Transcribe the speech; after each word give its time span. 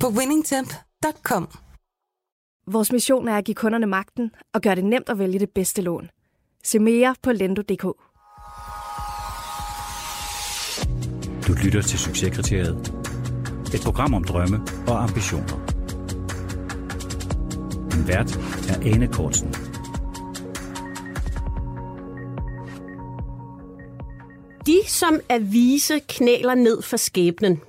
på 0.00 0.08
winningtemp.com. 0.08 1.48
Vores 2.66 2.92
mission 2.92 3.28
er 3.28 3.36
at 3.36 3.44
give 3.44 3.54
kunderne 3.54 3.86
magten 3.86 4.30
og 4.54 4.60
gøre 4.60 4.74
det 4.74 4.84
nemt 4.84 5.08
at 5.08 5.18
vælge 5.18 5.38
det 5.38 5.50
bedste 5.50 5.82
lån. 5.82 6.10
Se 6.64 6.78
mere 6.78 7.14
på 7.22 7.32
lendo.dk. 7.32 7.82
Du 11.46 11.52
lytter 11.64 11.82
til 11.82 11.98
Succeskriteriet. 11.98 12.92
Et 13.74 13.80
program 13.84 14.14
om 14.14 14.24
drømme 14.24 14.60
og 14.88 15.02
ambitioner. 15.02 15.66
Din 17.92 18.08
vært 18.08 18.36
er 18.68 18.94
Ane 18.94 19.08
Kortsen. 19.08 19.54
De, 24.66 24.80
som 24.86 25.20
er 25.28 25.38
vise, 25.38 26.00
knæler 26.08 26.54
ned 26.54 26.82
for 26.82 26.96
skæbnen. 26.96 27.60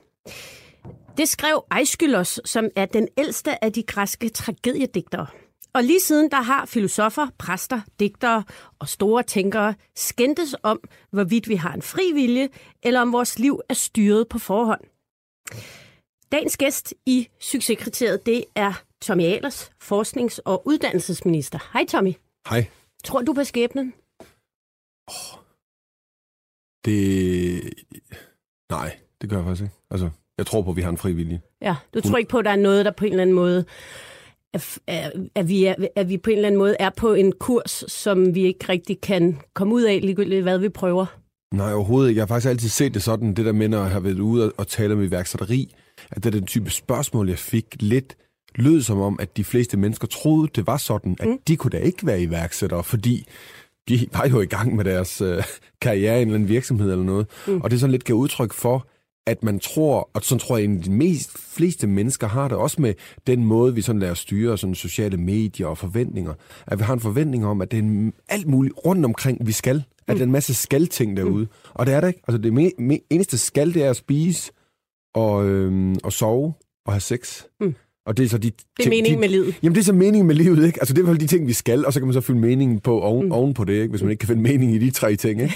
Det 1.18 1.30
skrev 1.30 1.64
Aeschylus, 1.72 2.40
som 2.46 2.70
er 2.76 2.86
den 2.86 3.08
ældste 3.18 3.64
af 3.64 3.74
de 3.74 3.84
græske 3.84 4.30
tragediedigtere. 4.30 5.28
Og 5.74 5.84
lige 5.84 6.00
siden 6.00 6.32
der 6.32 6.42
har 6.42 6.66
filosofer, 6.66 7.28
præster, 7.38 7.82
digtere 8.00 8.44
og 8.80 8.88
store 8.90 9.24
tænkere 9.24 9.76
skændtes 9.96 10.56
om, 10.64 10.80
hvorvidt 11.12 11.50
vi 11.50 11.56
har 11.56 11.74
en 11.74 11.82
fri 11.82 12.12
vilje, 12.14 12.50
eller 12.84 13.02
om 13.02 13.14
vores 13.14 13.40
liv 13.40 13.62
er 13.70 13.74
styret 13.74 14.28
på 14.28 14.40
forhånd. 14.40 14.82
Dagens 16.32 16.58
gæst 16.58 16.94
i 17.06 17.28
Succeskriteriet, 17.40 18.26
det 18.26 18.46
er 18.56 18.84
Tommy 19.02 19.24
Ahlers, 19.24 19.72
forsknings- 19.80 20.40
og 20.46 20.68
uddannelsesminister. 20.68 21.60
Hej 21.74 21.86
Tommy. 21.86 22.14
Hej. 22.50 22.70
Tror 23.04 23.22
du 23.22 23.34
på 23.34 23.44
skæbnen? 23.44 23.94
Det... 26.86 27.74
Nej, 28.70 29.00
det 29.22 29.30
gør 29.30 29.38
jeg 29.38 29.46
faktisk 29.46 29.64
ikke. 29.64 29.76
Altså, 29.90 30.10
jeg 30.38 30.46
tror 30.46 30.62
på, 30.62 30.70
at 30.70 30.78
vi 30.78 30.82
har 30.82 30.90
en 30.90 30.98
fri 30.98 31.12
vilje. 31.12 31.42
Ja, 31.62 31.76
du 31.94 32.02
tror 32.02 32.18
ikke 32.18 32.30
på, 32.30 32.38
at 32.38 32.46
der 32.46 32.52
er 32.52 32.56
noget, 32.56 32.86
der 32.86 32.92
på 32.92 33.06
en 33.06 33.12
eller 33.12 33.22
anden 33.22 33.36
måde, 33.36 33.66
at, 34.54 34.80
at, 35.36 35.50
vi, 35.50 35.66
er, 35.66 35.76
at 35.96 36.10
vi 36.10 36.18
på 36.18 36.30
en 36.30 36.36
eller 36.36 36.48
anden 36.48 36.60
måde 36.60 36.76
er 36.80 36.90
på 36.98 37.14
en 37.14 37.34
kurs, 37.40 37.84
som 37.88 38.36
vi 38.36 38.42
ikke 38.42 38.66
rigtig 38.70 39.02
kan 39.02 39.38
komme 39.54 39.74
ud 39.74 39.84
af, 39.84 40.00
ligegyldigt 40.02 40.44
hvad 40.44 40.58
vi 40.58 40.70
prøver? 40.70 41.06
Nej, 41.54 41.74
overhovedet 41.74 42.10
ikke. 42.10 42.18
Jeg 42.18 42.24
har 42.24 42.28
faktisk 42.28 42.50
altid 42.50 42.70
set 42.70 42.94
det 42.94 43.04
sådan, 43.04 43.34
det 43.34 43.46
der 43.46 43.52
med, 43.52 43.68
når 43.68 43.82
jeg 43.82 43.92
har 43.92 44.00
været 44.00 44.20
ude 44.20 44.52
og 44.58 44.68
tale 44.68 44.94
om 44.94 45.04
iværksætteri, 45.04 45.76
at 46.12 46.24
det 46.24 46.26
er 46.26 46.40
den 46.40 46.46
type 46.46 46.70
spørgsmål, 46.70 47.30
jeg 47.30 47.40
fik 47.40 47.66
lidt 47.80 48.18
lød 48.56 48.82
som 48.82 49.00
om, 49.00 49.18
at 49.20 49.38
de 49.38 49.44
fleste 49.44 49.78
mennesker 49.78 50.08
troede, 50.08 50.50
det 50.56 50.68
var 50.68 50.78
sådan, 50.78 51.16
at 51.20 51.28
mm. 51.28 51.38
de 51.48 51.58
kunne 51.58 51.72
da 51.72 51.78
ikke 51.78 52.06
være 52.06 52.22
iværksættere, 52.22 52.84
fordi 52.84 53.28
de 53.90 54.08
var 54.14 54.28
jo 54.28 54.42
i 54.42 54.46
gang 54.46 54.76
med 54.76 54.86
deres 54.86 55.22
øh, 55.22 55.44
karriere 55.82 56.20
i 56.20 56.22
en 56.22 56.28
eller 56.28 56.36
anden 56.36 56.50
virksomhed 56.50 56.92
eller 56.92 57.06
noget. 57.06 57.28
Mm. 57.48 57.62
Og 57.62 57.70
det 57.70 57.76
er 57.76 57.80
sådan 57.80 57.92
lidt 57.92 58.04
gav 58.04 58.16
udtryk 58.16 58.54
for, 58.54 58.88
at 59.28 59.44
man 59.44 59.60
tror, 59.60 60.10
og 60.14 60.24
sådan 60.24 60.40
tror 60.40 60.58
jeg, 60.58 60.72
at 60.72 60.86
de 60.86 60.92
mest 60.92 61.38
fleste 61.38 61.88
mennesker 61.88 62.28
har 62.28 62.48
det 62.48 62.58
også 62.58 62.82
med 62.82 62.94
den 63.28 63.46
måde, 63.46 63.76
vi 63.76 63.82
sådan 63.82 64.00
lærer 64.02 64.14
styre 64.14 64.58
sådan 64.58 64.76
sociale 64.76 65.18
medier 65.18 65.68
og 65.68 65.78
forventninger. 65.78 66.34
At 66.68 66.80
vi 66.80 66.84
har 66.84 66.94
en 66.94 67.00
forventning 67.00 67.46
om, 67.46 67.62
at 67.62 67.72
det 67.72 67.80
er 67.80 68.12
alt 68.30 68.48
muligt 68.48 68.76
rundt 68.86 69.06
omkring, 69.06 69.48
vi 69.48 69.52
skal. 69.52 69.84
At 70.08 70.16
der 70.16 70.22
er 70.22 70.26
en 70.26 70.32
masse 70.32 70.54
skal-ting 70.54 71.18
derude. 71.18 71.44
Mm. 71.44 71.50
Og 71.74 71.86
det 71.86 71.94
er 71.94 72.02
det 72.02 72.08
ikke. 72.08 72.22
Altså 72.28 72.38
det 72.38 72.52
me- 72.52 72.84
me- 72.94 73.08
eneste 73.10 73.38
skal, 73.38 73.74
det 73.74 73.84
er 73.84 73.90
at 73.90 73.96
spise 73.96 74.52
og, 75.16 75.46
øhm, 75.46 75.96
og 76.04 76.14
sove 76.14 76.54
og 76.86 76.94
have 76.94 77.02
sex. 77.02 77.44
Mm. 77.60 77.76
Og 78.08 78.18
det 78.18 78.26
er 78.26 78.30
så 78.30 78.38
de 78.38 78.52
Det 78.78 78.86
er 78.86 78.90
meningen 78.90 79.14
de, 79.14 79.20
med 79.20 79.30
livet. 79.30 79.56
Jamen, 79.64 79.76
det 79.76 79.82
er 79.82 79.86
så 79.86 79.94
meningen 79.94 80.28
med 80.28 80.36
livet, 80.36 80.66
ikke? 80.66 80.80
Altså, 80.82 80.94
det 80.94 81.02
er 81.02 81.06
vel 81.06 81.20
de 81.20 81.28
ting, 81.28 81.48
vi 81.48 81.54
skal, 81.54 81.86
og 81.86 81.94
så 81.94 82.00
kan 82.00 82.08
man 82.08 82.14
så 82.14 82.22
fylde 82.22 82.40
meningen 82.40 82.80
på 82.80 83.02
oven, 83.02 83.26
mm. 83.26 83.32
oven 83.32 83.54
på 83.54 83.64
det, 83.64 83.74
ikke? 83.74 83.88
Hvis 83.88 84.02
man 84.02 84.12
ikke 84.12 84.20
kan 84.20 84.28
finde 84.28 84.42
mening 84.42 84.76
i 84.76 84.78
de 84.78 84.92
tre 84.92 85.16
ting, 85.16 85.42
ikke? 85.42 85.56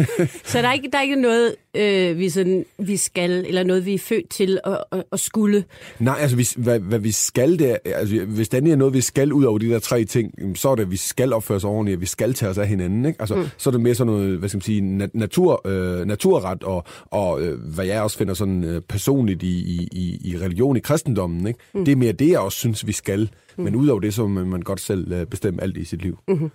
så 0.50 0.58
der 0.58 0.68
er 0.68 0.72
ikke, 0.72 0.88
der 0.92 0.98
er 0.98 1.02
ikke 1.02 1.16
noget, 1.16 1.54
øh, 1.76 2.18
vi, 2.18 2.28
sådan, 2.28 2.64
vi 2.78 2.96
skal, 2.96 3.30
eller 3.30 3.62
noget, 3.62 3.86
vi 3.86 3.94
er 3.94 3.98
født 3.98 4.28
til 4.28 4.60
at, 4.64 4.78
at, 4.92 5.02
at 5.12 5.20
skulle? 5.20 5.64
Nej, 5.98 6.16
altså, 6.20 6.36
vi, 6.36 6.48
hvad, 6.56 6.78
hvad 6.78 6.98
vi 6.98 7.10
skal, 7.10 7.58
det 7.58 7.70
er, 7.70 7.76
altså, 7.94 8.24
hvis 8.24 8.48
der 8.48 8.58
er 8.72 8.76
noget, 8.76 8.94
vi 8.94 9.00
skal 9.00 9.32
ud 9.32 9.44
over 9.44 9.58
de 9.58 9.68
der 9.68 9.78
tre 9.78 10.04
ting, 10.04 10.58
så 10.58 10.68
er 10.68 10.74
det, 10.74 10.82
at 10.82 10.90
vi 10.90 10.96
skal 10.96 11.32
opføre 11.32 11.56
os 11.56 11.64
ordentligt, 11.64 11.94
at 11.94 12.00
vi 12.00 12.06
skal 12.06 12.34
tage 12.34 12.50
os 12.50 12.58
af 12.58 12.68
hinanden, 12.68 13.04
ikke? 13.04 13.20
Altså, 13.20 13.34
mm. 13.34 13.44
så 13.56 13.70
er 13.70 13.72
det 13.72 13.80
mere 13.80 13.94
sådan 13.94 14.12
noget, 14.12 14.38
hvad 14.38 14.48
skal 14.48 14.56
man 14.56 14.62
sige, 14.62 15.08
natur, 15.14 15.68
øh, 15.68 16.06
naturret, 16.06 16.62
og, 16.64 16.84
og 17.06 17.42
øh, 17.42 17.58
hvad 17.74 17.84
jeg 17.84 18.02
også 18.02 18.18
finder 18.18 18.34
sådan 18.34 18.64
øh, 18.64 18.82
personligt 18.88 19.42
i, 19.42 19.88
i, 19.92 20.20
i 20.24 20.38
religion, 20.38 20.76
i 20.76 20.80
kristendommen, 20.80 21.46
ikke? 21.46 21.60
Mm. 21.74 21.84
Det 21.84 21.91
er 21.92 21.96
mere 21.96 22.12
det, 22.12 22.28
jeg 22.28 22.40
også 22.40 22.58
synes, 22.58 22.86
vi 22.86 22.92
skal. 22.92 23.30
Mm. 23.56 23.64
Men 23.64 23.76
udover 23.76 24.00
det, 24.00 24.14
så 24.14 24.26
må 24.26 24.44
man 24.44 24.62
godt 24.62 24.80
selv 24.80 25.12
øh, 25.12 25.26
bestemme 25.26 25.62
alt 25.62 25.76
i 25.76 25.84
sit 25.84 26.02
liv. 26.02 26.18
Mm-hmm. 26.28 26.50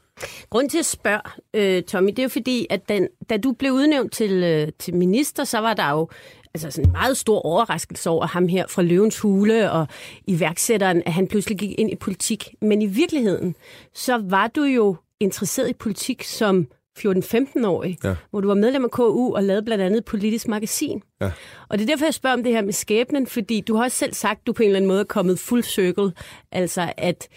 Grunden 0.50 0.70
til 0.70 0.80
at 0.80 0.86
spørge, 0.86 1.22
øh, 1.54 1.84
Tommy, 1.84 2.10
det 2.10 2.20
er 2.20 2.24
jo 2.24 2.30
fordi, 2.30 2.68
at 2.70 2.90
den, 2.90 3.08
da 3.30 3.38
du 3.38 3.52
blev 3.52 3.72
udnævnt 3.72 4.14
til, 4.14 4.44
øh, 4.44 4.68
til 4.80 4.96
minister, 4.96 5.44
så 5.44 5.60
var 5.60 5.74
der 5.74 5.92
jo 5.92 6.10
altså 6.54 6.72
sådan 6.72 6.90
en 6.90 6.92
meget 6.92 7.18
stor 7.18 7.40
overraskelse 7.40 8.10
over 8.10 8.28
ham 8.28 8.48
her 8.48 8.66
fra 8.70 8.82
Løvens 8.82 9.20
Hule 9.20 9.72
og 9.72 9.88
iværksætteren, 10.28 11.04
at 11.06 11.14
han 11.14 11.28
pludselig 11.28 11.58
gik 11.58 11.80
ind 11.80 11.92
i 11.92 11.96
politik. 11.96 12.56
Men 12.62 12.82
i 12.82 12.86
virkeligheden, 12.86 13.56
så 13.94 14.22
var 14.30 14.48
du 14.48 14.64
jo 14.64 14.96
interesseret 15.20 15.70
i 15.70 15.74
politik 15.74 16.24
som 16.24 16.68
14-15-årig, 17.00 17.98
ja. 18.04 18.16
hvor 18.30 18.42
du 18.42 18.48
var 18.48 18.56
medlem 18.56 18.84
af 18.84 18.92
KU 18.92 19.36
og 19.36 19.44
lavede 19.44 19.66
blandt 19.66 19.84
andet 19.84 19.98
et 19.98 20.06
politisk 20.06 20.48
magasin. 20.48 21.02
Ja. 21.22 21.32
Og 21.70 21.78
det 21.78 21.84
er 21.84 21.88
derfor, 21.88 22.06
jeg 22.06 22.14
spørger 22.14 22.38
om 22.38 22.44
det 22.44 22.52
her 22.52 22.62
med 22.62 22.74
skæbnen, 22.74 23.28
fordi 23.28 23.62
du 23.62 23.76
har 23.76 23.84
også 23.84 23.98
selv 23.98 24.14
sagt, 24.14 24.48
du 24.48 24.54
på 24.54 24.64
en 24.64 24.70
eller 24.70 24.78
anden 24.78 24.88
måde 24.88 25.00
er 25.00 25.06
kommet 25.06 25.40
full 25.40 25.64
circle. 25.64 26.12
Altså, 26.52 26.94
at 26.98 27.28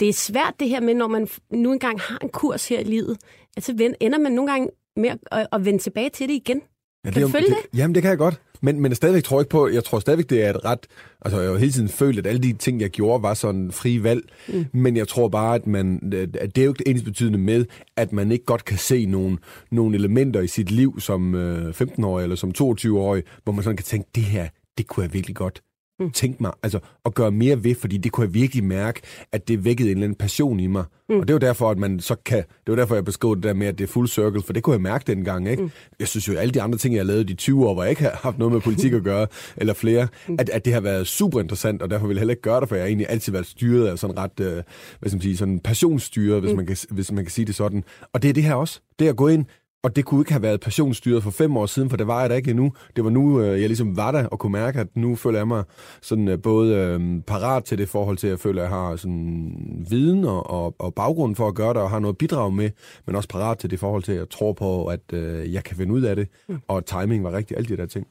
det 0.00 0.08
er 0.08 0.12
svært 0.12 0.54
det 0.60 0.68
her 0.68 0.80
med, 0.80 0.94
når 0.94 1.08
man 1.08 1.28
nu 1.50 1.72
engang 1.72 2.00
har 2.00 2.18
en 2.22 2.28
kurs 2.28 2.68
her 2.68 2.80
i 2.80 2.84
livet, 2.84 3.18
at 3.56 3.64
så 3.64 3.94
ender 4.00 4.18
man 4.18 4.32
nogle 4.32 4.50
gange 4.50 4.68
med 4.96 5.10
at, 5.30 5.46
at 5.52 5.64
vende 5.64 5.78
tilbage 5.78 6.10
til 6.10 6.28
det 6.28 6.34
igen. 6.34 6.62
Ja, 7.04 7.10
kan 7.10 7.22
det, 7.22 7.28
du 7.28 7.32
følge 7.32 7.46
det, 7.46 7.56
det? 7.72 7.78
Jamen, 7.78 7.94
det 7.94 8.02
kan 8.02 8.08
jeg 8.08 8.18
godt. 8.18 8.40
Men, 8.60 8.80
men 8.80 8.90
jeg 8.90 8.96
stadigvæk 8.96 9.24
tror 9.24 9.40
ikke 9.40 9.50
på, 9.50 9.68
jeg 9.68 9.84
tror 9.84 9.98
stadigvæk, 9.98 10.30
det 10.30 10.44
er 10.44 10.50
et 10.50 10.64
ret, 10.64 10.86
altså 11.20 11.40
jeg 11.40 11.46
har 11.46 11.52
jo 11.52 11.58
hele 11.58 11.72
tiden 11.72 11.88
følt, 11.88 12.18
at 12.18 12.26
alle 12.26 12.42
de 12.42 12.52
ting, 12.52 12.80
jeg 12.80 12.90
gjorde, 12.90 13.22
var 13.22 13.34
sådan 13.34 13.72
fri 13.72 14.02
valg. 14.02 14.22
Mm. 14.48 14.66
Men 14.72 14.96
jeg 14.96 15.08
tror 15.08 15.28
bare, 15.28 15.54
at, 15.54 15.66
man, 15.66 16.00
at 16.40 16.56
det 16.56 16.62
er 16.62 16.64
jo 16.64 16.70
ikke 16.70 16.88
ens 16.88 17.02
betydende 17.02 17.38
med, 17.38 17.64
at 17.96 18.12
man 18.12 18.32
ikke 18.32 18.44
godt 18.44 18.64
kan 18.64 18.78
se 18.78 19.06
nogle, 19.06 19.38
nogle 19.70 19.96
elementer 19.96 20.40
i 20.40 20.46
sit 20.46 20.70
liv 20.70 21.00
som 21.00 21.34
øh, 21.34 21.68
15-årig 21.68 22.22
eller 22.22 22.36
som 22.36 22.52
22-årig, 22.58 23.22
hvor 23.44 23.52
man 23.52 23.62
sådan 23.62 23.76
kan 23.76 23.84
tænke, 23.84 24.08
det 24.14 24.24
her, 24.24 24.48
det 24.78 24.86
kunne 24.86 25.04
jeg 25.04 25.14
virkelig 25.14 25.36
godt 25.36 25.62
mm. 26.00 26.10
tænke 26.10 26.42
mig 26.42 26.52
altså, 26.62 26.78
at 27.04 27.14
gøre 27.14 27.30
mere 27.30 27.64
ved, 27.64 27.74
fordi 27.74 27.96
det 27.96 28.12
kunne 28.12 28.26
jeg 28.26 28.34
virkelig 28.34 28.64
mærke, 28.64 29.00
at 29.32 29.48
det 29.48 29.64
vækkede 29.64 29.90
en 29.90 29.96
eller 29.96 30.04
anden 30.04 30.18
passion 30.18 30.60
i 30.60 30.66
mig. 30.66 30.84
Mm. 31.08 31.20
Og 31.20 31.28
det 31.28 31.34
var 31.34 31.38
derfor, 31.40 31.70
at 31.70 31.78
man 31.78 32.00
så 32.00 32.14
kan, 32.24 32.36
det 32.36 32.46
var 32.66 32.74
derfor, 32.74 32.94
jeg 32.94 33.04
beskrev 33.04 33.36
det 33.36 33.42
der 33.42 33.54
med, 33.54 33.66
at 33.66 33.78
det 33.78 33.84
er 33.84 33.88
full 33.88 34.08
circle, 34.08 34.42
for 34.42 34.52
det 34.52 34.62
kunne 34.62 34.74
jeg 34.74 34.80
mærke 34.80 35.04
dengang. 35.06 35.48
Ikke? 35.48 35.62
Mm. 35.62 35.70
Jeg 36.00 36.08
synes 36.08 36.28
jo, 36.28 36.32
at 36.32 36.38
alle 36.38 36.54
de 36.54 36.62
andre 36.62 36.78
ting, 36.78 36.94
jeg 36.94 37.00
har 37.00 37.06
lavet 37.06 37.28
de 37.28 37.34
20 37.34 37.66
år, 37.68 37.74
hvor 37.74 37.82
jeg 37.82 37.90
ikke 37.90 38.02
har 38.02 38.20
haft 38.22 38.38
noget 38.38 38.52
med 38.52 38.60
politik 38.60 38.92
at 38.92 39.02
gøre, 39.02 39.26
eller 39.56 39.74
flere, 39.74 40.08
mm. 40.28 40.36
at, 40.38 40.48
at 40.48 40.64
det 40.64 40.72
har 40.72 40.80
været 40.80 41.06
super 41.06 41.40
interessant, 41.40 41.82
og 41.82 41.90
derfor 41.90 42.06
vil 42.06 42.14
jeg 42.14 42.20
heller 42.20 42.32
ikke 42.32 42.42
gøre 42.42 42.60
det, 42.60 42.68
for 42.68 42.76
jeg 42.76 42.82
har 42.82 42.88
egentlig 42.88 43.06
altid 43.10 43.32
været 43.32 43.46
styret 43.46 43.86
af 43.86 43.98
sådan 43.98 44.18
ret, 44.18 44.40
øh, 44.40 44.52
hvad 44.52 44.62
skal 45.00 45.16
man 45.16 45.22
sige, 45.22 45.36
sådan 45.36 45.60
passionsstyret, 45.60 46.40
hvis, 46.40 46.50
mm. 46.50 46.56
man 46.56 46.66
kan, 46.66 46.76
hvis 46.90 47.12
man 47.12 47.24
kan 47.24 47.30
sige 47.30 47.44
det 47.44 47.54
sådan. 47.54 47.84
Og 48.12 48.22
det 48.22 48.28
er 48.28 48.32
det 48.32 48.42
her 48.42 48.54
også. 48.54 48.80
Det 48.98 49.06
er 49.06 49.10
at 49.10 49.16
gå 49.16 49.28
ind, 49.28 49.44
og 49.84 49.96
det 49.96 50.04
kunne 50.04 50.20
ikke 50.20 50.32
have 50.32 50.42
været 50.42 50.60
passionsstyret 50.60 51.22
for 51.22 51.30
fem 51.30 51.56
år 51.56 51.66
siden, 51.66 51.90
for 51.90 51.96
det 51.96 52.06
var 52.06 52.20
jeg 52.20 52.30
da 52.30 52.34
ikke 52.34 52.50
endnu. 52.50 52.72
Det 52.96 53.04
var 53.04 53.10
nu, 53.10 53.40
øh, 53.40 53.60
jeg 53.60 53.68
ligesom 53.68 53.96
var 53.96 54.12
der 54.12 54.26
og 54.26 54.38
kunne 54.38 54.52
mærke, 54.52 54.80
at 54.80 54.86
nu 54.94 55.16
føler 55.16 55.38
jeg 55.38 55.48
mig 55.48 55.64
sådan 56.02 56.28
øh, 56.28 56.42
både 56.42 56.74
øh, 56.76 57.22
parat 57.22 57.64
til 57.64 57.78
det 57.78 57.88
forhold 57.88 58.16
til, 58.16 58.26
at 58.26 58.30
jeg 58.30 58.38
føler, 58.38 58.62
at 58.62 58.70
jeg 58.70 58.78
har 58.78 58.96
sådan 58.96 59.84
viden 59.90 60.24
og, 60.24 60.50
og, 60.50 60.74
og 60.78 60.94
baggrunden 60.94 61.36
for 61.36 61.48
at 61.48 61.54
gøre 61.54 61.74
det, 61.74 61.82
og 61.82 61.90
har 61.90 61.98
noget 61.98 62.18
bidrag 62.18 62.52
med, 62.52 62.70
men 63.06 63.16
også 63.16 63.28
parat 63.28 63.58
til 63.58 63.70
det 63.70 63.80
forhold 63.80 64.02
til, 64.02 64.12
at 64.12 64.18
jeg 64.18 64.30
tror 64.30 64.52
på, 64.52 64.86
at 64.86 65.12
øh, 65.12 65.52
jeg 65.52 65.64
kan 65.64 65.76
finde 65.76 65.92
ud 65.92 66.02
af 66.02 66.16
det, 66.16 66.28
mm. 66.48 66.58
og 66.68 66.86
timing 66.86 67.24
var 67.24 67.32
rigtig, 67.32 67.56
alle 67.56 67.68
de 67.68 67.76
der 67.76 67.86
ting. 67.86 68.06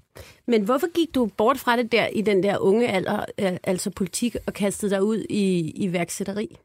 Men 0.47 0.63
hvorfor 0.63 0.87
gik 0.93 1.15
du 1.15 1.29
bort 1.37 1.57
fra 1.57 1.77
det 1.77 1.91
der 1.91 2.07
i 2.07 2.21
den 2.21 2.43
der 2.43 2.57
unge 2.57 2.87
alder, 2.87 3.25
altså 3.63 3.89
politik, 3.89 4.35
og 4.45 4.53
kastede 4.53 4.91
dig 4.91 5.03
ud 5.03 5.25
i, 5.29 5.71
i 5.75 5.93
værksætteri? 5.93 6.57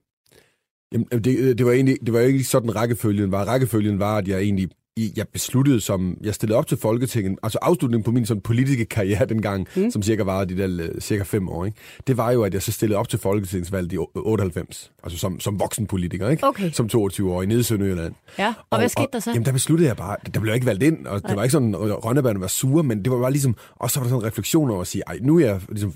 Jamen, 0.92 1.06
det, 1.10 1.58
det, 1.58 1.66
var 1.66 1.72
egentlig, 1.72 1.96
det 2.06 2.14
var 2.14 2.20
ikke 2.20 2.44
sådan 2.44 2.76
rækkefølgen 2.76 3.32
var. 3.32 3.44
Rækkefølgen 3.44 3.98
var, 3.98 4.16
at 4.16 4.28
jeg 4.28 4.40
egentlig 4.40 4.70
jeg 4.96 5.28
besluttede, 5.28 5.80
som 5.80 6.18
jeg 6.22 6.34
stillede 6.34 6.58
op 6.58 6.66
til 6.66 6.78
Folketinget, 6.78 7.38
altså 7.42 7.58
afslutningen 7.62 8.04
på 8.04 8.10
min 8.10 8.26
sådan 8.26 8.40
politiske 8.40 8.84
karriere 8.84 9.26
dengang, 9.26 9.68
mm. 9.76 9.90
som 9.90 10.02
cirka 10.02 10.22
var 10.22 10.44
de 10.44 10.56
der 10.56 10.68
øh, 10.80 11.00
cirka 11.00 11.22
fem 11.22 11.48
år, 11.48 11.64
ikke? 11.64 11.78
det 12.06 12.16
var 12.16 12.30
jo, 12.30 12.42
at 12.42 12.54
jeg 12.54 12.62
så 12.62 12.72
stillede 12.72 12.98
op 12.98 13.08
til 13.08 13.18
Folketingsvalget 13.18 13.92
i 13.92 13.96
98, 14.14 14.92
altså 15.02 15.18
som, 15.18 15.40
som 15.40 15.60
voksen 15.60 15.86
politiker, 15.86 16.28
ikke? 16.28 16.46
Okay. 16.46 16.70
som 16.70 16.88
22 16.88 17.32
år 17.32 17.42
i 17.42 17.46
Nede 17.46 17.64
Sønderjylland. 17.64 18.14
Ja, 18.38 18.48
og, 18.48 18.54
og 18.70 18.78
hvad 18.78 18.88
skete 18.88 19.08
der 19.12 19.20
så? 19.20 19.30
Jamen, 19.30 19.46
der 19.46 19.52
besluttede 19.52 19.88
jeg 19.88 19.96
bare, 19.96 20.16
der 20.34 20.40
blev 20.40 20.50
jeg 20.50 20.54
ikke 20.54 20.66
valgt 20.66 20.82
ind, 20.82 21.06
og 21.06 21.22
det 21.22 21.36
var 21.36 21.42
ikke 21.42 21.52
sådan, 21.52 21.74
at 21.74 22.04
Rønnebærne 22.04 22.40
var 22.40 22.46
sure, 22.46 22.82
men 22.82 23.04
det 23.04 23.12
var 23.12 23.20
bare 23.20 23.32
ligesom, 23.32 23.56
og 23.76 23.90
så 23.90 24.00
var 24.00 24.04
der 24.04 24.10
sådan 24.10 24.22
en 24.22 24.26
refleksion 24.26 24.70
over 24.70 24.80
at 24.80 24.86
sige, 24.86 25.02
ej, 25.06 25.18
nu 25.22 25.38
er 25.38 25.46
jeg 25.46 25.60
ligesom 25.68 25.94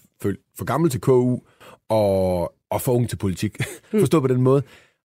for 0.59 0.65
gammel 0.65 0.91
til 0.91 1.01
KU, 1.01 1.39
og, 1.89 2.53
og 2.71 2.81
for 2.81 2.93
ung 2.93 3.09
til 3.09 3.17
politik. 3.17 3.57
Mm. 3.93 4.01
Forstå 4.01 4.21
på 4.21 4.27
den 4.27 4.43
måde. 4.43 4.63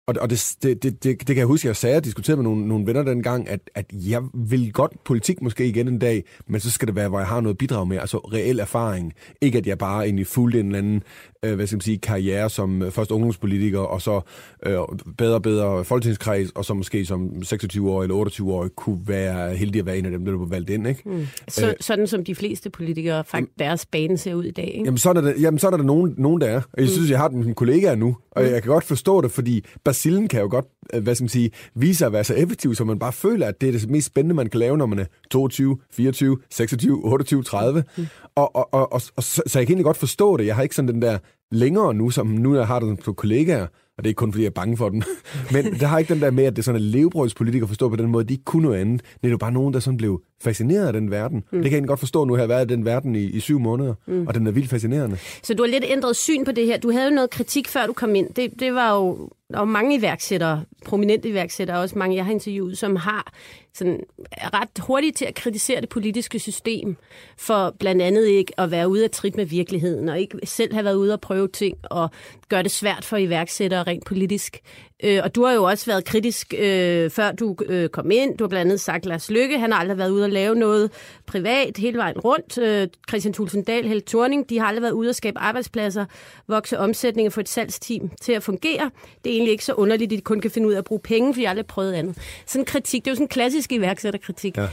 Og, 0.07 0.15
og 0.21 0.31
det, 0.31 0.57
det, 0.63 0.83
det, 0.83 1.05
det, 1.05 1.19
det 1.19 1.27
kan 1.27 1.37
jeg 1.37 1.47
huske, 1.47 1.69
jeg 1.69 1.77
sagde 1.77 1.97
og 1.97 2.05
diskuterede 2.05 2.37
med 2.37 2.51
nogle, 2.51 2.69
nogle 2.69 2.87
venner 2.87 3.03
dengang, 3.03 3.49
at, 3.49 3.61
at 3.75 3.87
jeg 3.93 4.23
vil 4.35 4.73
godt 4.73 5.05
politik 5.05 5.43
måske 5.43 5.67
igen 5.67 5.89
en 5.89 5.99
dag, 5.99 6.25
men 6.47 6.61
så 6.61 6.71
skal 6.71 6.89
det 6.89 6.97
være, 6.97 7.09
hvor 7.09 7.19
jeg 7.19 7.29
har 7.29 7.41
noget 7.41 7.59
bidrag 7.59 7.89
med, 7.89 7.99
altså 7.99 8.19
reel 8.19 8.59
erfaring. 8.59 9.13
Ikke 9.41 9.59
at 9.59 9.67
jeg 9.67 9.79
bare 9.79 10.05
egentlig 10.05 10.27
fulgte 10.27 10.61
en 10.61 10.67
eller 10.67 10.79
anden 10.79 11.03
øh, 11.45 11.55
hvad 11.55 11.67
skal 11.67 11.77
man 11.77 11.81
sige, 11.81 11.99
karriere 11.99 12.51
som 12.51 12.83
øh, 12.83 12.91
først 12.91 13.11
ungdomspolitiker, 13.11 13.79
og 13.79 14.03
så 14.03 14.21
øh, 14.67 14.79
bedre 15.19 15.35
og 15.35 15.43
bedre 15.43 15.85
folketingskreds, 15.85 16.51
og 16.51 16.65
så 16.65 16.75
måske 16.75 17.07
som 17.07 17.43
26 17.43 17.91
år 17.91 18.03
eller 18.03 18.15
28 18.15 18.53
år 18.53 18.69
kunne 18.77 19.01
være 19.07 19.57
heldig 19.57 19.79
at 19.79 19.87
være 19.87 19.99
en 19.99 20.05
af 20.05 20.11
dem, 20.11 20.25
der 20.25 20.33
blev 20.33 20.51
valgt 20.51 20.71
ind. 20.71 20.87
Ikke? 20.87 21.03
Mm. 21.05 21.27
Så, 21.49 21.69
øh, 21.69 21.75
sådan 21.81 22.07
som 22.07 22.25
de 22.25 22.35
fleste 22.35 22.71
politikere, 22.71 23.25
faktisk 23.25 23.59
deres 23.59 23.87
bane 23.87 24.19
ser 24.19 24.35
ud 24.35 24.45
i 24.45 24.51
dag. 24.51 24.65
Ikke? 24.75 24.85
Jamen, 24.85 24.99
så 24.99 25.09
er 25.09 25.13
der, 25.13 25.33
jamen, 25.41 25.59
så 25.59 25.67
er 25.67 25.71
der 25.71 25.83
nogen, 25.83 26.15
nogen, 26.19 26.41
der 26.41 26.47
er. 26.47 26.57
Og 26.57 26.63
jeg 26.77 26.85
mm. 26.85 26.89
synes, 26.89 27.11
jeg 27.11 27.19
har 27.19 27.29
den 27.29 27.55
kollegaer 27.55 27.95
nu, 27.95 28.17
og 28.31 28.43
mm. 28.43 28.49
jeg 28.49 28.63
kan 28.63 28.73
godt 28.73 28.85
forstå 28.85 29.21
det, 29.21 29.31
fordi 29.31 29.65
Basilen 29.93 30.29
kan 30.29 30.41
jo 30.41 30.49
godt 30.51 30.67
øh, 30.95 31.03
hvad 31.03 31.15
skal 31.15 31.25
man 31.25 31.29
sige, 31.29 31.51
vise 31.75 31.99
sig 31.99 32.07
at 32.07 32.13
være 32.13 32.25
så 32.25 32.35
effektiv, 32.35 32.75
så 32.75 32.85
man 32.85 32.99
bare 32.99 33.13
føler, 33.13 33.47
at 33.47 33.61
det 33.61 33.69
er 33.69 33.73
det 33.73 33.91
mest 33.91 34.07
spændende, 34.07 34.35
man 34.35 34.49
kan 34.49 34.61
lave, 34.61 34.77
når 34.79 34.87
man 34.87 34.99
er 34.99 35.05
22, 35.31 35.79
24, 35.91 36.39
26, 36.51 37.05
28, 37.05 37.43
30. 37.43 37.85
Mm. 37.97 38.07
Og, 38.35 38.57
og, 38.57 38.75
og, 38.75 38.93
og, 38.93 39.03
og 39.17 39.23
så, 39.23 39.43
så 39.47 39.59
jeg 39.59 39.67
kan 39.67 39.73
egentlig 39.73 39.85
godt 39.85 39.97
forstå 39.97 40.37
det. 40.37 40.47
Jeg 40.47 40.55
har 40.55 40.63
ikke 40.63 40.75
sådan 40.75 40.95
den 40.95 41.03
der 41.03 41.19
længere 41.51 41.95
nu, 41.95 42.11
som 42.11 42.27
nu 42.27 42.57
jeg 42.57 42.67
har 42.67 42.81
det 42.81 42.99
på 42.99 43.13
kollegaer, 43.13 43.67
og 43.99 43.99
det 43.99 44.05
er 44.05 44.09
ikke 44.09 44.19
kun 44.19 44.33
fordi, 44.33 44.43
jeg 44.43 44.49
er 44.49 44.55
bange 44.55 44.77
for 44.77 44.89
dem. 44.89 45.03
Men 45.53 45.65
der 45.65 45.87
har 45.87 45.99
ikke 45.99 46.15
den 46.15 46.23
der 46.23 46.31
med, 46.31 46.45
at 46.45 46.57
det 46.57 46.63
er 46.63 46.65
sådan, 46.65 46.81
at 46.81 46.83
levebrødspolitikere 46.83 47.69
forstår 47.69 47.89
på 47.89 47.97
den 47.97 48.11
måde, 48.11 48.25
de 48.25 48.35
ikke 48.35 48.45
kunne 48.45 48.63
noget 48.63 48.81
andet. 48.81 49.03
Det 49.15 49.27
er 49.27 49.31
jo 49.31 49.39
bare 49.39 49.53
nogen, 49.53 49.75
der 49.75 49.81
sådan 49.81 49.97
blev 49.97 50.23
fascineret 50.43 50.87
af 50.87 50.93
den 50.93 51.11
verden. 51.11 51.45
Mm. 51.51 51.63
Det 51.63 51.71
kan 51.71 51.81
jeg 51.81 51.89
godt 51.89 52.01
forstå 52.01 52.25
nu, 52.25 52.35
at 52.35 52.39
jeg 52.39 52.43
har 52.43 52.55
været 52.55 52.71
i 52.71 52.75
den 52.75 52.85
verden 52.85 53.15
i, 53.15 53.25
i 53.25 53.41
syv 53.41 53.59
måneder, 53.59 53.95
mm. 54.07 54.27
og 54.27 54.35
den 54.35 54.47
er 54.47 54.51
vildt 54.51 54.71
fascinerende. 54.71 55.17
Så 55.43 55.55
du 55.55 55.63
har 55.63 55.71
lidt 55.71 55.85
ændret 55.87 56.17
syn 56.17 56.45
på 56.45 56.53
det 56.53 56.67
her. 56.67 56.79
Du 56.79 56.93
havde 56.93 57.09
jo 57.09 57.15
noget 57.15 57.31
kritik, 57.31 57.69
før 57.69 57.87
du 57.87 57.93
kom 57.93 58.15
ind. 58.15 58.35
Det, 58.35 58.61
det 58.61 58.75
var 58.75 58.95
jo 58.97 59.31
der 59.53 59.61
er 59.61 59.65
mange 59.65 59.99
iværksættere, 59.99 60.65
prominente 60.85 61.29
iværksættere, 61.29 61.79
også 61.79 61.99
mange, 61.99 62.17
jeg 62.17 62.25
har 62.25 62.33
interviewet, 62.33 62.79
som 62.79 62.97
har 62.97 63.33
sådan, 63.75 64.01
er 64.33 64.61
ret 64.61 64.69
hurtigt 64.79 65.17
til 65.17 65.25
at 65.25 65.35
kritisere 65.35 65.81
det 65.81 65.89
politiske 65.89 66.39
system, 66.39 66.97
for 67.39 67.75
blandt 67.79 68.03
andet 68.03 68.27
ikke 68.27 68.61
at 68.61 68.71
være 68.71 68.89
ude 68.89 69.05
af 69.05 69.11
trit 69.11 69.37
med 69.37 69.45
virkeligheden, 69.45 70.09
og 70.09 70.21
ikke 70.21 70.39
selv 70.45 70.73
have 70.73 70.85
været 70.85 70.95
ude 70.95 71.13
og 71.13 71.21
prøve 71.21 71.49
ting, 71.49 71.79
og 71.83 72.11
gøre 72.49 72.63
det 72.63 72.71
svært 72.71 73.05
for 73.05 73.17
iværksættere 73.17 73.83
rent 73.83 74.05
politisk. 74.05 74.59
Øh, 75.05 75.21
og 75.25 75.35
du 75.35 75.45
har 75.45 75.53
jo 75.53 75.63
også 75.63 75.87
været 75.87 76.05
kritisk, 76.05 76.55
øh, 76.59 77.11
før 77.11 77.33
du 77.33 77.57
øh, 77.67 77.89
kom 77.89 78.11
ind. 78.11 78.39
Du 78.39 78.45
har 78.45 78.49
blandt 78.49 78.71
andet 78.71 78.81
sagt, 78.81 79.07
Lars 79.07 79.31
Lykke, 79.31 79.59
han 79.59 79.73
har 79.73 79.79
aldrig 79.79 79.99
været 79.99 80.11
ude 80.11 80.25
og 80.25 80.31
lave 80.33 80.55
noget 80.55 80.91
privat 81.27 81.77
hele 81.77 81.99
vejen 81.99 82.19
rundt. 82.19 82.59
Øh, 82.59 82.89
Christian 83.09 83.35
Thulsen 83.35 83.63
Dahl, 83.65 83.89
Held 83.89 84.03
Thorning, 84.03 84.51
de 84.51 84.59
har 84.59 84.67
aldrig 84.67 84.83
været 84.83 84.93
ude 84.93 85.09
og 85.09 85.15
skabe 85.15 85.39
arbejdspladser, 85.39 86.05
vokse 86.49 86.79
omsætning 86.79 87.27
og 87.27 87.33
få 87.33 87.41
et 87.41 87.49
salgsteam 87.49 88.11
til 88.21 88.33
at 88.33 88.43
fungere. 88.43 88.91
Det 89.25 89.31
er 89.31 89.35
egentlig 89.35 89.53
ikke 89.53 89.65
så 89.65 89.73
underligt, 89.73 90.13
at 90.13 90.17
de 90.17 90.21
kun 90.21 90.41
kan 90.41 90.51
finde 90.51 90.69
ud 90.69 90.73
af 90.73 90.79
at 90.79 90.85
bruge 90.85 91.01
penge, 91.01 91.35
for 91.35 91.39
de 91.39 91.45
har 91.45 91.51
aldrig 91.51 91.67
prøvet 91.67 91.93
andet. 91.93 92.19
Sådan 92.47 92.65
kritik, 92.65 93.05
det 93.05 93.11
er 93.11 93.13
jo 93.13 93.15
sådan 93.15 93.25
en 93.25 93.29
klassisk 93.29 93.73
iværksætterkritik. 93.73 94.57
Ja. 94.57 94.69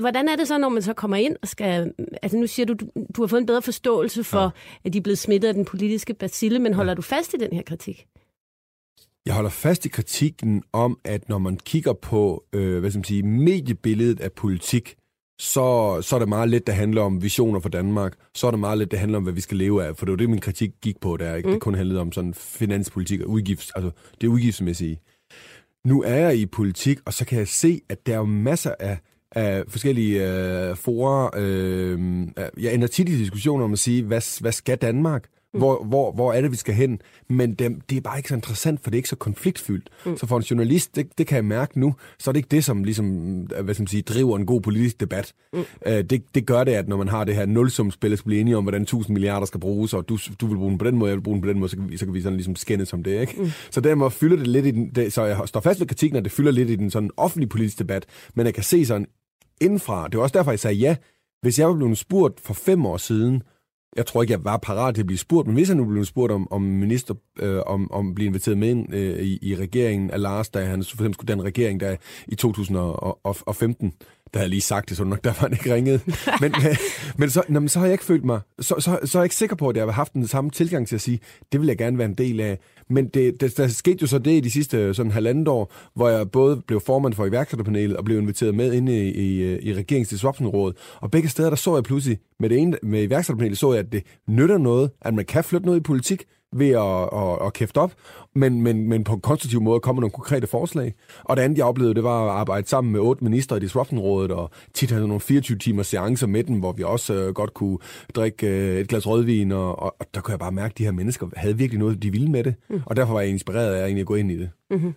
Hvordan 0.00 0.28
er 0.28 0.36
det 0.36 0.48
så, 0.48 0.58
når 0.58 0.68
man 0.68 0.82
så 0.82 0.92
kommer 0.92 1.16
ind 1.16 1.36
og 1.42 1.48
skal... 1.48 1.92
Altså 2.22 2.38
nu 2.38 2.46
siger 2.46 2.66
du, 2.66 2.72
du, 2.72 2.86
du 3.16 3.22
har 3.22 3.26
fået 3.26 3.40
en 3.40 3.46
bedre 3.46 3.62
forståelse 3.62 4.24
for, 4.24 4.42
ja. 4.42 4.48
at 4.84 4.92
de 4.92 4.98
er 4.98 5.02
blevet 5.02 5.18
smittet 5.18 5.48
af 5.48 5.54
den 5.54 5.64
politiske 5.64 6.14
bacille, 6.14 6.58
men 6.58 6.74
holder 6.74 6.92
ja. 6.92 6.94
du 6.94 7.02
fast 7.02 7.34
i 7.34 7.36
den 7.36 7.52
her 7.52 7.62
kritik? 7.62 8.06
Jeg 9.26 9.34
holder 9.34 9.50
fast 9.50 9.86
i 9.86 9.88
kritikken 9.88 10.62
om, 10.72 10.98
at 11.04 11.28
når 11.28 11.38
man 11.38 11.56
kigger 11.56 11.92
på 11.92 12.44
øh, 12.52 12.80
hvad 12.80 12.90
skal 12.90 12.98
man 12.98 13.04
sige, 13.04 13.22
mediebilledet 13.22 14.20
af 14.20 14.32
politik, 14.32 14.94
så, 15.38 15.98
så 16.02 16.16
er 16.16 16.18
det 16.18 16.28
meget 16.28 16.48
lidt, 16.48 16.66
der 16.66 16.72
handler 16.72 17.02
om 17.02 17.22
visioner 17.22 17.60
for 17.60 17.68
Danmark. 17.68 18.14
Så 18.34 18.46
er 18.46 18.50
det 18.50 18.60
meget 18.60 18.78
lidt, 18.78 18.90
der 18.90 18.96
handler 18.96 19.18
om, 19.18 19.22
hvad 19.22 19.32
vi 19.32 19.40
skal 19.40 19.56
leve 19.56 19.84
af. 19.84 19.96
For 19.96 20.06
det 20.06 20.12
var 20.12 20.16
det, 20.16 20.30
min 20.30 20.40
kritik 20.40 20.70
gik 20.82 21.00
på 21.00 21.16
der. 21.16 21.34
Ikke? 21.34 21.48
Mm. 21.48 21.52
Det 21.52 21.62
kun 21.62 21.74
handlede 21.74 22.00
om 22.00 22.12
sådan 22.12 22.34
finanspolitik 22.34 23.20
og 23.20 23.28
udgifts, 23.28 23.70
altså 23.70 23.90
det 24.20 24.26
udgiftsmæssige. 24.26 25.00
Nu 25.86 26.02
er 26.02 26.14
jeg 26.14 26.36
i 26.36 26.46
politik, 26.46 26.98
og 27.04 27.14
så 27.14 27.24
kan 27.24 27.38
jeg 27.38 27.48
se, 27.48 27.80
at 27.88 28.06
der 28.06 28.18
er 28.18 28.24
masser 28.24 28.74
af, 28.80 28.98
af 29.32 29.64
forskellige 29.68 30.30
øh, 30.30 30.76
forer. 30.76 31.30
Øh, 31.36 31.98
jeg 32.60 32.74
ender 32.74 32.86
tit 32.86 33.08
i 33.08 33.18
diskussioner 33.18 33.64
om 33.64 33.72
at 33.72 33.78
sige, 33.78 34.02
hvad, 34.02 34.40
hvad 34.40 34.52
skal 34.52 34.78
Danmark? 34.78 35.28
Mm. 35.54 35.60
Hvor, 35.60 35.84
hvor, 35.84 36.12
hvor 36.12 36.32
er 36.32 36.40
det, 36.40 36.50
vi 36.50 36.56
skal 36.56 36.74
hen? 36.74 37.00
Men 37.28 37.54
det, 37.54 37.90
det 37.90 37.96
er 37.96 38.00
bare 38.00 38.18
ikke 38.18 38.28
så 38.28 38.34
interessant, 38.34 38.82
for 38.82 38.90
det 38.90 38.96
er 38.96 38.98
ikke 38.98 39.08
så 39.08 39.16
konfliktfyldt. 39.16 39.90
Mm. 40.06 40.16
Så 40.16 40.26
for 40.26 40.36
en 40.36 40.42
journalist, 40.42 40.96
det, 40.96 41.18
det 41.18 41.26
kan 41.26 41.36
jeg 41.36 41.44
mærke 41.44 41.80
nu, 41.80 41.94
så 42.18 42.30
er 42.30 42.32
det 42.32 42.38
ikke 42.38 42.48
det, 42.48 42.64
som 42.64 42.84
ligesom, 42.84 43.06
hvad 43.62 43.74
skal 43.74 43.82
man 43.82 43.86
sige, 43.86 44.02
driver 44.02 44.36
en 44.36 44.46
god 44.46 44.60
politisk 44.60 45.00
debat. 45.00 45.32
Mm. 45.52 45.58
Uh, 45.58 45.92
det, 45.92 46.22
det 46.34 46.46
gør 46.46 46.64
det, 46.64 46.72
at 46.72 46.88
når 46.88 46.96
man 46.96 47.08
har 47.08 47.24
det 47.24 47.34
her 47.34 47.46
nulsumspil, 47.46 48.18
så 48.18 48.24
bliver 48.24 48.40
enige 48.40 48.56
om, 48.56 48.64
hvordan 48.64 48.82
1000 48.82 49.14
milliarder 49.14 49.46
skal 49.46 49.60
bruges, 49.60 49.94
og 49.94 50.08
du, 50.08 50.18
du 50.40 50.46
vil 50.46 50.56
bruge 50.56 50.70
den 50.70 50.78
på 50.78 50.84
den 50.84 50.96
måde, 50.96 51.08
jeg 51.08 51.16
vil 51.16 51.22
bruge 51.22 51.34
den 51.34 51.42
på 51.42 51.48
den 51.48 51.58
måde, 51.58 51.70
så 51.70 51.76
kan 51.76 51.90
vi, 51.90 51.96
så 51.96 52.04
kan 52.04 52.14
vi 52.14 52.22
sådan 52.22 52.36
ligesom 52.36 52.56
skændes 52.56 52.92
om 52.92 53.02
det. 53.02 53.20
Ikke? 53.20 53.42
Mm. 53.42 53.50
Så 53.70 53.80
dermed 53.80 54.10
fylder 54.10 54.36
det 54.36 54.46
lidt 54.46 54.66
i 54.66 54.70
den, 54.70 54.90
det, 54.94 55.12
så 55.12 55.24
jeg 55.24 55.38
står 55.44 55.60
fast 55.60 55.80
ved 55.80 55.86
kritikken, 55.86 56.16
at 56.16 56.24
det 56.24 56.32
fylder 56.32 56.50
lidt 56.50 56.70
i 56.70 56.76
den 56.76 56.90
sådan 56.90 57.10
offentlige 57.16 57.48
politiske 57.48 57.78
debat, 57.78 58.06
men 58.34 58.46
jeg 58.46 58.54
kan 58.54 58.64
se 58.64 58.86
sådan 58.86 59.06
indfra, 59.60 60.08
det 60.08 60.16
var 60.16 60.22
også 60.22 60.38
derfor, 60.38 60.50
jeg 60.50 60.60
sagde 60.60 60.76
ja, 60.76 60.96
hvis 61.42 61.58
jeg 61.58 61.68
var 61.68 61.74
blevet 61.74 61.98
spurgt 61.98 62.40
for 62.40 62.54
fem 62.54 62.86
år 62.86 62.96
siden, 62.96 63.42
jeg 63.96 64.06
tror 64.06 64.22
ikke, 64.22 64.32
jeg 64.32 64.44
var 64.44 64.56
parat 64.56 64.94
til 64.94 65.02
at 65.02 65.06
blive 65.06 65.18
spurgt, 65.18 65.46
men 65.46 65.56
hvis 65.56 65.68
jeg 65.68 65.76
nu 65.76 65.84
blev 65.84 66.04
spurgt 66.04 66.32
om, 66.32 66.52
om 66.52 66.62
minister, 66.62 67.14
øh, 67.38 67.60
om, 67.66 67.92
om 67.92 68.08
at 68.08 68.14
blive 68.14 68.26
inviteret 68.26 68.58
med 68.58 68.68
ind 68.68 68.94
øh, 68.94 69.18
i, 69.18 69.38
i 69.42 69.56
regeringen 69.56 70.10
af 70.10 70.20
Lars, 70.20 70.48
da 70.48 70.64
han 70.64 70.84
for 70.84 70.94
eksempel 70.94 71.14
skulle 71.14 71.34
den 71.34 71.44
regering 71.44 71.80
der 71.80 71.96
i 72.28 72.34
2015, 72.34 73.92
der 74.32 74.38
havde 74.38 74.44
jeg 74.44 74.50
lige 74.50 74.60
sagt 74.60 74.88
det, 74.88 74.96
så 74.96 75.04
nok 75.04 75.24
der 75.24 75.30
var 75.30 75.40
han 75.40 75.52
ikke 75.52 75.74
ringet. 75.74 76.00
men, 76.42 76.54
men, 77.18 77.30
så, 77.30 77.42
nå, 77.48 77.60
men 77.60 77.68
så 77.68 77.78
har 77.78 77.86
jeg 77.86 77.94
ikke 77.94 78.04
følt 78.04 78.24
mig, 78.24 78.40
så, 78.60 78.74
så, 78.78 78.98
så 79.04 79.18
er 79.18 79.22
jeg 79.22 79.24
ikke 79.24 79.34
sikker 79.34 79.56
på, 79.56 79.68
at 79.68 79.76
jeg 79.76 79.84
har 79.84 79.92
haft 79.92 80.12
den 80.12 80.26
samme 80.26 80.50
tilgang 80.50 80.88
til 80.88 80.94
at 80.94 81.00
sige, 81.00 81.20
det 81.52 81.60
vil 81.60 81.66
jeg 81.66 81.78
gerne 81.78 81.98
være 81.98 82.08
en 82.08 82.14
del 82.14 82.40
af. 82.40 82.58
Men 82.90 83.08
det, 83.08 83.40
det, 83.40 83.56
der 83.56 83.68
skete 83.68 83.98
jo 84.02 84.06
så 84.06 84.18
det 84.18 84.30
i 84.30 84.40
de 84.40 84.50
sidste 84.50 84.94
sådan 84.94 85.12
halvandet 85.12 85.48
år, 85.48 85.72
hvor 85.94 86.08
jeg 86.08 86.30
både 86.30 86.62
blev 86.66 86.80
formand 86.80 87.14
for 87.14 87.26
iværksætterpanelet 87.26 87.96
og 87.96 88.04
blev 88.04 88.18
inviteret 88.18 88.54
med 88.54 88.72
ind 88.72 88.88
i, 88.88 89.10
i, 89.10 89.58
i 89.60 89.74
regeringsdisruptionrådet. 89.74 90.76
Og 91.00 91.10
begge 91.10 91.28
steder, 91.28 91.48
der 91.48 91.56
så 91.56 91.74
jeg 91.74 91.84
pludselig, 91.84 92.18
med 92.40 92.48
det 92.48 92.58
ene, 92.58 92.76
med 92.82 93.02
iværksætterpanelet, 93.02 93.58
så 93.58 93.72
jeg, 93.72 93.80
at 93.80 93.92
det 93.92 94.02
nytter 94.28 94.58
noget, 94.58 94.90
at 95.00 95.14
man 95.14 95.24
kan 95.24 95.44
flytte 95.44 95.66
noget 95.66 95.80
i 95.80 95.82
politik, 95.82 96.24
ved 96.52 96.70
at, 96.70 97.08
at, 97.22 97.46
at 97.46 97.52
kæfte 97.52 97.78
op, 97.78 97.92
men, 98.34 98.62
men, 98.62 98.88
men 98.88 99.04
på 99.04 99.12
en 99.14 99.20
konstruktiv 99.20 99.60
måde 99.60 99.80
komme 99.80 100.00
nogle 100.00 100.12
konkrete 100.12 100.46
forslag. 100.46 100.94
Og 101.24 101.36
det 101.36 101.42
andet, 101.42 101.58
jeg 101.58 101.66
oplevede, 101.66 101.94
det 101.94 102.04
var 102.04 102.24
at 102.24 102.30
arbejde 102.30 102.68
sammen 102.68 102.92
med 102.92 103.00
otte 103.00 103.24
minister 103.24 103.56
i 103.56 103.60
Disruption-rådet, 103.60 104.30
og 104.30 104.50
tit 104.74 104.90
havde 104.90 105.08
nogle 105.08 105.20
24 105.20 105.58
timers 105.58 105.86
seancer 105.86 106.26
med 106.26 106.44
dem, 106.44 106.58
hvor 106.58 106.72
vi 106.72 106.82
også 106.82 107.14
øh, 107.14 107.34
godt 107.34 107.54
kunne 107.54 107.78
drikke 108.14 108.46
øh, 108.46 108.80
et 108.80 108.88
glas 108.88 109.06
rødvin, 109.06 109.52
og, 109.52 109.78
og, 109.78 109.96
og 109.98 110.06
der 110.14 110.20
kunne 110.20 110.32
jeg 110.32 110.38
bare 110.38 110.52
mærke, 110.52 110.72
at 110.72 110.78
de 110.78 110.84
her 110.84 110.92
mennesker 110.92 111.26
havde 111.36 111.56
virkelig 111.56 111.78
noget, 111.78 112.02
de 112.02 112.10
ville 112.10 112.30
med 112.30 112.44
det. 112.44 112.54
Mm. 112.70 112.80
Og 112.86 112.96
derfor 112.96 113.12
var 113.12 113.20
jeg 113.20 113.30
inspireret 113.30 113.74
af 113.74 114.00
at 114.00 114.06
gå 114.06 114.14
ind 114.14 114.30
i 114.30 114.38
det. 114.38 114.50
Mm-hmm. 114.70 114.94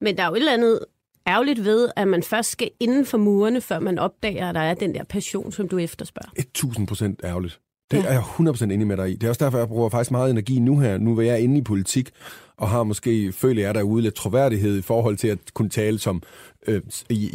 Men 0.00 0.16
der 0.16 0.22
er 0.22 0.26
jo 0.26 0.34
et 0.34 0.38
eller 0.38 0.52
andet 0.52 0.80
ærgerligt 1.26 1.64
ved, 1.64 1.90
at 1.96 2.08
man 2.08 2.22
først 2.22 2.50
skal 2.50 2.70
inden 2.80 3.06
for 3.06 3.18
murene, 3.18 3.60
før 3.60 3.78
man 3.78 3.98
opdager, 3.98 4.48
at 4.48 4.54
der 4.54 4.60
er 4.60 4.74
den 4.74 4.94
der 4.94 5.04
passion, 5.04 5.52
som 5.52 5.68
du 5.68 5.78
efterspørger. 5.78 6.30
1000 6.36 6.86
procent 6.86 7.20
ærgerligt. 7.24 7.60
Det 7.90 7.96
ja. 7.96 8.02
er 8.02 8.12
jeg 8.12 8.22
100% 8.22 8.64
enig 8.64 8.86
med 8.86 8.96
dig 8.96 9.10
i. 9.10 9.14
Det 9.14 9.22
er 9.22 9.28
også 9.28 9.44
derfor, 9.44 9.58
jeg 9.58 9.68
bruger 9.68 9.88
faktisk 9.88 10.10
meget 10.10 10.30
energi 10.30 10.58
nu 10.58 10.78
her, 10.78 10.98
nu 10.98 11.14
hvor 11.14 11.22
jeg 11.22 11.32
er 11.32 11.36
inde 11.36 11.58
i 11.58 11.62
politik, 11.62 12.10
og 12.56 12.68
har 12.68 12.82
måske, 12.82 13.32
føler 13.32 13.62
jeg 13.62 13.74
derude, 13.74 14.02
lidt 14.02 14.14
troværdighed 14.14 14.78
i 14.78 14.82
forhold 14.82 15.16
til 15.16 15.28
at 15.28 15.38
kunne 15.54 15.68
tale 15.68 15.98
som, 15.98 16.22
øh, 16.66 16.80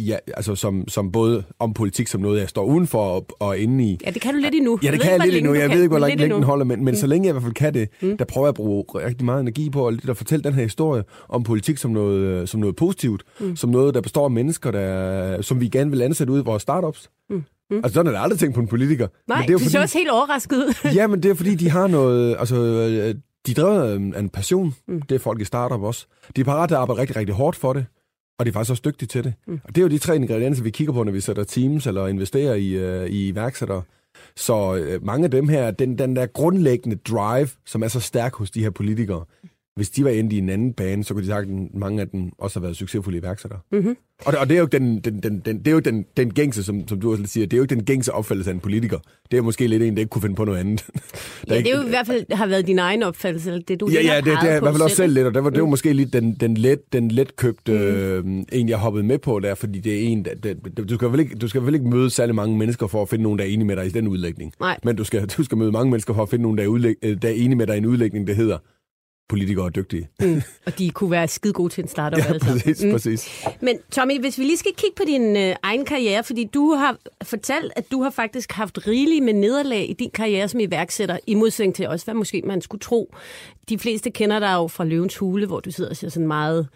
ja, 0.08 0.18
altså 0.34 0.56
som, 0.56 0.88
som 0.88 1.12
både 1.12 1.44
om 1.60 1.74
politik 1.74 2.08
som 2.08 2.22
noget, 2.22 2.40
jeg 2.40 2.50
står 2.50 2.66
udenfor 2.66 3.00
og, 3.00 3.28
og 3.40 3.58
inde 3.58 3.84
i. 3.84 4.00
Ja, 4.06 4.12
det 4.12 4.22
kan 4.22 4.34
du 4.34 4.40
lidt 4.40 4.56
endnu. 4.56 4.80
Ja, 4.84 4.92
det 4.92 5.02
kan 5.02 5.12
jeg 5.12 5.20
lidt 5.20 5.36
endnu. 5.36 5.54
Jeg 5.54 5.70
ved 5.70 5.78
ikke, 5.78 5.88
hvor 5.88 6.08
længe 6.08 6.24
den 6.24 6.44
holder, 6.44 6.66
men, 6.66 6.84
men 6.84 6.92
mm. 6.92 6.96
så 6.96 7.08
længe 7.08 7.26
jeg 7.26 7.32
i 7.32 7.34
hvert 7.34 7.44
fald 7.44 7.54
kan 7.54 7.74
det, 7.74 7.90
mm. 8.02 8.18
der 8.18 8.26
prøver 8.26 8.48
jeg 8.48 8.50
at 8.50 8.56
bruge 8.56 8.84
rigtig 8.96 9.26
meget 9.26 9.42
energi 9.42 9.70
på 9.70 9.88
at, 9.88 10.10
at 10.10 10.18
fortælle 10.18 10.44
den 10.44 10.54
her 10.54 10.64
historie 10.64 11.04
om 11.30 11.44
politik 11.44 11.78
som 11.78 11.92
noget, 11.92 12.50
som 12.50 12.60
noget 12.60 12.76
positivt, 12.76 13.24
mm. 13.40 13.56
som 13.56 13.70
noget, 13.70 13.94
der 13.94 14.02
består 14.02 14.26
af 14.26 14.32
mennesker, 14.32 14.72
der, 14.72 15.42
som 15.42 15.62
vi 15.62 15.68
gerne 15.68 15.92
vil 15.92 16.02
ansætte 16.02 16.34
ud 16.34 16.40
i 16.40 16.44
vores 16.44 16.62
startups. 16.62 17.10
Mm. 17.30 17.44
Mm. 17.70 17.78
Altså, 17.78 17.94
sådan 17.94 18.08
er 18.08 18.12
der 18.12 18.20
aldrig 18.20 18.40
tænkt 18.40 18.56
på 18.56 18.62
en 18.62 18.68
politiker. 18.68 19.08
Nej, 19.28 19.40
men 19.40 19.48
det 19.48 19.54
er 19.54 19.58
de 19.58 19.70
så 19.70 19.82
også 19.82 19.98
helt 19.98 20.12
overrasket 20.12 20.58
ud. 20.58 20.92
ja, 20.96 21.08
men 21.08 21.24
det 21.24 21.32
er 21.32 21.36
fordi, 21.36 21.56
de 21.64 21.70
har 21.70 21.88
noget... 21.88 22.36
Altså, 22.40 22.56
de 23.48 23.54
driver 23.54 23.94
en, 23.94 24.16
en 24.16 24.30
passion. 24.30 24.76
Mm. 24.88 25.02
Det 25.02 25.16
er 25.16 25.20
folk 25.20 25.42
i 25.42 25.46
startup 25.46 25.82
også. 25.82 26.06
De 26.36 26.42
er 26.42 26.46
parat 26.46 26.70
til 26.70 26.76
at 26.76 26.82
arbejde 26.82 27.02
rigtig, 27.02 27.16
rigtig 27.16 27.36
hårdt 27.36 27.58
for 27.58 27.74
det. 27.74 27.86
Og 28.40 28.46
de 28.46 28.50
er 28.50 28.54
faktisk 28.54 28.72
også 28.72 28.84
dygtige 28.86 29.08
til 29.08 29.24
det. 29.24 29.34
Mm. 29.48 29.62
Og 29.64 29.76
det 29.76 29.78
er 29.78 29.82
jo 29.82 29.90
de 29.90 29.98
tre 29.98 30.16
ingredienser, 30.16 30.64
vi 30.64 30.70
kigger 30.70 30.94
på, 30.94 31.04
når 31.04 31.12
vi 31.12 31.22
sætter 31.22 31.44
teams 31.44 31.88
eller 31.88 32.08
investerer 32.08 32.54
i, 32.54 33.02
uh, 33.02 33.06
i 33.06 33.28
iværksættere. 33.28 33.82
Så 34.36 34.72
uh, 34.74 35.06
mange 35.06 35.26
af 35.26 35.32
dem 35.32 35.48
her, 35.48 35.72
den, 35.72 35.98
den 35.98 36.16
der 36.16 36.26
grundlæggende 36.26 36.96
drive, 36.96 37.48
som 37.66 37.84
er 37.84 37.88
så 37.88 38.00
stærk 38.00 38.36
hos 38.36 38.52
de 38.52 38.64
her 38.64 38.70
politikere, 38.70 39.26
hvis 39.76 39.90
de 39.90 40.04
var 40.04 40.10
endt 40.10 40.34
i 40.34 40.38
en 40.38 40.50
anden 40.50 40.74
bane, 40.74 41.04
så 41.04 41.14
kunne 41.14 41.24
de 41.24 41.28
sagt, 41.28 41.50
at 41.50 41.56
mange 41.74 42.02
af 42.02 42.08
dem 42.08 42.32
også 42.38 42.60
har 42.60 42.62
været 42.62 42.76
succesfulde 42.78 43.18
iværksættere. 43.18 43.60
Mm-hmm. 43.72 43.96
Og, 44.26 44.34
det, 44.34 44.40
og 44.40 44.50
det 44.50 44.56
er 44.56 44.60
jo 44.60 44.66
den, 44.66 45.00
den, 45.00 45.24
den, 45.24 45.40
den, 45.46 45.58
det 45.60 45.68
er 45.68 45.72
jo 45.72 45.80
den, 45.80 46.06
den 46.18 46.34
gængse, 46.34 46.64
som, 46.64 46.88
som 46.88 47.00
du 47.00 47.12
også 47.12 47.24
siger, 47.26 47.46
det 47.48 47.54
er 47.54 47.58
jo 47.58 47.64
ikke 47.64 47.76
den 47.76 47.84
gængse 47.84 48.14
opfattelse 48.14 48.50
af 48.52 48.54
en 48.54 48.60
politiker. 48.60 49.00
Det 49.32 49.38
er 49.38 49.42
måske 49.42 49.68
lidt 49.68 49.84
en, 49.84 49.94
der 49.94 50.00
ikke 50.00 50.10
kunne 50.10 50.22
finde 50.22 50.36
på 50.36 50.46
noget 50.46 50.60
andet. 50.60 50.86
ja, 51.50 51.58
det 51.58 51.72
er 51.74 51.78
jo 51.78 51.86
i 51.86 51.90
hvert 51.90 52.08
fald 52.08 52.26
har 52.34 52.48
været 52.48 52.68
din 52.68 52.80
egen 52.80 53.04
opfattelse, 53.04 53.50
eller 53.50 53.64
det 53.68 53.80
du 53.80 53.88
Ja, 53.88 54.02
ja, 54.02 54.16
det, 54.18 54.26
det 54.26 54.34
er 54.52 54.58
i 54.58 54.60
hvert 54.60 54.74
fald 54.74 54.82
også 54.82 54.96
selv 54.96 55.14
lidt, 55.14 55.28
og 55.28 55.34
det 55.34 55.44
var, 55.44 55.50
det 55.50 55.60
var 55.60 55.66
Mm. 55.66 55.70
måske 55.70 55.94
lidt 55.94 56.14
den, 56.14 56.34
den, 56.34 56.58
let, 56.58 56.94
den 56.94 57.12
letkøbte 57.12 57.72
øh, 57.72 58.24
en, 58.52 58.70
jeg 58.70 58.78
hoppede 58.78 59.04
med 59.04 59.18
på 59.18 59.40
der, 59.40 59.56
fordi 59.56 59.80
det 59.80 59.94
er 59.94 60.00
en, 60.00 60.26
der, 60.26 60.34
det, 60.36 60.90
du, 60.90 60.96
skal 60.96 61.12
vel 61.12 61.20
ikke, 61.20 61.36
du 61.36 61.48
skal 61.48 61.66
vel 61.66 61.74
ikke 61.74 61.88
møde 61.88 62.10
særlig 62.10 62.36
mange 62.36 62.58
mennesker 62.58 62.88
for 62.88 63.02
at 63.02 63.10
finde 63.10 63.24
nogen, 63.24 63.40
der 63.40 63.46
er 63.46 63.50
enige 63.50 63.66
med 63.68 63.76
dig 63.76 63.86
i 63.86 63.90
den 63.90 64.08
udlægning. 64.08 64.54
Nej. 64.60 64.78
Men 64.84 64.96
du 64.96 65.04
skal, 65.04 65.26
du 65.26 65.44
skal 65.44 65.58
møde 65.58 65.72
mange 65.72 65.92
mennesker 65.92 66.14
for 66.14 66.24
at 66.24 66.30
finde 66.30 66.44
nogen, 66.44 66.58
der 66.58 66.64
er, 66.64 66.68
udlæg, 66.68 66.96
øh, 67.04 67.18
der 67.22 67.28
er 67.28 67.34
enige 67.34 67.56
med 67.56 67.68
dig 67.68 67.76
i 67.76 67.78
en 67.78 67.86
udlægning, 67.86 68.28
der 68.28 68.34
hedder 68.34 68.58
politikere 69.30 69.66
er 69.66 69.70
dygtige. 69.70 70.10
Mm. 70.22 70.42
Og 70.66 70.78
de 70.80 70.90
kunne 70.90 71.12
være 71.12 71.28
skide 71.28 71.54
gode 71.54 71.74
til 71.74 71.82
en 71.82 71.88
startup. 71.88 72.18
Ja, 72.20 72.24
sammen. 72.24 72.40
præcis, 72.40 72.84
Mm. 72.84 72.92
præcis. 72.92 73.46
Men 73.62 73.78
Tommy, 73.92 74.20
hvis 74.20 74.40
vi 74.40 74.44
lige 74.44 74.58
skal 74.58 74.72
kigge 74.78 74.96
på 74.96 75.04
din 75.08 75.38
øh, 75.38 75.56
egen 75.64 75.86
karriere, 75.86 76.24
fordi 76.24 76.44
du 76.54 76.74
har 76.74 76.98
fortalt, 77.24 77.72
at 77.76 77.92
du 77.92 78.02
har 78.04 78.10
faktisk 78.10 78.52
haft 78.52 78.88
rigeligt 78.88 79.26
med 79.26 79.34
nederlag 79.34 79.90
i 79.90 79.94
din 79.94 80.10
karriere 80.14 80.48
som 80.48 80.60
iværksætter, 80.60 81.18
i 81.28 81.34
modsætning 81.34 81.76
til 81.76 81.88
også, 81.88 82.06
hvad 82.06 82.14
måske 82.16 82.42
man 82.46 82.62
skulle 82.62 82.80
tro. 82.82 83.14
De 83.70 83.80
fleste 83.80 84.10
kender 84.12 84.40
dig 84.40 84.54
jo 84.54 84.68
fra 84.68 84.84
Løvens 84.84 85.18
Hule, 85.18 85.46
hvor 85.48 85.60
du 85.60 85.72
sidder 85.72 85.90
og 85.90 85.96
ser 85.96 86.10
sådan 86.10 86.28
meget 86.28 86.68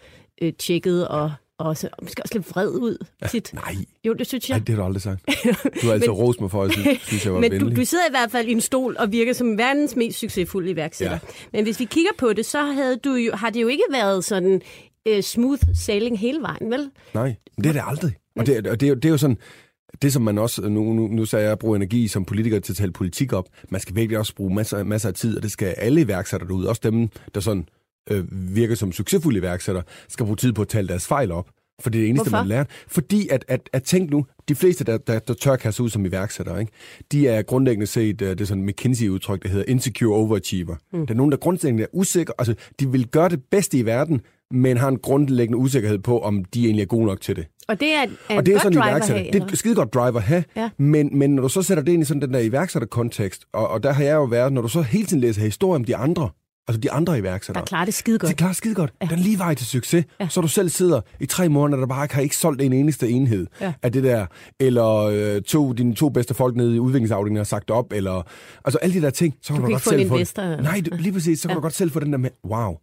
øh, 0.42 0.52
tjekket 0.52 1.08
og, 1.08 1.32
og, 1.60 1.76
så, 1.76 1.88
og 1.92 1.98
måske 2.04 2.22
også 2.22 2.34
lidt 2.34 2.50
vred 2.50 2.68
ud 2.68 3.04
tit. 3.30 3.50
Nej, 3.54 3.74
Jo, 4.04 4.12
det 4.12 4.26
synes 4.26 4.48
jeg. 4.48 4.56
nej, 4.58 4.64
det 4.64 4.74
har 4.74 4.82
du 4.82 4.86
aldrig 4.86 5.02
sagt. 5.02 5.20
Du 5.82 5.86
har 5.86 5.92
altid 5.92 6.08
rost 6.10 6.40
mig 6.40 6.50
for, 6.50 6.62
at 6.62 6.76
jeg 6.76 6.98
synes, 7.02 7.24
jeg 7.24 7.34
var 7.34 7.40
Men 7.40 7.52
venlig. 7.52 7.76
du, 7.76 7.80
du 7.80 7.84
sidder 7.86 8.04
i 8.08 8.10
hvert 8.10 8.30
fald 8.30 8.48
i 8.48 8.52
en 8.52 8.60
stol 8.60 8.96
og 8.98 9.12
virker 9.12 9.32
som 9.32 9.58
verdens 9.58 9.96
mest 9.96 10.18
succesfulde 10.18 10.70
iværksætter. 10.70 11.12
Ja. 11.22 11.32
Men 11.52 11.64
hvis 11.64 11.80
vi 11.80 11.84
kigger 11.84 12.10
på 12.18 12.32
det, 12.32 12.46
så 12.46 12.62
havde 12.62 12.96
du 12.96 13.14
jo, 13.14 13.32
har 13.34 13.50
det 13.50 13.62
jo 13.62 13.68
ikke 13.68 13.84
været 13.92 14.24
sådan 14.24 14.60
uh, 15.10 15.20
smooth 15.20 15.62
sailing 15.74 16.18
hele 16.18 16.40
vejen, 16.42 16.70
vel? 16.70 16.90
Nej, 17.14 17.34
men 17.56 17.64
det 17.64 17.68
er 17.68 17.72
det 17.72 17.82
aldrig. 17.86 18.12
Og 18.36 18.46
det, 18.46 18.66
og 18.66 18.80
det, 18.80 18.86
er, 18.86 18.90
jo- 18.90 18.94
det 18.94 19.04
er 19.04 19.08
jo 19.10 19.18
sådan, 19.18 19.36
det 20.02 20.12
som 20.12 20.22
man 20.22 20.38
også, 20.38 20.62
nu, 20.68 20.92
nu, 20.92 21.06
nu 21.08 21.24
sagde 21.24 21.42
jeg, 21.44 21.52
at 21.52 21.58
bruge 21.58 21.76
energi 21.76 22.08
som 22.08 22.24
politiker 22.24 22.60
til 22.60 22.72
at 22.72 22.76
tale 22.76 22.92
politik 22.92 23.32
op, 23.32 23.44
man 23.68 23.80
skal 23.80 23.96
virkelig 23.96 24.18
også 24.18 24.34
bruge 24.34 24.54
masser, 24.54 24.84
masser 24.84 25.08
af 25.08 25.14
tid, 25.14 25.36
og 25.36 25.42
det 25.42 25.50
skal 25.52 25.66
alle 25.78 26.00
iværksættere 26.00 26.48
derude, 26.48 26.68
også 26.68 26.80
dem, 26.84 27.08
der 27.34 27.40
sådan 27.40 27.66
øh, 28.10 28.24
virker 28.56 28.74
som 28.74 28.92
succesfulde 28.92 29.38
iværksættere, 29.38 29.84
skal 30.08 30.24
bruge 30.24 30.36
tid 30.36 30.52
på 30.52 30.62
at 30.62 30.68
tale 30.68 30.88
deres 30.88 31.06
fejl 31.06 31.32
op. 31.32 31.48
For 31.80 31.90
det 31.90 31.98
er 31.98 32.02
det 32.02 32.08
eneste, 32.08 32.30
Hvorfor? 32.30 32.42
man 32.42 32.48
lærer. 32.48 32.64
Fordi 32.88 33.28
at, 33.28 33.44
at, 33.48 33.70
at 33.72 33.82
tænk 33.82 34.10
nu, 34.10 34.26
de 34.48 34.54
fleste, 34.54 34.84
der, 34.84 34.98
der, 34.98 35.18
der 35.18 35.34
tør 35.34 35.56
kaste 35.56 35.82
ud 35.82 35.88
som 35.90 36.04
iværksættere, 36.04 36.60
ikke? 36.60 36.72
de 37.12 37.28
er 37.28 37.42
grundlæggende 37.42 37.86
set, 37.86 38.22
øh, 38.22 38.28
det 38.30 38.40
er 38.40 38.44
sådan 38.44 38.64
McKinsey-udtryk, 38.66 39.42
der 39.42 39.48
hedder 39.48 39.64
insecure 39.68 40.16
overachiever. 40.16 40.76
Mm. 40.92 41.06
Der 41.06 41.14
er 41.14 41.16
nogen, 41.16 41.32
der 41.32 41.38
grundlæggende 41.38 41.82
er 41.82 41.86
usikre, 41.92 42.34
altså 42.38 42.54
de 42.80 42.92
vil 42.92 43.06
gøre 43.06 43.28
det 43.28 43.40
bedste 43.50 43.78
i 43.78 43.86
verden, 43.86 44.20
men 44.50 44.76
har 44.76 44.88
en 44.88 44.98
grundlæggende 44.98 45.58
usikkerhed 45.58 45.98
på, 45.98 46.18
om 46.20 46.44
de 46.44 46.64
egentlig 46.64 46.82
er 46.82 46.86
gode 46.86 47.06
nok 47.06 47.20
til 47.20 47.36
det. 47.36 47.46
Og 47.68 47.80
det 47.80 47.88
er, 47.94 48.06
er 48.30 48.36
Og 48.36 48.46
det 48.46 48.54
er 48.54 48.58
sådan 48.58 48.72
en 48.72 48.78
driver 48.78 48.90
iværksætter. 48.90 49.22
have, 49.22 49.32
Det 49.32 49.42
er 49.42 49.46
et 49.46 49.58
skide 49.58 49.74
godt 49.74 49.94
driver 49.94 50.16
at 50.16 50.22
have, 50.22 50.44
Ja. 50.56 50.70
men, 50.78 51.18
men 51.18 51.34
når 51.34 51.42
du 51.42 51.48
så 51.48 51.62
sætter 51.62 51.82
det 51.84 51.92
ind 51.92 52.02
i 52.02 52.04
sådan 52.04 52.22
den 52.22 52.34
der 52.34 52.40
iværksætterkontekst, 52.40 53.44
og, 53.52 53.68
og 53.68 53.82
der 53.82 53.92
har 53.92 54.04
jeg 54.04 54.14
jo 54.14 54.24
været, 54.24 54.52
når 54.52 54.62
du 54.62 54.68
så 54.68 54.82
hele 54.82 55.06
tiden 55.06 55.20
læser 55.20 55.42
historier 55.42 55.74
om 55.76 55.84
de 55.84 55.96
andre, 55.96 56.28
altså 56.68 56.80
de 56.80 56.90
andre 56.92 57.18
iværksættere, 57.18 57.60
der 57.62 57.66
klarer 57.66 57.84
det 57.84 57.94
skide 57.94 58.14
de 58.18 58.18
godt. 58.26 58.36
klarer 58.36 58.52
skide 58.52 58.74
godt. 58.74 58.92
Ja. 59.02 59.06
Den 59.06 59.18
lige 59.18 59.38
vej 59.38 59.54
til 59.54 59.66
succes. 59.66 60.04
Ja. 60.20 60.28
Så 60.28 60.40
du 60.40 60.48
selv 60.48 60.68
sidder 60.68 61.00
i 61.20 61.26
tre 61.26 61.48
måneder, 61.48 61.78
der 61.80 61.86
bare 61.86 62.04
ikke 62.04 62.14
har 62.14 62.22
ikke 62.22 62.36
solgt 62.36 62.62
en 62.62 62.72
eneste 62.72 63.08
enhed 63.08 63.46
Ja. 63.60 63.72
af 63.82 63.92
det 63.92 64.04
der. 64.04 64.26
Eller 64.60 64.86
øh, 64.94 65.42
to, 65.42 65.72
dine 65.72 65.94
to 65.94 66.08
bedste 66.08 66.34
folk 66.34 66.56
nede 66.56 66.76
i 66.76 66.78
udviklingsafdelingen 66.78 67.36
har 67.36 67.44
sagt 67.44 67.70
op. 67.70 67.92
Eller, 67.92 68.22
altså 68.64 68.78
alle 68.78 68.94
de 68.94 69.00
der 69.02 69.10
ting, 69.10 69.34
så 69.42 69.52
kan 69.52 69.56
Du 69.56 69.62
du, 69.62 69.66
kan 69.66 69.72
godt 69.72 69.82
selv 69.82 70.08
få 70.08 70.14
investor. 70.14 70.42
det. 70.42 70.62
Nej, 70.62 70.80
det, 70.84 71.00
lige 71.00 71.12
præcis. 71.12 71.40
Så 71.40 71.48
kan 71.48 71.50
Ja. 71.50 71.56
du 71.56 71.60
godt 71.60 71.74
selv 71.74 71.90
få 71.90 72.00
den 72.00 72.12
der 72.12 72.18
med, 72.18 72.30
wow, 72.46 72.74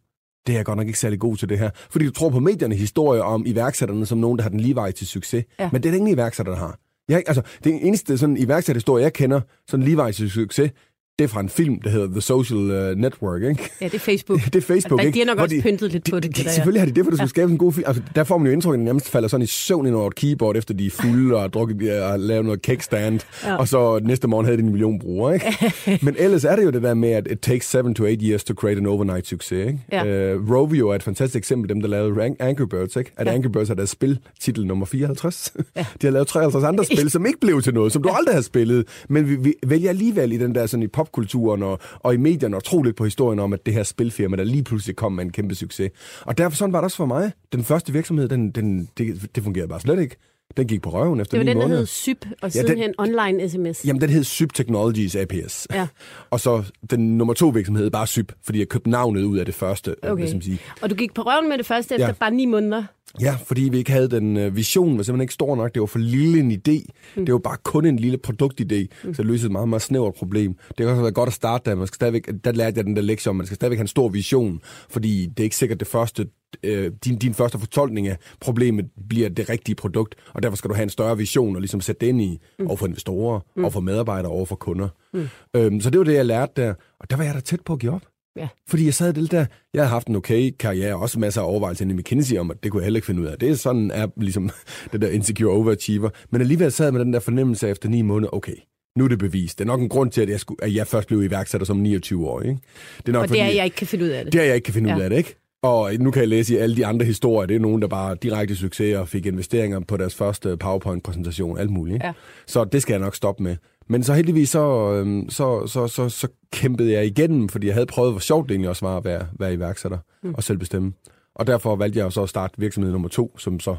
det 0.48 0.54
er 0.54 0.58
jeg 0.58 0.66
godt 0.66 0.78
nok 0.78 0.88
ikke 0.88 1.00
særlig 1.00 1.20
god 1.20 1.38
til 1.38 1.50
det 1.50 1.60
her. 1.60 1.70
Fordi 1.90 2.06
du 2.06 2.12
tror 2.12 2.30
på 2.30 2.40
medierne 2.40 2.76
historier 2.76 3.22
om 3.24 3.44
iværksætterne 3.46 4.06
som 4.06 4.18
nogen, 4.18 4.38
der 4.38 4.44
har 4.44 4.50
den 4.50 4.60
lige 4.60 4.76
vej 4.76 4.92
til 4.92 5.08
succes. 5.08 5.46
Ja. 5.60 5.70
Men 5.72 5.84
det 5.84 5.90
er 5.90 5.92
der 5.92 5.98
ingen 5.98 6.14
iværksætter, 6.14 6.52
der 6.54 6.60
har. 6.60 6.78
Jeg, 7.10 7.24
altså, 7.28 7.42
det 7.64 7.88
eneste 7.88 8.18
sådan 8.18 8.38
iværksætterhistorie, 8.38 9.04
jeg 9.04 9.14
kender, 9.14 9.42
sådan 9.68 9.84
lige 9.84 9.98
vej 9.98 10.12
til 10.12 10.30
succes, 10.32 10.72
det 11.20 11.24
er 11.24 11.28
fra 11.28 11.40
en 11.40 11.50
film, 11.50 11.82
der 11.82 11.90
hedder 11.90 12.08
The 12.08 12.22
Social 12.22 12.58
uh, 12.92 12.98
Network, 12.98 13.42
ikke? 13.44 13.70
Ja, 13.82 13.86
det 13.86 13.94
er 13.94 14.00
Facebook. 14.00 14.40
Det 14.54 14.56
er 14.56 14.62
Facebook, 14.62 15.00
der- 15.00 15.06
ikke? 15.06 15.16
de 15.16 15.20
har 15.20 15.26
nok 15.26 15.38
Hvor 15.38 15.44
også 15.44 15.60
pyntet 15.64 15.92
lidt 15.92 16.10
på 16.12 16.16
det, 16.20 16.24
De, 16.24 16.28
det 16.28 16.38
der, 16.38 16.44
ja. 16.44 16.54
selvfølgelig 16.56 16.82
har 16.82 16.86
de 16.86 16.92
det, 16.96 17.04
for 17.04 17.12
det 17.12 17.18
skulle 17.20 17.30
skabe 17.30 17.52
en 17.52 17.58
god 17.58 17.74
film. 17.74 17.84
Altså, 17.88 18.02
der 18.16 18.24
får 18.24 18.38
man 18.38 18.48
jo 18.48 18.54
indtryk, 18.54 18.74
at 18.74 18.80
de 18.80 18.84
nærmest 18.86 19.10
falder 19.10 19.28
sådan 19.30 19.44
i 19.44 19.48
søvn 19.48 19.86
ind 19.88 19.96
over 19.96 20.08
et 20.08 20.16
keyboard, 20.16 20.58
efter 20.58 20.74
de 20.74 20.86
er 20.86 20.90
fulde 20.90 21.36
og 21.36 21.42
har 21.42 21.48
drukket 21.48 22.02
og 22.04 22.20
lavet 22.20 22.46
noget 22.46 22.62
kickstand. 22.62 23.20
Ja. 23.44 23.50
Ja. 23.52 23.56
Og 23.58 23.68
så 23.68 24.00
næste 24.04 24.28
morgen 24.28 24.46
havde 24.46 24.58
de 24.58 24.64
en 24.64 24.70
million 24.70 25.00
brugere, 25.00 25.34
ikke? 25.34 26.00
Men 26.06 26.16
ellers 26.20 26.44
er 26.44 26.56
det 26.56 26.64
jo 26.66 26.70
det 26.70 26.84
der 26.84 26.94
med, 26.94 27.10
at 27.10 27.28
it 27.32 27.40
takes 27.40 27.70
seven 27.70 27.96
to 27.96 28.06
eight 28.06 28.22
years 28.24 28.44
to 28.44 28.54
create 28.54 28.78
an 28.80 28.86
overnight 28.86 29.28
succes, 29.28 29.68
ikke? 29.68 29.80
Ja. 29.92 30.36
Uh, 30.36 30.52
Rovio 30.56 30.90
er 30.90 30.96
et 30.96 31.04
fantastisk 31.04 31.38
eksempel, 31.38 31.70
dem 31.70 31.82
der 31.82 31.88
lavede 31.88 32.26
Rank- 32.26 32.36
Angry 32.40 32.64
Birds, 32.70 32.96
ikke? 32.96 33.12
At 33.18 33.26
Ja. 33.26 33.32
ja. 33.32 33.36
Angry 33.38 33.50
Birds 33.50 33.70
er 33.70 33.74
deres 33.74 33.90
spiltitel 33.90 34.66
nummer 34.66 34.86
54. 34.86 35.54
Ja. 35.76 35.86
De 36.02 36.08
har 36.08 36.12
lavet 36.12 36.28
53 36.28 36.64
andre 36.64 36.86
spil, 36.86 37.10
som 37.12 37.26
ikke 37.26 37.40
blev 37.40 37.62
til 37.62 37.74
noget, 37.74 37.92
som 37.94 38.04
du 38.04 38.10
aldrig 38.10 38.36
har 38.36 38.42
spillet. 38.42 38.86
Men 39.10 39.30
vi, 39.30 39.36
vi 39.36 39.54
vælger 39.66 39.90
alligevel 39.90 40.32
i 40.32 40.38
den 40.38 40.56
der 40.56 40.66
sådan 40.66 40.84
i 40.84 40.88
popkulturen 41.12 41.64
og, 41.64 41.80
og 42.00 42.14
i 42.14 42.18
medierne 42.18 42.58
at 42.58 42.64
tro 42.64 42.82
lidt 42.82 42.96
på 42.96 43.04
historien 43.04 43.40
om, 43.40 43.54
at 43.54 43.66
det 43.66 43.74
her 43.74 43.84
spilfirma, 43.84 44.38
der 44.38 44.44
lige 44.44 44.64
pludselig 44.64 44.96
kom 44.96 45.12
med 45.12 45.24
en 45.26 45.32
kæmpe 45.32 45.56
succes. 45.56 45.92
Og 46.22 46.38
derfor 46.38 46.58
sådan 46.58 46.74
var 46.74 46.80
det 46.80 46.84
også 46.84 46.98
for 46.98 47.06
mig. 47.06 47.32
Den 47.54 47.64
første 47.64 47.94
virksomhed, 47.94 48.28
den, 48.30 48.52
den, 48.52 48.90
det, 48.98 49.30
det 49.36 49.44
fungerede 49.44 49.68
bare 49.70 49.80
slet 49.80 50.00
ikke. 50.02 50.16
Den 50.58 50.68
gik 50.68 50.82
på 50.82 50.90
røven 50.90 51.20
efter 51.20 51.38
Det 51.38 51.48
var 51.48 51.54
den, 51.54 51.58
der 51.58 51.64
måneder. 51.64 51.80
hed 51.80 51.86
SYP, 51.88 52.26
og 52.42 52.56
Ja, 52.56 52.62
sidenhen 52.62 52.94
online 52.98 53.50
sms. 53.50 53.86
Jamen, 53.86 54.02
den 54.02 54.10
hed 54.10 54.24
Syp 54.24 54.54
Technologies 54.54 55.16
APS. 55.16 55.68
Ja. 55.74 55.88
Og 56.30 56.40
så 56.40 56.64
den 56.92 57.18
nummer 57.18 57.34
to 57.34 57.48
virksomhed 57.48 57.84
hed 57.84 57.92
bare 57.92 58.08
Syp, 58.08 58.32
fordi 58.44 58.60
jeg 58.60 58.68
købte 58.70 58.90
navnet 58.90 59.24
ud 59.24 59.38
af 59.38 59.46
det 59.46 59.56
første. 59.56 59.96
Okay. 60.04 60.32
Man 60.34 60.42
sige. 60.42 60.60
Og 60.82 60.90
du 60.90 60.96
gik 60.96 61.14
på 61.14 61.22
røven 61.22 61.50
med 61.50 61.58
det 61.58 61.66
første 61.66 61.96
efter 61.96 62.08
Ja. 62.08 62.14
bare 62.14 62.32
ni 62.32 62.46
måneder. 62.46 62.84
Ja, 63.22 63.38
fordi 63.46 63.62
vi 63.62 63.78
ikke 63.78 63.92
havde 63.92 64.10
den 64.10 64.38
øh, 64.38 64.56
vision, 64.56 64.98
var 64.98 65.04
simpelthen 65.04 65.22
ikke 65.22 65.34
stor 65.34 65.56
nok. 65.56 65.74
Det 65.74 65.80
var 65.80 65.86
for 65.86 66.00
lille 66.00 66.40
en 66.40 66.52
idé. 66.52 66.86
Mm. 67.16 67.26
Det 67.26 67.34
var 67.34 67.40
bare 67.40 67.58
kun 67.64 67.86
en 67.86 68.00
lille 68.00 68.20
produktidé, 68.28 68.88
mm. 69.04 69.14
så 69.14 69.22
det 69.22 69.26
løste 69.26 69.46
et 69.46 69.52
meget, 69.52 69.70
meget 69.70 69.82
snævert 69.82 70.14
problem. 70.14 70.54
Det 70.68 70.76
kan 70.78 70.88
også 70.88 71.02
være 71.02 71.12
godt 71.12 71.28
at 71.28 71.34
starte 71.34 71.70
der. 71.70 71.76
Man 71.76 71.88
skal 71.88 71.96
stadigvæk, 71.96 72.30
der 72.44 72.52
lærte 72.52 72.78
jeg 72.78 72.86
den 72.86 72.96
der 72.96 73.02
lektie 73.02 73.30
om, 73.30 73.36
man 73.36 73.46
skal 73.46 73.56
stadigvæk 73.56 73.78
have 73.78 73.84
en 73.84 73.88
stor 73.88 74.10
vision, 74.10 74.62
fordi 74.90 75.26
det 75.26 75.40
er 75.40 75.44
ikke 75.44 75.56
sikkert 75.56 75.80
det 75.80 75.88
første, 75.88 76.28
øh, 76.64 76.92
din, 77.06 77.18
din 77.18 77.34
første 77.34 77.60
fortolkning 77.60 78.08
af 78.08 78.18
problemet 78.40 78.86
bliver 79.10 79.30
det 79.30 79.50
rigtige 79.50 79.76
produkt, 79.76 80.16
og 80.34 80.44
derfor 80.44 80.58
skal 80.58 80.70
du 80.70 80.76
have 80.76 80.84
en 80.84 80.90
større 80.90 81.18
vision 81.18 81.56
og 81.56 81.62
ligesom 81.62 81.82
sætte 81.82 82.00
det 82.00 82.08
ind 82.08 82.22
i 82.22 82.40
mm. 82.60 82.68
over 82.68 82.76
for 82.76 82.88
investorer, 82.88 83.40
mm. 83.56 83.64
over 83.64 83.72
for 83.72 83.80
medarbejdere, 83.80 84.32
over 84.32 84.46
for 84.46 84.56
kunder. 84.56 84.90
Mm. 85.14 85.28
Øhm, 85.56 85.82
så 85.82 85.90
det 85.90 86.00
var 86.00 86.06
det, 86.06 86.14
jeg 86.14 86.26
lærte 86.26 86.62
der, 86.62 86.74
og 87.00 87.10
der 87.10 87.18
var 87.18 87.24
jeg 87.24 87.36
da 87.36 87.40
tæt 87.40 87.62
på 87.66 87.74
at 87.74 87.80
give 87.80 87.92
op. 87.92 88.02
Ja. 88.38 88.48
Fordi 88.68 88.86
jeg 88.86 88.94
sad 88.94 89.14
det 89.14 89.32
der, 89.32 89.46
jeg 89.74 89.84
har 89.84 89.90
haft 89.90 90.08
en 90.08 90.16
okay 90.16 90.52
karriere, 90.60 90.96
også 90.96 91.20
masser 91.20 91.42
af 91.42 91.46
overvejelser 91.46 91.86
i 91.86 91.94
McKinsey 91.94 92.38
om, 92.38 92.52
at 92.52 92.64
det 92.64 92.72
kunne 92.72 92.82
jeg 92.82 92.86
heller 92.86 92.98
ikke 92.98 93.06
finde 93.06 93.22
ud 93.22 93.26
af. 93.26 93.38
Det 93.38 93.50
er 93.50 93.56
sådan, 93.56 93.92
er 93.92 94.08
ligesom 94.18 94.50
det 94.92 95.02
der 95.02 95.10
insecure 95.10 95.54
overachiever. 95.54 96.10
Men 96.30 96.42
alligevel 96.42 96.72
sad 96.72 96.86
jeg 96.86 96.94
med 96.94 97.02
den 97.02 97.14
der 97.14 97.20
fornemmelse 97.20 97.70
efter 97.70 97.90
ni 97.90 98.02
måneder, 98.02 98.36
okay, 98.36 98.56
nu 98.98 99.04
er 99.04 99.08
det 99.08 99.20
bevist. 99.20 99.60
Det 99.60 99.64
er 99.64 99.68
nok 99.68 99.82
en 99.82 99.90
grund 99.90 100.12
til, 100.12 100.22
at 100.22 100.30
jeg, 100.30 100.40
skulle, 100.40 100.64
at 100.64 100.74
jeg 100.76 100.88
først 100.88 101.08
blev 101.08 101.24
iværksætter 101.24 101.66
som 101.66 101.78
29 101.78 102.28
år. 102.28 102.42
Ikke? 102.42 102.58
Det 102.98 103.08
er 103.08 103.12
nok 103.12 103.24
Og 103.24 103.30
det 103.30 103.42
er, 103.42 103.46
jeg 103.46 103.66
ikke 103.66 103.76
kan 103.78 103.88
finde 103.88 104.06
ud 104.06 104.10
af 104.10 104.24
det. 104.24 104.34
det 104.34 104.42
er, 104.42 104.46
jeg 104.46 104.56
ikke 104.56 104.66
kan 104.66 104.74
finde 104.74 104.90
Ja. 104.90 104.98
ud 104.98 105.02
af 105.02 105.10
det, 105.10 105.18
ikke? 105.18 105.36
Og 105.64 105.92
nu 106.00 106.12
kan 106.12 106.20
jeg 106.20 106.30
læse 106.30 106.54
i 106.54 106.58
alle 106.58 106.76
de 106.76 106.86
andre 106.86 107.06
historier, 107.06 107.46
det 107.48 107.56
er 107.56 107.60
nogen, 107.60 107.82
der 107.82 107.88
bare 107.88 108.16
direkte 108.22 108.56
succes 108.56 108.96
og 108.98 109.08
fik 109.08 109.26
investeringer 109.26 109.80
på 109.80 109.98
deres 109.98 110.16
første 110.16 110.58
PowerPoint-præsentation, 110.58 111.58
alt 111.58 111.70
muligt. 111.70 111.94
Ikke? 111.96 112.06
Ja. 112.06 112.14
Så 112.48 112.64
det 112.64 112.82
skal 112.82 112.94
jeg 112.94 113.00
nok 113.02 113.16
stoppe 113.16 113.44
med. 113.44 113.56
Men 113.88 114.04
så 114.04 114.14
heldigvis 114.14 114.50
så, 114.50 114.94
øhm, 114.94 115.30
så, 115.30 115.68
så, 115.68 115.88
så, 115.88 116.10
så 116.10 116.28
kæmpede 116.52 116.92
jeg 116.92 117.06
igennem, 117.06 117.50
fordi 117.50 117.68
jeg 117.68 117.74
havde 117.74 117.86
prøvet, 117.86 118.14
hvor 118.14 118.20
sjovt 118.20 118.50
det 118.50 118.52
egentlig 118.56 118.70
også 118.70 118.86
var 118.86 118.98
at 118.98 119.06
være, 119.06 119.28
være 119.40 119.54
iværksætter 119.54 119.98
mm. 120.24 120.34
og 120.34 120.44
selv 120.44 120.58
bestemme. 120.58 120.94
Og 121.36 121.48
derfor 121.48 121.76
valgte 121.76 122.00
jeg 122.00 122.06
jo 122.06 122.10
så 122.10 122.24
at 122.24 122.30
starte 122.30 122.54
virksomhed 122.58 122.92
nummer 122.92 123.10
to, 123.10 123.38
som 123.38 123.60
så 123.60 123.76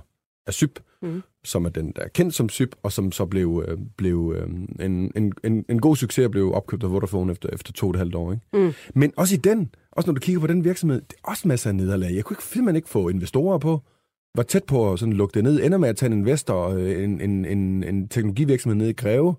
er 0.47 0.53
SYP, 0.53 0.81
Mm. 1.03 1.23
som 1.45 1.65
er 1.65 1.69
den, 1.69 1.93
der 1.97 2.03
er 2.03 2.09
kendt 2.09 2.35
som 2.35 2.49
SYP, 2.49 2.75
og 2.83 2.93
som 2.93 3.13
så 3.13 3.27
blev, 3.27 3.65
øh, 3.69 3.79
blev 3.97 4.35
øh, 4.37 4.49
en, 4.87 5.13
en, 5.17 5.33
en, 5.45 5.65
en 5.69 5.81
god 5.81 5.97
succes 5.97 6.25
og 6.25 6.31
blev 6.31 6.53
opkøbt 6.55 6.85
af 6.85 6.93
Vodafone 6.93 7.33
efter, 7.33 7.49
efter 7.53 7.73
to 7.73 7.87
og 7.87 7.91
et 7.91 7.99
halvt 7.99 8.15
år. 8.15 8.33
Ikke? 8.33 8.45
Mm. 8.53 8.73
Men 8.95 9.13
også 9.17 9.35
i 9.35 9.39
den, 9.39 9.71
også 9.93 10.11
når 10.11 10.15
du 10.15 10.21
kigger 10.21 10.41
på 10.41 10.47
den 10.47 10.65
virksomhed, 10.65 11.01
det 11.01 11.13
er 11.25 11.31
også 11.31 11.49
masser 11.49 11.71
af 11.71 11.77
nederlag. 11.77 12.15
Jeg 12.15 12.25
kunne 12.25 12.35
ikke, 12.35 12.45
simpelthen 12.45 12.77
ikke 12.77 12.89
få 12.89 13.09
investorer 13.09 13.59
på. 13.59 13.83
Var 14.35 14.43
tæt 14.43 14.65
på 14.65 14.93
at 14.93 14.99
sådan 14.99 15.13
lukke 15.13 15.35
det 15.35 15.45
ned. 15.45 15.63
Ender 15.63 15.79
med 15.79 15.89
at 15.89 15.97
tage 15.97 16.13
en 16.13 16.19
investor, 16.19 16.69
øh, 16.69 17.05
en, 17.05 17.21
en, 17.21 17.45
en, 17.45 17.85
en 17.85 18.09
teknologivirksomhed 18.09 18.77
ned 18.77 18.89
i 18.89 18.93
Greve, 18.93 19.35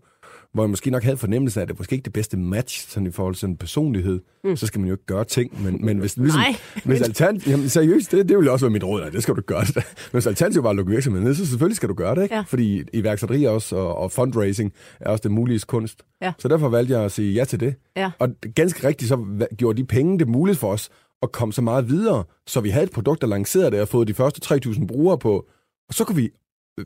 hvor 0.53 0.63
jeg 0.63 0.69
måske 0.69 0.91
nok 0.91 1.03
havde 1.03 1.17
fornemmelse 1.17 1.59
af, 1.59 1.61
at 1.61 1.69
det 1.69 1.79
måske 1.79 1.93
ikke 1.93 2.05
det 2.05 2.13
bedste 2.13 2.37
match 2.37 2.89
sådan 2.89 3.07
i 3.07 3.11
forhold 3.11 3.35
til 3.35 3.39
sådan 3.39 3.57
personlighed. 3.57 4.19
Mm. 4.43 4.55
Så 4.55 4.67
skal 4.67 4.79
man 4.79 4.87
jo 4.87 4.93
ikke 4.93 5.05
gøre 5.05 5.25
ting. 5.25 5.63
Men, 5.63 5.85
men 5.85 5.97
hvis, 5.97 6.17
ligesom, 6.17 6.39
Nej. 6.39 6.55
hvis 6.85 7.01
alternativ, 7.01 7.51
jamen 7.51 7.69
seriøst, 7.69 8.11
det, 8.11 8.29
det 8.29 8.37
vil 8.37 8.49
også 8.49 8.65
være 8.65 8.71
mit 8.73 8.83
råd. 8.83 9.01
Nej, 9.01 9.09
det 9.09 9.23
skal 9.23 9.35
du 9.35 9.41
gøre. 9.41 9.65
Men 9.75 9.83
hvis 10.11 10.27
alternativet 10.27 10.63
var 10.63 10.69
at 10.69 10.75
lukke 10.75 10.91
virksomheden 10.91 11.27
ned, 11.27 11.35
så 11.35 11.45
selvfølgelig 11.45 11.75
skal 11.75 11.89
du 11.89 11.93
gøre 11.93 12.15
det. 12.15 12.23
Ikke? 12.23 12.35
Ja. 12.35 12.41
Fordi 12.41 12.83
iværksætteri 12.93 13.43
også, 13.43 13.75
og, 13.75 13.97
og 13.97 14.11
fundraising 14.11 14.73
er 14.99 15.09
også 15.09 15.21
det 15.21 15.31
mulige 15.31 15.59
kunst. 15.59 16.03
Ja. 16.21 16.33
Så 16.37 16.47
derfor 16.47 16.69
valgte 16.69 16.93
jeg 16.93 17.03
at 17.03 17.11
sige 17.11 17.33
ja 17.33 17.45
til 17.45 17.59
det. 17.59 17.75
Ja. 17.97 18.11
Og 18.19 18.29
ganske 18.55 18.87
rigtigt, 18.87 19.09
så 19.09 19.47
gjorde 19.57 19.77
de 19.77 19.85
penge 19.85 20.19
det 20.19 20.27
muligt 20.27 20.57
for 20.57 20.71
os 20.71 20.89
at 21.21 21.31
komme 21.31 21.53
så 21.53 21.61
meget 21.61 21.89
videre, 21.89 22.23
så 22.47 22.61
vi 22.61 22.69
havde 22.69 22.83
et 22.83 22.91
produkt, 22.91 23.21
der 23.21 23.27
lancerede 23.27 23.71
det 23.71 23.81
og 23.81 23.87
fået 23.87 24.07
de 24.07 24.13
første 24.13 24.55
3.000 24.65 24.85
brugere 24.85 25.17
på. 25.17 25.45
Og 25.89 25.93
så 25.93 26.03
kunne 26.03 26.15
vi 26.15 26.29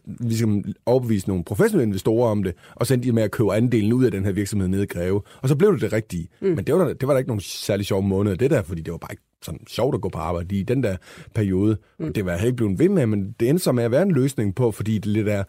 vi 0.05 0.35
skal 0.35 0.75
overbevise 0.85 1.27
nogle 1.27 1.43
professionelle 1.43 1.87
investorer 1.87 2.29
om 2.29 2.43
det, 2.43 2.53
og 2.75 2.87
så 2.87 2.93
endte 2.93 3.07
de 3.07 3.11
med 3.11 3.23
at 3.23 3.31
købe 3.31 3.53
andelen 3.53 3.93
ud 3.93 4.05
af 4.05 4.11
den 4.11 4.25
her 4.25 4.31
virksomhed 4.31 4.67
nede 4.67 4.83
i 4.83 4.85
Greve. 4.85 5.21
Og 5.41 5.49
så 5.49 5.55
blev 5.55 5.73
det 5.73 5.81
det 5.81 5.93
rigtige. 5.93 6.27
Mm. 6.41 6.47
Men 6.47 6.65
det 6.65 6.75
var, 6.75 6.85
der, 6.85 6.93
det 6.93 7.07
var 7.07 7.13
der 7.13 7.17
ikke 7.17 7.29
nogen 7.29 7.41
særlig 7.41 7.85
sjove 7.85 8.03
måneder, 8.03 8.35
det 8.35 8.51
der, 8.51 8.61
fordi 8.61 8.81
det 8.81 8.91
var 8.91 8.97
bare 8.97 9.13
ikke 9.13 9.23
sådan 9.41 9.59
sjovt 9.67 9.95
at 9.95 10.01
gå 10.01 10.09
på 10.09 10.17
arbejde 10.17 10.55
i 10.55 10.63
den 10.63 10.83
der 10.83 10.97
periode. 11.35 11.77
Mm. 11.99 12.13
Det 12.13 12.25
var 12.25 12.31
jeg 12.31 12.45
ikke 12.45 12.55
blevet 12.55 12.79
ved 12.79 12.89
med, 12.89 13.05
men 13.05 13.35
det 13.39 13.49
endte 13.49 13.63
så 13.63 13.71
med 13.71 13.83
at 13.83 13.91
være 13.91 14.01
en 14.01 14.11
løsning 14.11 14.55
på, 14.55 14.71
fordi 14.71 14.95
det 14.95 15.05
lidt 15.05 15.27
er 15.27 15.43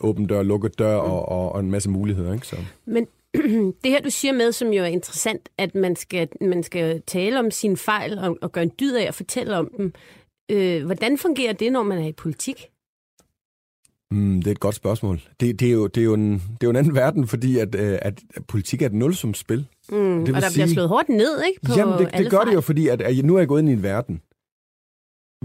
åben 0.00 0.26
dør, 0.26 0.42
lukket 0.42 0.78
dør 0.78 1.02
mm. 1.02 1.10
og, 1.10 1.28
og, 1.28 1.52
og 1.52 1.60
en 1.60 1.70
masse 1.70 1.90
muligheder. 1.90 2.32
Ikke? 2.32 2.46
Så. 2.46 2.56
Men 2.86 3.06
det 3.84 3.90
her, 3.90 4.00
du 4.00 4.10
siger 4.10 4.32
med, 4.32 4.52
som 4.52 4.68
jo 4.68 4.82
er 4.82 4.86
interessant, 4.86 5.48
at 5.58 5.74
man 5.74 5.96
skal, 5.96 6.28
man 6.40 6.62
skal 6.62 7.02
tale 7.06 7.38
om 7.38 7.50
sine 7.50 7.76
fejl 7.76 8.18
og, 8.18 8.38
og 8.42 8.52
gøre 8.52 8.64
en 8.64 8.72
dyd 8.80 8.96
af 8.96 9.04
at 9.06 9.14
fortælle 9.14 9.56
om 9.56 9.70
dem. 9.76 9.92
Øh, 10.50 10.84
hvordan 10.84 11.18
fungerer 11.18 11.52
det, 11.52 11.72
når 11.72 11.82
man 11.82 11.98
er 11.98 12.06
i 12.06 12.12
politik? 12.12 12.66
Mm, 14.10 14.42
det 14.42 14.46
er 14.46 14.50
et 14.52 14.60
godt 14.60 14.74
spørgsmål. 14.74 15.20
Det, 15.40 15.60
det, 15.60 15.68
er, 15.68 15.72
jo, 15.72 15.86
det, 15.86 16.00
er, 16.00 16.04
jo 16.04 16.14
en, 16.14 16.32
det 16.32 16.40
er 16.40 16.64
jo 16.64 16.70
en 16.70 16.76
anden 16.76 16.94
verden, 16.94 17.26
fordi 17.26 17.58
at, 17.58 17.74
øh, 17.74 17.98
at 18.02 18.22
politik 18.48 18.82
er 18.82 18.86
et 18.86 18.92
nulsumsspil. 18.92 19.66
Mm, 19.92 20.24
det 20.24 20.34
og 20.34 20.42
der 20.42 20.48
sige, 20.48 20.64
bliver 20.64 20.74
slået 20.74 20.88
hårdt 20.88 21.08
ned, 21.08 21.42
ikke? 21.42 21.60
På 21.66 21.72
jamen, 21.76 21.98
det, 21.98 22.14
det 22.18 22.30
gør 22.30 22.36
fejl. 22.38 22.48
det 22.48 22.54
jo, 22.54 22.60
fordi 22.60 22.88
at, 22.88 23.02
at 23.02 23.24
nu 23.24 23.34
er 23.34 23.38
jeg 23.38 23.48
gået 23.48 23.60
ind 23.60 23.68
i 23.68 23.72
en 23.72 23.82
verden, 23.82 24.20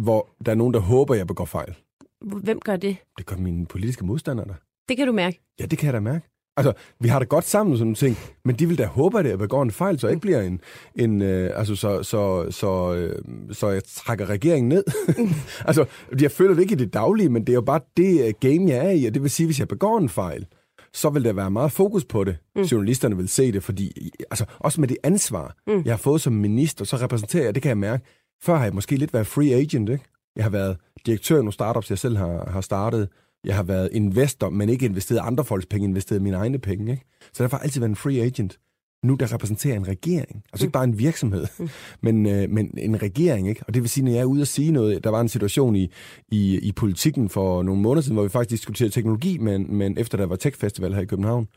hvor 0.04 0.30
der 0.46 0.52
er 0.52 0.56
nogen, 0.56 0.74
der 0.74 0.80
håber, 0.80 1.14
at 1.14 1.18
jeg 1.18 1.28
begår 1.28 1.46
fejl. 1.46 1.76
Hvem 2.22 2.60
gør 2.60 2.76
det? 2.76 2.98
Det 3.18 3.26
gør 3.26 3.36
mine 3.36 3.66
politiske 3.66 4.06
modstandere 4.06 4.48
der. 4.48 4.54
Det 4.90 4.98
kan 4.98 5.08
du 5.08 5.14
mærke? 5.14 5.42
Ja, 5.60 5.66
det 5.66 5.80
kan 5.80 5.86
jeg 5.86 5.94
da 5.94 6.00
mærke. 6.00 6.28
Altså, 6.58 6.74
vi 7.00 7.08
har 7.08 7.20
det 7.20 7.30
godt 7.30 7.46
sammen 7.46 7.72
og 7.72 7.78
sådan 7.78 7.86
nogle 7.86 7.96
ting, 7.96 8.18
men 8.46 8.56
de 8.56 8.68
vil 8.68 8.78
da 8.78 8.86
håbe, 8.86 9.20
at 9.20 9.26
jeg 9.26 9.38
begår 9.38 9.64
en 9.64 9.72
fejl, 9.72 10.00
så 10.00 10.08
ikke 10.08 10.22
bliver 10.22 10.42
en, 10.42 10.62
en 10.96 11.22
øh, 11.22 11.52
altså, 11.56 11.76
så, 11.76 12.04
så, 12.04 12.52
så, 12.52 12.94
øh, 12.94 13.22
så 13.52 13.70
jeg 13.70 13.84
trækker 13.84 14.30
regeringen 14.30 14.70
ned. 14.70 14.84
altså, 15.68 15.86
jeg 16.22 16.32
føler 16.32 16.54
det 16.54 16.62
ikke 16.62 16.74
i 16.74 16.78
det 16.78 16.94
daglige, 16.94 17.30
men 17.30 17.42
det 17.42 17.50
er 17.50 17.56
jo 17.56 17.62
bare 17.62 17.80
det 17.98 18.28
uh, 18.28 18.50
game, 18.50 18.70
jeg 18.70 18.86
er 18.86 18.92
i, 18.92 19.06
og 19.06 19.14
det 19.14 19.22
vil 19.22 19.32
sige, 19.32 19.48
hvis 19.48 19.60
jeg 19.60 19.68
begår 19.68 19.98
en 19.98 20.10
fejl, 20.10 20.46
så 20.94 21.10
vil 21.10 21.24
der 21.24 21.34
være 21.34 21.52
meget 21.52 21.72
fokus 21.72 22.06
på 22.06 22.24
det. 22.24 22.38
Mm. 22.56 22.62
Journalisterne 22.62 23.18
vil 23.18 23.30
se 23.30 23.52
det, 23.52 23.64
fordi, 23.64 24.12
altså, 24.32 24.46
også 24.60 24.82
med 24.82 24.88
det 24.88 24.98
ansvar, 25.04 25.56
mm. 25.68 25.82
jeg 25.86 25.94
har 25.94 25.98
fået 25.98 26.22
som 26.22 26.34
minister, 26.34 26.86
så 26.86 26.98
repræsenterer 26.98 27.44
jeg, 27.44 27.56
det 27.56 27.64
kan 27.64 27.70
jeg 27.70 27.78
mærke. 27.78 28.04
Før 28.44 28.56
har 28.56 28.64
jeg 28.64 28.74
måske 28.74 28.96
lidt 28.96 29.14
været 29.14 29.28
free 29.28 29.54
agent, 29.54 29.90
ikke? 29.90 30.04
Jeg 30.36 30.44
har 30.46 30.50
været 30.50 30.78
direktør 31.06 31.36
i 31.36 31.38
nogle 31.38 31.54
startups, 31.54 31.90
jeg 31.90 32.00
selv 32.00 32.18
har, 32.18 32.50
har 32.50 32.62
startet. 32.62 33.10
Jeg 33.46 33.56
har 33.56 33.64
været 33.64 33.90
investor, 33.92 34.50
men 34.50 34.70
ikke 34.70 34.86
investeret 34.86 35.20
andre 35.24 35.46
folks 35.46 35.66
penge, 35.66 35.88
investeret 35.88 36.22
mine 36.22 36.36
egne 36.36 36.60
penge. 36.60 36.92
Ikke? 36.92 37.06
Så 37.34 37.44
derfor 37.44 37.58
har 37.58 37.62
jeg 37.62 37.66
altid 37.66 37.82
været 37.82 37.90
en 37.90 37.96
free 37.96 38.22
agent. 38.22 38.60
Nu 39.04 39.16
der 39.16 39.34
repræsenterer 39.34 39.76
en 39.76 39.88
regering. 39.88 40.44
Altså 40.54 40.66
ikke 40.66 40.72
bare 40.72 40.84
en 40.84 41.00
virksomhed, 41.00 41.46
mm. 41.60 41.70
men, 42.02 42.26
øh, 42.26 42.50
men 42.50 42.78
en 42.78 43.02
regering. 43.02 43.50
Ikke? 43.50 43.64
Og 43.68 43.74
det 43.74 43.82
vil 43.82 43.90
sige, 43.90 44.04
når 44.04 44.12
jeg 44.12 44.20
er 44.20 44.26
ude 44.26 44.42
og 44.42 44.48
sige 44.48 44.72
noget, 44.72 45.04
der 45.04 45.10
var 45.10 45.22
en 45.22 45.30
situation 45.30 45.76
i, 45.76 45.92
i, 46.28 46.60
i 46.60 46.72
politikken 46.72 47.30
for 47.30 47.64
nogle 47.64 47.82
måneder 47.82 48.02
siden, 48.02 48.16
hvor 48.16 48.24
vi 48.24 48.30
faktisk 48.30 48.52
diskuterede 48.52 48.94
teknologi, 48.94 49.38
men, 49.38 49.78
men 49.78 49.98
efter 49.98 50.18
der 50.18 50.26
var 50.26 50.36
Tech 50.36 50.58
Festival 50.58 50.94
her 50.94 51.02
i 51.02 51.06
København. 51.06 51.48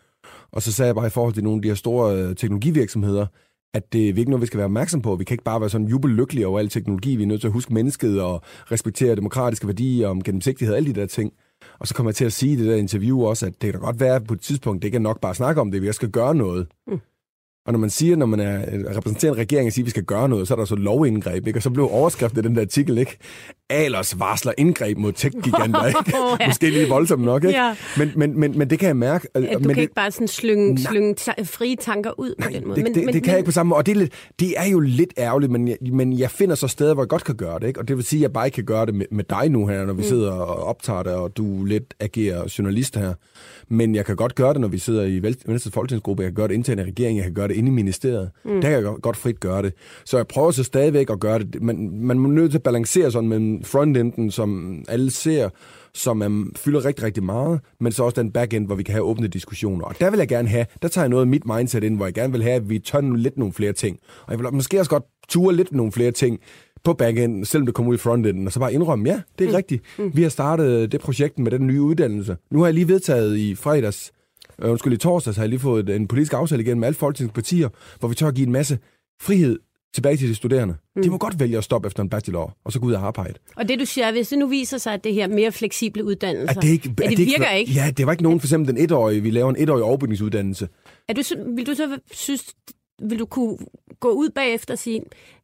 Og 0.53 0.63
så 0.63 0.73
sagde 0.73 0.87
jeg 0.87 0.95
bare 0.95 1.07
i 1.07 1.11
forhold 1.11 1.35
til 1.35 1.45
nogle 1.45 1.59
af 1.59 1.63
de 1.63 1.69
her 1.69 1.75
store 1.75 2.17
øh, 2.17 2.37
teknologivirksomheder, 2.37 3.27
at 3.75 3.93
det 3.93 4.03
er 4.03 4.07
ikke 4.07 4.31
noget, 4.31 4.41
vi 4.41 4.47
skal 4.47 4.59
være 4.59 4.65
opmærksom 4.65 5.03
på. 5.03 5.17
Vi 5.17 5.25
kan 5.25 5.35
ikke 5.35 5.45
bare 5.45 5.61
være 5.61 5.71
sådan 5.71 5.87
jubellykkelige 5.87 6.47
over 6.47 6.59
al 6.59 6.69
teknologi. 6.69 7.17
Vi 7.17 7.23
er 7.23 7.27
nødt 7.27 7.41
til 7.41 7.49
at 7.49 7.53
huske 7.53 7.75
mennesket 7.75 8.23
og 8.23 8.43
respektere 8.71 9.17
demokratiske 9.17 9.67
værdier 9.67 10.09
om 10.09 10.23
gennemsigtighed 10.23 10.73
og 10.73 10.77
alle 10.77 10.95
de 10.95 11.01
der 11.01 11.07
ting. 11.07 11.33
Og 11.79 11.87
så 11.87 11.95
kommer 11.95 12.11
jeg 12.11 12.17
til 12.17 12.25
at 12.25 12.33
sige 12.33 12.53
i 12.53 12.57
det 12.57 12.67
der 12.67 12.77
interview 12.77 13.23
også, 13.23 13.47
at 13.47 13.53
det 13.53 13.73
kan 13.73 13.81
da 13.81 13.87
godt 13.87 14.01
være 14.01 14.15
at 14.15 14.27
på 14.27 14.35
et 14.35 14.41
tidspunkt, 14.41 14.83
det 14.83 14.93
kan 14.93 15.03
nok 15.03 15.21
bare 15.21 15.35
snakke 15.35 15.61
om 15.61 15.71
det, 15.71 15.83
vi 15.83 15.93
skal 15.93 16.11
gøre 16.11 16.35
noget. 16.35 16.67
Mm. 16.87 17.01
Og 17.69 17.73
når 17.73 17.79
man 17.79 17.91
siger, 17.91 18.17
når 18.17 18.27
man 18.27 18.41
er 18.41 18.61
repræsenterer 18.97 19.33
en 19.33 19.39
regering 19.39 19.67
og 19.67 19.73
siger, 19.73 19.83
at 19.83 19.87
vi 19.87 19.91
skal 19.91 20.05
gøre 20.05 20.29
noget, 20.29 20.49
så 20.49 20.55
er 20.55 20.59
der 20.59 20.65
så 20.65 20.75
lovindgreb, 20.75 21.47
ikke? 21.47 21.59
Og 21.59 21.63
så 21.63 21.71
blev 21.71 21.89
overskriften 21.93 22.39
af 22.39 22.43
den 22.43 22.55
der 22.55 22.61
artikel, 22.61 22.99
ikke? 22.99 23.17
Alers 23.71 24.19
varsler 24.19 24.53
indgreb 24.59 24.99
mod 24.99 25.13
tech-giganter, 25.13 25.87
ikke? 25.89 25.99
oh, 25.99 26.37
ja. 26.41 26.47
Måske 26.47 26.71
lidt 26.71 26.91
voldsomt 26.91 27.25
nok, 27.25 27.45
ikke? 27.45 27.59
Ja. 27.59 27.75
Men, 27.97 28.13
men, 28.17 28.41
men, 28.41 28.59
men 28.59 28.71
det 28.71 28.79
kan 28.79 28.87
jeg 28.87 28.97
mærke. 28.97 29.29
Ja, 29.35 29.41
du 29.41 29.47
men 29.47 29.61
kan 29.61 29.69
det, 29.69 29.81
ikke 29.81 29.95
bare 29.95 30.11
sådan 30.11 30.29
slynge, 30.29 30.79
slynge 30.79 31.15
ta- 31.15 31.43
frie 31.45 31.77
tanker 31.77 32.21
ud 32.21 32.35
på 32.43 32.49
den 32.53 32.69
måde. 32.69 32.77
Det, 32.77 32.85
men, 32.85 32.95
det, 32.95 33.05
men, 33.05 33.15
det 33.15 33.23
kan 33.23 33.31
men, 33.31 33.31
jeg 33.31 33.39
ikke 33.39 33.47
på 33.47 33.53
samme 33.53 33.69
måde. 33.69 33.79
Og 33.79 33.87
det 33.87 33.93
er, 33.93 33.97
lidt, 33.97 34.13
det 34.41 34.55
er 34.57 34.67
jo 34.67 34.81
lidt 34.81 35.13
ærgerligt, 35.19 35.53
men 35.53 35.69
jeg, 35.69 35.77
men 35.93 36.19
jeg 36.19 36.31
finder 36.31 36.55
så 36.55 36.69
steder, 36.69 36.95
hvor 36.95 37.03
jeg 37.03 37.09
godt 37.09 37.25
kan 37.25 37.37
gøre 37.37 37.59
det, 37.59 37.67
ikke? 37.67 37.81
Og 37.81 37.89
det 37.89 37.97
vil 37.97 38.05
sige, 38.05 38.21
at 38.21 38.23
jeg 38.23 38.33
bare 38.33 38.47
ikke 38.47 38.55
kan 38.55 38.65
gøre 38.65 38.87
det 38.87 38.95
med, 38.95 39.07
med 39.11 39.25
dig 39.25 39.49
nu 39.49 39.67
her, 39.67 39.87
når 39.87 39.93
vi 39.93 40.03
mm. 40.03 40.09
sidder 40.09 40.33
og 40.33 40.65
optager 40.65 41.03
det, 41.03 41.13
og 41.13 41.37
du 41.37 41.65
lidt 41.65 41.95
agerer 42.01 42.55
journalist 42.59 42.97
her. 42.97 43.15
Men 43.69 43.95
jeg 43.95 44.05
kan 44.07 44.17
godt 44.17 44.35
gøre 44.35 44.53
det, 44.53 44.61
når 44.61 44.69
vi 44.69 44.79
sidder 44.79 45.05
i 45.05 45.23
Venstres 45.23 45.75
Folketingsgruppe. 45.75 46.23
Jeg 46.23 46.31
kan 46.31 46.35
gøre 46.35 46.49
det 46.49 46.55
internt 46.55 46.81
i 46.81 46.85
regeringen. 46.85 47.17
Jeg 47.17 47.25
kan 47.25 47.35
gøre 47.35 47.49
det 47.49 47.58
inde 47.59 47.69
i 47.69 47.73
ministeriet. 47.73 48.31
Mm. 48.45 48.51
Der 48.51 48.61
kan 48.61 48.73
jeg 48.73 48.83
godt 49.03 49.17
frit 49.17 49.41
gøre 49.41 49.63
det. 49.63 49.73
Så 50.05 50.17
jeg 50.17 50.27
prøver 50.27 50.51
så 50.51 50.65
stadigvæk 50.65 51.11
at 51.11 51.21
gøre 51.21 51.39
det. 51.39 51.63
Man, 51.63 51.91
man 51.93 52.19
må 52.19 52.29
nødt 52.29 52.51
til 52.51 52.59
at 52.59 52.63
balancere 52.63 53.11
sådan 53.11 53.29
med 53.29 53.65
frontenden, 53.65 54.31
som 54.31 54.79
alle 54.89 55.11
ser, 55.11 55.49
som 55.95 56.23
er, 56.23 56.45
fylder 56.57 56.85
rigtig, 56.85 57.05
rigtig 57.05 57.23
meget, 57.23 57.61
men 57.81 57.93
så 57.93 58.05
også 58.05 58.23
den 58.23 58.31
backend, 58.31 58.67
hvor 58.67 58.75
vi 58.75 58.83
kan 58.83 58.93
have 58.93 59.05
åbne 59.05 59.29
diskussioner. 59.29 59.85
Og 59.85 59.95
der 60.01 60.11
vil 60.11 60.19
jeg 60.19 60.29
gerne 60.29 60.49
have, 60.49 60.67
der 60.83 60.89
tager 60.89 61.05
jeg 61.05 61.09
noget 61.09 61.23
af 61.23 61.27
mit 61.27 61.47
mindset 61.47 61.85
ind, 61.85 61.97
hvor 61.97 62.07
jeg 62.07 62.15
gerne 62.15 62.33
vil 62.33 62.43
have, 62.43 62.55
at 62.55 62.71
vi 62.71 62.79
tør 62.79 63.01
lidt 63.01 63.39
nogle 63.39 63.53
flere 63.53 63.73
ting. 63.73 63.99
Og 64.27 64.33
jeg 64.33 64.39
vil 64.39 64.53
måske 64.53 64.79
også 64.79 64.91
godt 64.91 65.05
ture 65.29 65.55
lidt 65.55 65.73
nogle 65.73 65.93
flere 65.93 66.11
ting, 66.11 66.41
på 66.85 66.95
backenden, 66.95 67.45
selvom 67.45 67.67
det 67.67 67.75
kommer 67.75 67.91
ud 67.91 67.97
i 67.97 67.99
frontenden, 67.99 68.47
og 68.47 68.53
så 68.53 68.61
bare 68.61 68.73
indrømme, 68.73 69.09
ja, 69.09 69.21
det 69.39 69.45
er 69.45 69.49
mm. 69.51 69.57
rigtigt. 69.57 69.83
Mm. 69.99 70.11
Vi 70.15 70.23
har 70.23 70.29
startet 70.29 70.93
det 70.93 71.01
projekt 71.01 71.39
med 71.39 71.51
den 71.51 71.67
nye 71.67 71.83
uddannelse. 71.83 72.37
Nu 72.51 72.59
har 72.59 72.67
jeg 72.67 72.75
lige 72.75 72.89
vedtaget 72.89 73.37
i 73.37 73.55
fredags, 73.55 74.13
øh, 74.63 74.71
undskyld, 74.71 74.93
i 74.93 74.97
torsdags 74.97 75.37
har 75.37 75.45
jeg 75.45 75.51
lige 75.51 75.61
fået 75.61 75.89
en 75.89 76.09
politisk 76.09 76.33
aftale 76.33 76.63
igennem 76.63 76.81
med 76.81 76.89
alle 76.89 76.97
folketingspartier, 76.97 77.69
hvor 77.99 78.09
vi 78.09 78.15
tør 78.15 78.29
at 78.29 78.35
give 78.35 78.47
en 78.47 78.53
masse 78.53 78.79
frihed 79.21 79.59
tilbage 79.95 80.17
til 80.17 80.29
de 80.29 80.35
studerende. 80.35 80.75
Mm. 80.97 81.03
De 81.03 81.11
må 81.11 81.19
godt 81.19 81.41
vælge 81.41 81.59
at 81.59 81.65
stoppe 81.65 81.87
efter 81.87 82.03
en 82.03 82.09
bachelor, 82.09 82.57
og 82.65 82.73
så 82.73 82.81
gå 82.81 82.87
ud 82.87 82.93
og 82.93 83.07
arbejde. 83.07 83.35
Og 83.57 83.69
det 83.69 83.79
du 83.79 83.85
siger, 83.85 84.13
hvis 84.13 84.29
det 84.29 84.39
nu 84.39 84.47
viser 84.47 84.79
sig, 84.79 84.95
at 84.95 85.05
det 85.05 85.15
her 85.15 85.29
mere 85.29 85.53
fleksible 85.53 86.05
uddannelser, 86.05 86.57
at 86.57 86.63
det, 86.63 86.69
ikke, 86.69 86.95
at 87.03 87.11
det, 87.11 87.19
det 87.19 87.27
virker 87.27 87.51
ikke, 87.51 87.71
ikke? 87.71 87.81
Ja, 87.81 87.91
det 87.91 88.07
var 88.07 88.13
ikke 88.13 88.23
nogen, 88.23 88.41
for 88.41 88.47
eksempel 88.47 88.69
den 88.69 88.85
etårige, 88.85 89.21
vi 89.21 89.31
laver 89.31 89.51
en 89.51 89.57
etårig 89.59 89.83
overbygningsuddannelse. 89.83 90.69
Er 91.09 91.13
du, 91.13 91.23
vil 91.57 91.67
du 91.67 91.75
så 91.75 91.99
synes, 92.13 92.55
vil 93.03 93.19
du 93.19 93.27
kunne 93.27 93.59
gå 94.01 94.09
ud 94.09 94.29
bagefter 94.35 94.75
og 94.75 94.79
sige, 94.79 95.03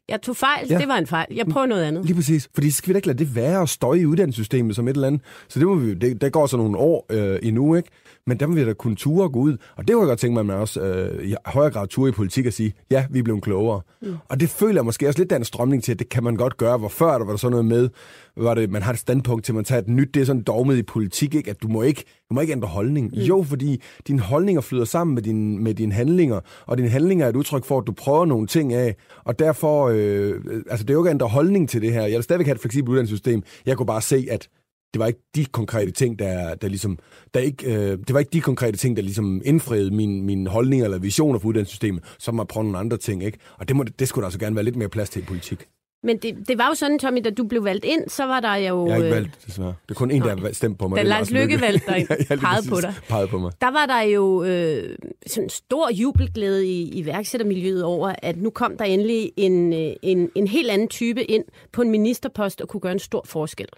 jeg 0.08 0.22
tog 0.22 0.36
fejl, 0.36 0.66
ja. 0.70 0.78
det 0.78 0.88
var 0.88 0.96
en 0.96 1.06
fejl. 1.06 1.26
Jeg 1.34 1.46
prøver 1.46 1.66
noget 1.66 1.82
andet. 1.82 2.04
Lige 2.04 2.14
præcis. 2.14 2.48
Fordi 2.54 2.70
så 2.70 2.76
skal 2.76 2.88
vi 2.88 2.92
da 2.92 2.98
ikke 2.98 3.06
lade 3.06 3.18
det 3.18 3.34
være 3.34 3.62
at 3.62 3.68
støje 3.68 4.00
i 4.00 4.06
uddannelsessystemet 4.06 4.76
som 4.76 4.88
et 4.88 4.94
eller 4.94 5.06
andet. 5.06 5.20
Så 5.48 5.58
det 5.58 5.68
må 5.68 5.74
vi, 5.74 5.94
det, 5.94 6.20
der 6.20 6.28
går 6.28 6.46
så 6.46 6.56
nogle 6.56 6.78
år 6.78 7.06
øh, 7.10 7.38
endnu, 7.42 7.74
ikke? 7.74 7.88
Men 8.26 8.40
der 8.40 8.46
må 8.46 8.54
vi 8.54 8.64
da 8.64 8.72
kunne 8.72 8.96
ture 8.96 9.24
og 9.24 9.32
gå 9.32 9.38
ud. 9.38 9.56
Og 9.76 9.88
det 9.88 9.96
var 9.96 10.02
jeg 10.02 10.08
godt 10.08 10.18
tænke 10.18 10.32
mig, 10.34 10.40
at 10.40 10.46
man 10.46 10.56
også 10.56 10.80
øh, 10.80 11.28
i 11.28 11.34
højere 11.46 11.70
grad 11.70 11.88
ture 11.88 12.08
i 12.08 12.12
politik 12.12 12.46
og 12.46 12.52
sige, 12.52 12.74
ja, 12.90 13.06
vi 13.10 13.18
er 13.18 13.22
blevet 13.22 13.42
klogere. 13.42 13.80
Mm. 14.02 14.16
Og 14.28 14.40
det 14.40 14.48
føler 14.48 14.74
jeg 14.74 14.84
måske 14.84 15.08
også 15.08 15.20
lidt 15.20 15.32
af 15.32 15.36
en 15.36 15.44
strømning 15.44 15.84
til, 15.84 15.92
at 15.92 15.98
det 15.98 16.08
kan 16.08 16.24
man 16.24 16.36
godt 16.36 16.56
gøre. 16.56 16.78
Hvor 16.78 16.88
før 16.88 17.18
der 17.18 17.24
var 17.24 17.32
der 17.32 17.36
sådan 17.36 17.50
noget 17.50 17.64
med, 17.64 17.88
var 18.36 18.54
det, 18.54 18.70
man 18.70 18.82
har 18.82 18.92
et 18.92 18.98
standpunkt 18.98 19.44
til, 19.44 19.52
at 19.52 19.54
man 19.54 19.64
tager 19.64 19.80
et 19.80 19.88
nyt, 19.88 20.14
det 20.14 20.20
er 20.20 20.24
sådan 20.24 20.42
dogmet 20.42 20.76
i 20.76 20.82
politik, 20.82 21.34
ikke? 21.34 21.50
at 21.50 21.62
du 21.62 21.68
må 21.68 21.82
ikke, 21.82 22.04
du 22.28 22.34
må 22.34 22.40
ikke 22.40 22.52
ændre 22.52 22.68
holdning. 22.68 23.10
Mm. 23.14 23.20
Jo, 23.20 23.42
fordi 23.42 23.82
dine 24.08 24.20
holdninger 24.20 24.60
flyder 24.60 24.84
sammen 24.84 25.14
med, 25.14 25.22
din, 25.22 25.64
med 25.64 25.74
dine 25.74 25.92
handlinger, 25.92 26.40
og 26.66 26.78
dine 26.78 26.88
handlinger 26.88 27.26
er 27.26 27.30
et 27.30 27.36
udtryk 27.36 27.64
for, 27.64 27.78
at 27.78 27.86
du 27.86 27.92
prøver 27.92 28.26
nogle 28.26 28.46
ting 28.46 28.72
af, 28.72 28.96
og 29.24 29.38
derfor, 29.38 29.88
øh, 29.94 30.62
altså 30.70 30.84
det 30.84 30.90
er 30.90 30.94
jo 30.94 31.02
ikke 31.02 31.10
at 31.10 31.14
ændre 31.14 31.28
holdning 31.28 31.68
til 31.68 31.82
det 31.82 31.92
her. 31.92 32.02
Jeg 32.02 32.14
vil 32.14 32.22
stadigvæk 32.22 32.46
have 32.46 32.54
et 32.54 32.60
fleksibelt 32.60 32.88
uddannelsessystem. 32.88 33.42
Jeg 33.66 33.76
kunne 33.76 33.86
bare 33.86 34.02
se, 34.02 34.26
at 34.30 34.48
det 34.94 35.00
var 35.00 35.06
ikke 35.06 35.20
de 35.34 35.44
konkrete 35.44 35.90
ting, 35.90 36.18
der, 36.18 36.54
der 36.54 36.68
ligesom, 36.68 36.98
der 37.34 37.40
ikke, 37.40 37.74
øh, 37.74 37.98
det 37.98 38.12
var 38.14 38.18
ikke 38.18 38.30
de 38.32 38.40
konkrete 38.40 38.76
ting, 38.76 38.96
der 38.96 39.02
ligesom 39.02 39.42
indfriede 39.44 39.90
min, 39.90 40.22
min 40.22 40.46
holdning 40.46 40.82
eller 40.82 40.98
visioner 40.98 41.38
for 41.38 41.48
uddannelsessystemet, 41.48 42.04
som 42.18 42.40
at 42.40 42.48
prøve 42.48 42.64
nogle 42.64 42.78
andre 42.78 42.96
ting, 42.96 43.24
ikke? 43.24 43.38
Og 43.58 43.68
det, 43.68 43.76
må, 43.76 43.82
det 43.82 44.08
skulle 44.08 44.22
der 44.22 44.26
altså 44.26 44.38
gerne 44.38 44.56
være 44.56 44.64
lidt 44.64 44.76
mere 44.76 44.88
plads 44.88 45.10
til 45.10 45.22
i 45.22 45.24
politik. 45.24 45.66
Men 46.04 46.16
det, 46.16 46.48
det 46.48 46.58
var 46.58 46.68
jo 46.68 46.74
sådan, 46.74 46.98
Tommy, 46.98 47.20
da 47.24 47.30
du 47.30 47.44
blev 47.44 47.64
valgt 47.64 47.84
ind, 47.84 48.08
så 48.08 48.24
var 48.24 48.40
der 48.40 48.54
jo... 48.54 48.86
Jeg 48.86 48.92
er 48.92 48.96
ikke 48.96 49.14
valgt, 49.14 49.46
desværre. 49.46 49.74
Det 49.88 49.94
er 49.94 49.98
kun 49.98 50.10
en, 50.10 50.22
der 50.22 50.36
har 50.36 50.52
stemt 50.52 50.78
på 50.78 50.88
mig. 50.88 50.96
Da 50.96 51.02
Lars 51.02 51.30
Lykke 51.30 51.60
valgte 51.60 51.86
dig, 51.86 52.06
ja, 52.30 52.36
pegede 52.36 52.68
på 52.68 52.80
dig. 52.80 52.94
Pegede 53.08 53.28
på 53.28 53.38
mig. 53.38 53.52
Der 53.60 53.70
var 53.70 53.86
der 53.86 54.00
jo 54.00 54.44
øh, 54.44 54.96
sådan 55.26 55.48
stor 55.48 55.90
jubelglæde 55.90 56.66
i 56.66 56.98
iværksættermiljøet 56.98 57.84
over, 57.84 58.14
at 58.22 58.36
nu 58.36 58.50
kom 58.50 58.76
der 58.76 58.84
endelig 58.84 59.32
en, 59.36 59.72
øh, 59.72 59.92
en, 60.02 60.30
en 60.34 60.46
helt 60.46 60.70
anden 60.70 60.88
type 60.88 61.24
ind 61.24 61.44
på 61.72 61.82
en 61.82 61.90
ministerpost 61.90 62.60
og 62.60 62.68
kunne 62.68 62.80
gøre 62.80 62.92
en 62.92 62.98
stor 62.98 63.22
forskel. 63.26 63.68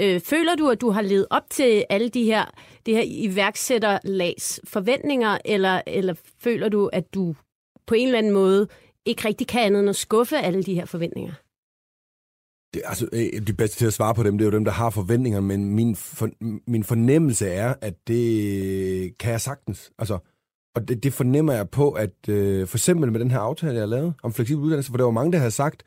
Øh, 0.00 0.20
føler 0.20 0.54
du, 0.54 0.68
at 0.68 0.80
du 0.80 0.90
har 0.90 1.02
levet 1.02 1.26
op 1.30 1.50
til 1.50 1.84
alle 1.90 2.08
de 2.08 2.24
her, 2.24 2.44
det 2.86 2.94
her 2.94 3.04
iværksætterlags 3.06 4.60
forventninger, 4.64 5.38
eller, 5.44 5.80
eller 5.86 6.14
føler 6.42 6.68
du, 6.68 6.86
at 6.86 7.14
du 7.14 7.34
på 7.86 7.94
en 7.94 8.06
eller 8.06 8.18
anden 8.18 8.32
måde 8.32 8.68
ikke 9.04 9.28
rigtig 9.28 9.46
kan 9.46 9.60
andet 9.60 9.80
end 9.80 9.90
at 9.90 9.96
skuffe 9.96 10.36
alle 10.36 10.62
de 10.62 10.74
her 10.74 10.84
forventninger? 10.84 11.32
Det, 12.74 12.82
altså, 12.84 13.08
øh, 13.12 13.46
de 13.46 13.52
bedste 13.52 13.76
til 13.76 13.86
at 13.86 13.92
svare 13.92 14.14
på 14.14 14.22
dem, 14.22 14.38
det 14.38 14.44
er 14.44 14.50
jo 14.50 14.56
dem, 14.56 14.64
der 14.64 14.72
har 14.72 14.90
forventninger, 14.90 15.40
men 15.40 15.74
min, 15.74 15.96
for, 15.96 16.28
min 16.66 16.84
fornemmelse 16.84 17.48
er, 17.48 17.74
at 17.80 17.94
det 18.08 19.18
kan 19.18 19.32
jeg 19.32 19.40
sagtens. 19.40 19.90
Altså, 19.98 20.18
og 20.76 20.88
det, 20.88 21.02
det 21.04 21.12
fornemmer 21.12 21.52
jeg 21.52 21.68
på, 21.68 21.90
at 21.90 22.28
øh, 22.28 22.66
for 22.66 22.76
eksempel 22.76 23.12
med 23.12 23.20
den 23.20 23.30
her 23.30 23.38
aftale, 23.38 23.72
jeg 23.72 23.80
har 23.80 23.86
lavet 23.86 24.14
om 24.22 24.32
fleksibel 24.32 24.64
uddannelse, 24.64 24.90
for 24.90 24.96
der 24.96 25.04
var 25.04 25.10
mange, 25.10 25.32
der 25.32 25.38
havde 25.38 25.50
sagt, 25.50 25.82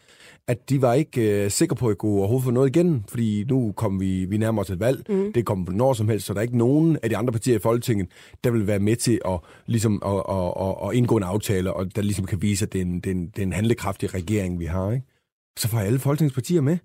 at 0.48 0.70
de 0.70 0.82
var 0.82 0.94
ikke 0.94 1.44
øh, 1.44 1.52
sikre 1.52 1.76
på, 1.76 1.86
at 1.88 1.90
jeg 1.90 1.98
kunne 1.98 2.12
overhovedet 2.12 2.44
få 2.44 2.52
noget 2.52 2.76
igen, 2.76 3.06
fordi 3.08 3.46
nu 3.50 3.74
kom 3.76 4.00
vi, 4.00 4.26
vi 4.26 4.38
nærmer 4.38 4.62
os 4.62 4.70
et 4.70 4.80
valg. 4.80 5.04
Mm. 5.10 5.34
Det 5.34 5.46
kommer 5.46 5.66
på 5.66 5.72
når 5.72 5.94
som 5.94 6.10
helst, 6.10 6.26
så 6.26 6.34
der 6.34 6.40
er 6.40 6.44
ikke 6.44 6.58
nogen 6.58 6.98
af 7.04 7.10
de 7.10 7.18
andre 7.18 7.32
partier 7.32 7.56
i 7.56 7.60
Folketinget, 7.60 8.08
der 8.44 8.52
vil 8.52 8.68
være 8.68 8.80
med 8.80 8.96
til 8.96 9.22
at, 9.26 9.40
ligesom, 9.66 10.02
at, 10.06 10.24
at, 10.30 10.54
at, 10.62 10.90
at 10.90 10.96
indgå 10.96 11.18
en 11.18 11.24
aftale, 11.24 11.74
og 11.74 11.96
der 11.96 12.02
ligesom 12.02 12.26
kan 12.26 12.42
vise, 12.42 12.66
at 12.66 12.74
det 12.74 12.82
er 12.82 12.86
en, 12.86 12.96
det 12.96 13.08
er 13.08 13.12
en, 13.12 13.28
det 13.28 13.40
er 13.40 13.46
en 13.46 13.54
handlekraftig 13.54 14.14
regering, 14.14 14.60
vi 14.60 14.66
har. 14.66 14.92
Ikke? 14.92 15.06
Så 15.58 15.68
får 15.68 15.80
alle 15.80 16.00
folketingspartier 16.00 16.62
med. 16.62 16.78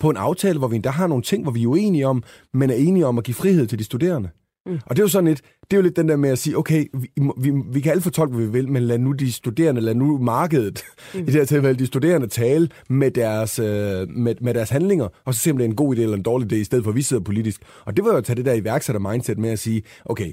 på 0.00 0.10
en 0.10 0.16
aftale, 0.16 0.58
hvor 0.58 0.68
vi 0.68 0.76
endda 0.76 0.90
har 0.90 1.06
nogle 1.06 1.22
ting, 1.22 1.42
hvor 1.42 1.52
vi 1.52 1.62
er 1.62 1.66
uenige 1.66 2.06
om, 2.06 2.22
men 2.54 2.70
er 2.70 2.74
enige 2.74 3.06
om 3.06 3.18
at 3.18 3.24
give 3.24 3.34
frihed 3.34 3.66
til 3.66 3.78
de 3.78 3.84
studerende. 3.84 4.28
Mm. 4.66 4.78
Og 4.86 4.96
det 4.96 4.98
er 4.98 5.04
jo 5.04 5.08
sådan 5.08 5.28
lidt, 5.28 5.42
det 5.62 5.72
er 5.72 5.76
jo 5.76 5.82
lidt 5.82 5.96
den 5.96 6.08
der 6.08 6.16
med 6.16 6.30
at 6.30 6.38
sige, 6.38 6.58
okay, 6.58 6.86
vi, 6.94 7.10
vi, 7.38 7.52
vi 7.72 7.80
kan 7.80 7.90
alle 7.90 8.02
fortolke, 8.02 8.34
hvad 8.34 8.46
vi 8.46 8.52
vil, 8.52 8.68
men 8.68 8.82
lad 8.82 8.98
nu 8.98 9.12
de 9.12 9.32
studerende, 9.32 9.80
lad 9.80 9.94
nu 9.94 10.18
markedet, 10.18 10.82
mm. 11.14 11.20
i 11.20 11.24
det 11.24 11.34
her 11.34 11.44
tilfælde, 11.44 11.78
de 11.78 11.86
studerende 11.86 12.26
tale 12.26 12.68
med 12.88 13.10
deres, 13.10 13.58
øh, 13.58 14.08
med, 14.08 14.34
med 14.40 14.54
deres 14.54 14.70
handlinger, 14.70 15.08
og 15.24 15.34
så 15.34 15.40
se, 15.40 15.50
om 15.50 15.56
det 15.58 15.64
er 15.64 15.68
en 15.68 15.76
god 15.76 15.96
idé 15.96 16.00
eller 16.00 16.16
en 16.16 16.22
dårlig 16.22 16.52
idé, 16.52 16.56
i 16.56 16.64
stedet 16.64 16.84
for 16.84 16.90
at 16.90 16.96
vi 16.96 17.02
sidder 17.02 17.22
politisk. 17.22 17.62
Og 17.84 17.96
det 17.96 18.04
var 18.04 18.10
jo 18.10 18.16
at 18.16 18.24
tage 18.24 18.36
det 18.36 18.44
der 18.44 18.52
iværksætter-mindset 18.52 19.38
med 19.38 19.50
at 19.50 19.58
sige, 19.58 19.82
okay, 20.04 20.32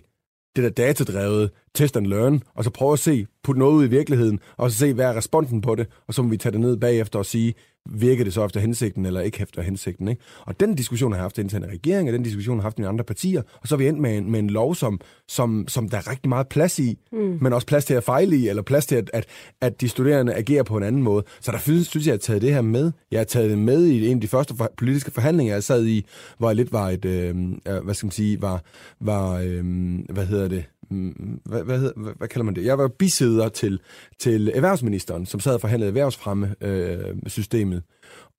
det 0.55 0.63
der 0.63 0.69
datadrevet 0.69 1.49
test 1.73 1.97
and 1.97 2.07
learn, 2.07 2.41
og 2.55 2.63
så 2.63 2.69
prøve 2.69 2.93
at 2.93 2.99
se, 2.99 3.25
putte 3.43 3.59
noget 3.59 3.73
ud 3.73 3.85
i 3.85 3.89
virkeligheden, 3.89 4.39
og 4.57 4.71
så 4.71 4.77
se, 4.77 4.93
hvad 4.93 5.05
er 5.05 5.17
responsen 5.17 5.61
på 5.61 5.75
det, 5.75 5.87
og 6.07 6.13
så 6.13 6.21
må 6.21 6.29
vi 6.29 6.37
tage 6.37 6.51
det 6.51 6.59
ned 6.59 6.77
bagefter 6.77 7.19
og 7.19 7.25
sige, 7.25 7.53
virker 7.91 8.23
det 8.23 8.33
så 8.33 8.45
efter 8.45 8.59
hensigten, 8.59 9.05
eller 9.05 9.21
ikke 9.21 9.41
efter 9.41 9.61
hensigten. 9.61 10.07
Ikke? 10.07 10.21
Og 10.45 10.59
den 10.59 10.75
diskussion 10.75 11.11
har 11.11 11.17
jeg 11.17 11.23
haft 11.23 11.37
internt 11.37 11.65
i 11.65 11.67
regeringen, 11.67 12.07
og 12.07 12.13
den 12.13 12.23
diskussion 12.23 12.57
har 12.57 12.61
jeg 12.61 12.65
haft 12.65 12.79
med 12.79 12.87
andre 12.87 13.03
partier, 13.03 13.41
og 13.61 13.67
så 13.67 13.75
er 13.75 13.77
vi 13.77 13.87
endt 13.87 13.99
med 13.99 14.17
en, 14.17 14.31
med 14.31 14.39
en 14.39 14.49
lov, 14.49 14.75
som, 14.75 14.99
som, 15.27 15.67
som 15.67 15.89
der 15.89 15.97
er 15.97 16.09
rigtig 16.09 16.29
meget 16.29 16.47
plads 16.47 16.79
i, 16.79 16.99
mm. 17.11 17.37
men 17.41 17.53
også 17.53 17.67
plads 17.67 17.85
til 17.85 17.93
at 17.93 18.03
fejle 18.03 18.37
i, 18.37 18.47
eller 18.47 18.61
plads 18.61 18.85
til, 18.85 18.95
at, 18.95 19.09
at, 19.13 19.25
at 19.61 19.81
de 19.81 19.89
studerende 19.89 20.33
agerer 20.33 20.63
på 20.63 20.77
en 20.77 20.83
anden 20.83 21.03
måde. 21.03 21.23
Så 21.41 21.51
der 21.51 21.57
synes, 21.57 21.87
synes 21.87 22.07
jeg, 22.07 22.13
at 22.13 22.29
jeg 22.29 22.33
har 22.33 22.39
taget 22.39 22.41
det 22.41 22.53
her 22.53 22.61
med. 22.61 22.91
Jeg 23.11 23.19
har 23.19 23.25
taget 23.25 23.49
det 23.49 23.57
med 23.57 23.85
i 23.85 24.07
en 24.07 24.17
af 24.17 24.21
de 24.21 24.27
første 24.27 24.55
for, 24.55 24.71
politiske 24.77 25.11
forhandlinger, 25.11 25.53
jeg 25.53 25.63
sad 25.63 25.85
i, 25.85 26.05
hvor 26.37 26.49
jeg 26.49 26.55
lidt 26.55 26.71
var 26.71 26.89
et, 26.89 27.05
øh, 27.05 27.35
hvad 27.83 27.93
skal 27.93 28.05
man 28.05 28.11
sige, 28.11 28.41
var, 28.41 28.63
var 28.99 29.37
øh, 29.37 29.63
hvad 30.09 30.25
hedder 30.25 30.47
det, 30.47 30.65
Mm, 30.91 31.41
hvad, 31.45 31.63
hvad, 31.63 31.79
hedder, 31.79 32.01
hvad, 32.01 32.13
hvad 32.17 32.27
kalder 32.27 32.45
man 32.45 32.55
det? 32.55 32.65
Jeg 32.65 32.77
var 32.77 32.87
bisæder 32.87 33.49
til, 33.49 33.79
til 34.19 34.51
erhvervsministeren, 34.53 35.25
som 35.25 35.39
sad 35.39 35.53
og 35.53 35.61
forhandlede 35.61 35.87
erhvervsfremme-systemet. 35.87 37.77
Øh, 37.77 37.81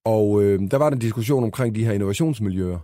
og 0.05 0.43
øh, 0.43 0.71
der 0.71 0.77
var 0.77 0.91
en 0.91 0.99
diskussion 0.99 1.45
omkring 1.45 1.75
de 1.75 1.85
her 1.85 1.93
innovationsmiljøer. 1.93 2.79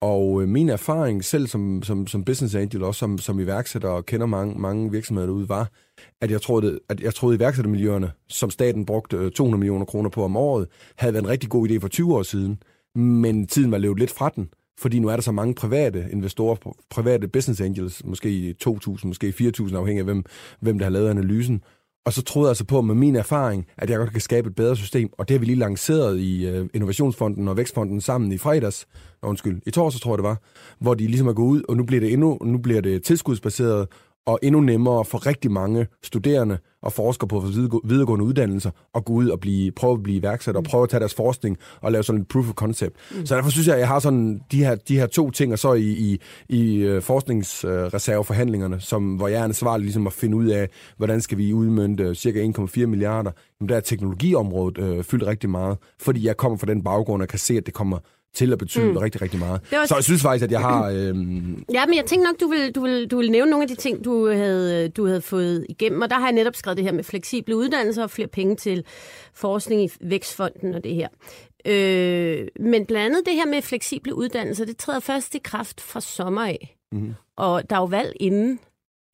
Og 0.00 0.42
øh, 0.42 0.48
min 0.48 0.68
erfaring 0.68 1.24
selv 1.24 1.46
som, 1.46 1.82
som, 1.82 2.06
som 2.06 2.24
business 2.24 2.54
angel, 2.54 2.82
også 2.82 2.98
som, 2.98 3.18
som 3.18 3.40
iværksætter 3.40 3.88
og 3.88 4.06
kender 4.06 4.26
mange, 4.26 4.60
mange 4.60 4.90
virksomheder 4.90 5.26
derude, 5.26 5.48
var, 5.48 5.70
at 6.20 6.30
jeg 6.30 6.42
troede, 6.42 6.80
at 6.88 7.00
jeg 7.00 7.14
troede 7.14 7.36
iværksættermiljøerne, 7.36 8.12
som 8.28 8.50
staten 8.50 8.86
brugte 8.86 9.16
øh, 9.16 9.30
200 9.30 9.58
millioner 9.58 9.84
kroner 9.84 10.10
på 10.10 10.24
om 10.24 10.36
året, 10.36 10.68
havde 10.96 11.14
været 11.14 11.22
en 11.24 11.28
rigtig 11.28 11.50
god 11.50 11.68
idé 11.68 11.78
for 11.78 11.88
20 11.88 12.14
år 12.14 12.22
siden. 12.22 12.62
Men 12.94 13.46
tiden 13.46 13.70
var 13.70 13.78
levet 13.78 13.98
lidt 13.98 14.10
fra 14.10 14.28
den 14.28 14.48
fordi 14.78 14.98
nu 14.98 15.08
er 15.08 15.16
der 15.16 15.22
så 15.22 15.32
mange 15.32 15.54
private 15.54 16.08
investorer, 16.12 16.74
private 16.90 17.28
business 17.28 17.60
angels, 17.60 18.04
måske 18.04 18.54
2.000, 18.68 19.06
måske 19.06 19.34
4.000, 19.40 19.76
afhængig 19.76 19.98
af 20.00 20.04
hvem, 20.04 20.24
hvem 20.60 20.78
der 20.78 20.84
har 20.84 20.90
lavet 20.90 21.10
analysen. 21.10 21.62
Og 22.06 22.12
så 22.12 22.22
troede 22.22 22.46
jeg 22.46 22.50
altså 22.50 22.64
på 22.64 22.80
med 22.80 22.94
min 22.94 23.16
erfaring, 23.16 23.66
at 23.78 23.90
jeg 23.90 23.98
godt 23.98 24.10
kan 24.10 24.20
skabe 24.20 24.48
et 24.48 24.54
bedre 24.54 24.76
system, 24.76 25.08
og 25.12 25.28
det 25.28 25.34
har 25.34 25.38
vi 25.38 25.46
lige 25.46 25.58
lanceret 25.58 26.18
i 26.18 26.58
uh, 26.60 26.66
Innovationsfonden 26.74 27.48
og 27.48 27.56
Vækstfonden 27.56 28.00
sammen 28.00 28.32
i 28.32 28.38
fredags, 28.38 28.86
undskyld, 29.22 29.62
i 29.66 29.70
torsdag 29.70 30.00
tror 30.00 30.12
jeg 30.12 30.18
det 30.18 30.24
var, 30.24 30.42
hvor 30.80 30.94
de 30.94 31.06
ligesom 31.06 31.26
er 31.26 31.32
gået 31.32 31.48
ud, 31.48 31.62
og 31.68 31.76
nu 31.76 31.84
bliver 31.84 32.00
det 32.00 32.12
endnu, 32.12 32.38
nu 32.44 32.58
bliver 32.58 32.80
det 32.80 33.02
tilskudsbaseret, 33.02 33.88
og 34.26 34.38
endnu 34.42 34.60
nemmere 34.60 35.04
for 35.04 35.26
rigtig 35.26 35.50
mange 35.50 35.86
studerende 36.02 36.58
og 36.82 36.92
forskere 36.92 37.28
på 37.28 37.40
videregående 37.84 38.24
uddannelser 38.24 38.70
at 38.94 39.04
gå 39.04 39.12
ud 39.12 39.28
og 39.28 39.40
blive, 39.40 39.72
prøve 39.72 39.92
at 39.92 40.02
blive 40.02 40.18
iværksætter 40.18 40.60
og 40.60 40.64
prøve 40.64 40.82
at 40.82 40.88
tage 40.88 41.00
deres 41.00 41.14
forskning 41.14 41.58
og 41.80 41.92
lave 41.92 42.04
sådan 42.04 42.20
en 42.20 42.24
proof 42.24 42.48
of 42.48 42.54
concept. 42.54 42.96
Mm. 43.14 43.26
Så 43.26 43.36
derfor 43.36 43.50
synes 43.50 43.66
jeg, 43.66 43.74
at 43.74 43.80
jeg 43.80 43.88
har 43.88 43.98
sådan 43.98 44.40
de 44.52 44.64
her, 44.64 44.74
de 44.74 44.98
her 44.98 45.06
to 45.06 45.30
ting, 45.30 45.52
og 45.52 45.58
så 45.58 45.72
i, 45.72 45.90
i, 45.90 46.20
i 46.48 46.76
øh, 46.76 47.02
forskningsreserveforhandlingerne, 47.02 48.80
som, 48.80 49.14
hvor 49.14 49.28
jeg 49.28 49.40
er 49.40 49.44
ansvarlig 49.44 49.84
ligesom 49.84 50.06
at 50.06 50.12
finde 50.12 50.36
ud 50.36 50.46
af, 50.46 50.68
hvordan 50.96 51.20
skal 51.20 51.38
vi 51.38 51.52
udmønte 51.52 52.14
cirka 52.14 52.46
1,4 52.46 52.86
milliarder. 52.86 53.30
Jamen, 53.60 53.68
der 53.68 53.76
er 53.76 53.80
teknologiområdet 53.80 54.78
øh, 54.78 55.04
fyldt 55.04 55.26
rigtig 55.26 55.50
meget, 55.50 55.78
fordi 56.00 56.26
jeg 56.26 56.36
kommer 56.36 56.58
fra 56.58 56.66
den 56.66 56.82
baggrund 56.82 57.22
og 57.22 57.28
kan 57.28 57.38
se, 57.38 57.56
at 57.56 57.66
det 57.66 57.74
kommer 57.74 57.98
til 58.36 58.52
at 58.52 58.58
betyde 58.58 58.90
mm. 58.90 58.96
rigtig, 58.96 59.22
rigtig 59.22 59.38
meget. 59.38 59.60
Også... 59.60 59.86
Så 59.86 59.94
jeg 59.94 60.04
synes 60.04 60.22
faktisk, 60.22 60.44
at 60.44 60.52
jeg 60.52 60.60
har... 60.60 60.90
Øhm... 60.96 61.64
Ja, 61.72 61.86
men 61.86 61.96
jeg 61.96 62.04
tænkte 62.04 62.26
nok, 62.26 62.40
du 62.40 62.48
vil, 62.48 62.74
du, 62.74 62.80
vil, 62.80 63.06
du 63.10 63.16
vil 63.16 63.30
nævne 63.30 63.50
nogle 63.50 63.62
af 63.62 63.68
de 63.68 63.74
ting, 63.74 64.04
du 64.04 64.30
havde, 64.30 64.88
du 64.88 65.06
havde 65.06 65.20
fået 65.20 65.66
igennem, 65.68 66.02
og 66.02 66.10
der 66.10 66.16
har 66.16 66.26
jeg 66.26 66.32
netop 66.32 66.56
skrevet 66.56 66.76
det 66.76 66.84
her 66.84 66.92
med 66.92 67.04
fleksible 67.04 67.56
uddannelser 67.56 68.02
og 68.02 68.10
flere 68.10 68.28
penge 68.28 68.56
til 68.56 68.84
forskning 69.34 69.84
i 69.84 69.90
Vækstfonden 70.00 70.74
og 70.74 70.84
det 70.84 70.94
her. 70.94 71.08
Øh, 71.66 72.48
men 72.60 72.86
blandt 72.86 73.06
andet 73.06 73.26
det 73.26 73.34
her 73.34 73.46
med 73.46 73.62
fleksible 73.62 74.14
uddannelser, 74.14 74.64
det 74.64 74.76
træder 74.76 75.00
først 75.00 75.34
i 75.34 75.38
kraft 75.38 75.80
fra 75.80 76.00
sommer 76.00 76.46
af. 76.46 76.76
Mm. 76.92 77.14
Og 77.36 77.70
der 77.70 77.76
er 77.76 77.80
jo 77.80 77.86
valg 77.86 78.12
inden. 78.20 78.58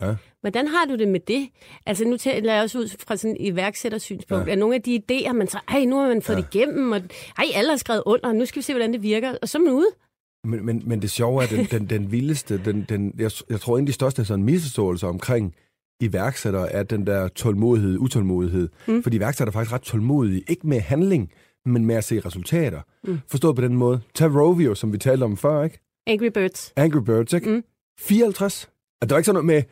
Ja. 0.02 0.14
Hvordan 0.40 0.66
har 0.66 0.84
du 0.84 0.94
det 0.94 1.08
med 1.08 1.20
det? 1.20 1.48
Altså 1.86 2.04
nu 2.04 2.16
taler 2.16 2.54
jeg 2.54 2.62
også 2.62 2.78
ud 2.78 2.88
fra 3.06 3.16
sådan 3.16 3.36
et 3.40 3.46
iværksættersynspunkt. 3.48 4.46
Ja. 4.46 4.52
Er 4.52 4.56
nogle 4.56 4.74
af 4.74 4.82
de 4.82 5.02
idéer, 5.10 5.32
man 5.32 5.48
så, 5.48 5.58
ej, 5.68 5.84
nu 5.84 5.96
har 5.96 6.08
man 6.08 6.22
fået 6.22 6.36
ja. 6.36 6.40
det 6.40 6.54
igennem, 6.54 6.92
og 6.92 7.00
ej, 7.38 7.44
alle 7.54 7.70
har 7.70 7.76
skrevet 7.76 8.02
under, 8.06 8.32
nu 8.32 8.46
skal 8.46 8.60
vi 8.60 8.62
se, 8.62 8.72
hvordan 8.72 8.92
det 8.92 9.02
virker, 9.02 9.34
og 9.42 9.48
så 9.48 9.58
er 9.58 9.62
man 9.62 9.72
ude. 9.72 9.88
Men, 10.44 10.66
men, 10.66 10.82
men 10.86 11.02
det 11.02 11.10
sjove 11.10 11.42
er, 11.42 11.46
den, 11.46 11.64
den, 11.64 11.90
den 11.90 12.12
vildeste, 12.12 12.60
den, 12.64 12.86
den, 12.88 13.14
jeg, 13.18 13.30
jeg 13.50 13.60
tror, 13.60 13.78
en 13.78 13.82
af 13.82 13.86
de 13.86 13.92
største 13.92 14.24
sådan, 14.24 14.44
misforståelser 14.44 15.08
omkring 15.08 15.54
iværksættere 16.00 16.72
er 16.72 16.82
den 16.82 17.06
der 17.06 17.28
tålmodighed, 17.28 17.98
utålmodighed. 17.98 18.68
Mm. 18.88 19.02
Fordi 19.02 19.16
iværksætter 19.16 19.50
er 19.50 19.52
faktisk 19.52 19.72
ret 19.72 19.82
tålmodige, 19.82 20.44
ikke 20.48 20.66
med 20.66 20.80
handling, 20.80 21.32
men 21.66 21.86
med 21.86 21.94
at 21.94 22.04
se 22.04 22.20
resultater. 22.20 22.80
Mm. 23.04 23.18
Forstået 23.28 23.56
på 23.56 23.62
den 23.62 23.74
måde. 23.74 24.00
Tag 24.14 24.34
Rovio, 24.34 24.74
som 24.74 24.92
vi 24.92 24.98
talte 24.98 25.24
om 25.24 25.36
før, 25.36 25.64
ikke? 25.64 25.78
Angry 26.06 26.26
Birds. 26.26 26.72
Angry 26.76 27.02
Birds, 27.04 27.32
ikke? 27.32 27.50
Mm. 27.50 27.64
54. 28.00 28.70
Er 29.02 29.06
der 29.06 29.16
ikke 29.16 29.26
sådan 29.26 29.34
noget 29.34 29.46
med, 29.46 29.62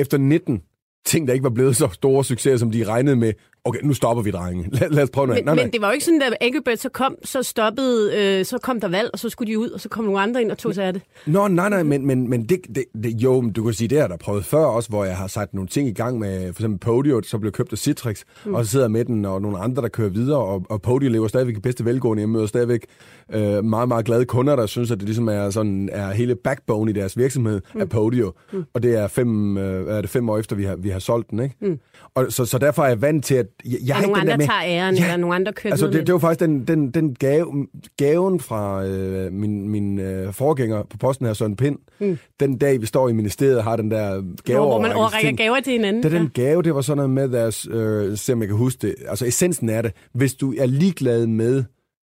efter 0.00 0.18
19 0.18 0.62
ting, 1.06 1.26
der 1.26 1.32
ikke 1.32 1.44
var 1.44 1.50
blevet 1.50 1.76
så 1.76 1.88
store 1.92 2.24
succeser, 2.24 2.56
som 2.56 2.70
de 2.70 2.84
regnede 2.84 3.16
med, 3.16 3.32
okay, 3.64 3.80
nu 3.82 3.92
stopper 3.92 4.22
vi, 4.22 4.30
drenge. 4.30 4.68
Lad, 4.72 4.90
lad 4.90 5.02
os 5.02 5.10
prøve 5.10 5.26
noget. 5.26 5.40
Men, 5.40 5.44
nej, 5.44 5.54
nej. 5.54 5.64
men 5.64 5.72
det 5.72 5.80
var 5.80 5.86
jo 5.88 5.92
ikke 5.92 6.04
sådan, 6.04 6.22
at 6.22 6.36
Engelbert 6.40 6.78
så 6.78 6.88
kom, 6.88 7.16
så 7.24 7.42
stoppede, 7.42 8.16
øh, 8.16 8.44
så 8.44 8.58
kom 8.58 8.80
der 8.80 8.88
valg, 8.88 9.10
og 9.12 9.18
så 9.18 9.28
skulle 9.28 9.52
de 9.52 9.58
ud, 9.58 9.70
og 9.70 9.80
så 9.80 9.88
kom 9.88 10.04
nogle 10.04 10.20
andre 10.20 10.42
ind 10.42 10.50
og 10.50 10.58
tog 10.58 10.74
sig 10.74 10.84
af 10.84 10.92
det. 10.92 11.02
Nå, 11.26 11.48
nej, 11.48 11.68
nej, 11.68 11.82
men, 11.82 12.06
men, 12.06 12.30
men 12.30 12.44
det, 12.44 12.60
det, 12.74 12.84
det, 13.02 13.14
jo, 13.22 13.50
du 13.56 13.64
kan 13.64 13.72
sige, 13.72 13.88
det 13.88 14.00
har 14.00 14.08
der 14.08 14.16
prøvet 14.16 14.44
før 14.44 14.64
også, 14.64 14.88
hvor 14.88 15.04
jeg 15.04 15.16
har 15.16 15.26
sat 15.26 15.54
nogle 15.54 15.68
ting 15.68 15.88
i 15.88 15.92
gang 15.92 16.18
med, 16.18 16.52
for 16.52 16.60
eksempel 16.60 16.78
Podio, 16.78 17.22
så 17.22 17.38
blev 17.38 17.52
købt 17.52 17.72
af 17.72 17.78
Citrix, 17.78 18.22
mm. 18.46 18.54
og 18.54 18.64
så 18.64 18.70
sidder 18.70 18.88
med 18.88 19.04
den, 19.04 19.24
og 19.24 19.42
nogle 19.42 19.58
andre, 19.58 19.82
der 19.82 19.88
kører 19.88 20.08
videre, 20.08 20.38
og, 20.38 20.66
og 20.68 20.82
Podio 20.82 21.10
lever 21.10 21.28
stadigvæk 21.28 21.56
i 21.56 21.60
bedste 21.60 21.84
velgående. 21.84 22.20
Jeg 22.20 22.28
møder 22.28 22.46
stadigvæk 22.46 22.86
øh, 23.32 23.64
meget, 23.64 23.88
meget 23.88 24.04
glade 24.04 24.24
kunder, 24.24 24.56
der 24.56 24.66
synes, 24.66 24.90
at 24.90 24.98
det 24.98 25.04
ligesom 25.06 25.28
er, 25.28 25.50
sådan, 25.50 25.88
er 25.92 26.10
hele 26.10 26.34
backbone 26.34 26.90
i 26.90 26.94
deres 26.94 27.18
virksomhed 27.18 27.60
mm. 27.74 27.80
af 27.80 27.88
Podio. 27.88 28.32
Mm. 28.52 28.64
Og 28.74 28.82
det 28.82 28.96
er 28.96 29.08
fem, 29.08 29.58
øh, 29.58 29.96
er 29.96 30.00
det 30.00 30.10
fem 30.10 30.28
år 30.28 30.38
efter, 30.38 30.56
vi 30.56 30.64
har, 30.64 30.76
vi 30.76 30.88
har 30.88 30.98
solgt 30.98 31.30
den, 31.30 31.40
ikke? 31.40 31.56
Mm. 31.60 31.78
Og 32.14 32.26
så, 32.32 32.44
så 32.44 32.58
derfor 32.58 32.82
er 32.82 32.88
jeg 32.88 33.02
vant 33.02 33.24
til, 33.24 33.34
at 33.34 33.46
jeg, 33.64 33.78
jeg 33.86 33.96
har 33.96 34.02
ikke 34.02 34.16
andre 34.16 34.36
med, 34.36 34.46
tager 34.46 34.62
æren, 34.64 34.96
ja, 34.96 35.02
eller 35.02 35.16
nogle 35.16 35.34
andre 35.34 35.52
kører 35.52 35.72
altså, 35.72 35.86
det, 35.86 36.06
det 36.06 36.12
var 36.12 36.18
faktisk 36.18 36.40
den, 36.40 36.64
den, 36.64 36.90
den 36.90 37.14
gave, 37.14 37.66
gaven 37.96 38.40
fra 38.40 38.84
øh, 38.84 39.32
min, 39.32 39.68
min 39.68 39.98
øh, 39.98 40.32
forgænger 40.32 40.82
på 40.82 40.96
posten 40.96 41.26
her, 41.26 41.32
Søren 41.32 41.56
Pind. 41.56 41.78
Mm. 41.98 42.18
Den 42.40 42.58
dag, 42.58 42.80
vi 42.80 42.86
står 42.86 43.08
i 43.08 43.12
ministeriet 43.12 43.62
har 43.62 43.76
den 43.76 43.90
der 43.90 44.22
gave 44.44 44.60
Hvor 44.60 44.80
man 44.80 44.92
overrækker 44.92 45.32
gaver 45.36 45.60
til 45.60 45.72
hinanden. 45.72 46.02
Det, 46.02 46.12
den 46.12 46.30
gave, 46.34 46.62
det 46.62 46.74
var 46.74 46.80
sådan 46.80 46.96
noget 46.96 47.10
med, 47.10 47.28
deres, 47.28 47.68
øh, 47.70 48.18
se 48.18 48.32
om 48.32 48.40
jeg 48.40 48.48
kan 48.48 48.56
huske 48.56 48.86
det, 48.86 48.94
altså 49.08 49.26
essensen 49.26 49.68
af 49.68 49.82
det, 49.82 49.92
hvis 50.12 50.34
du 50.34 50.54
er 50.58 50.66
ligeglad 50.66 51.26
med, 51.26 51.64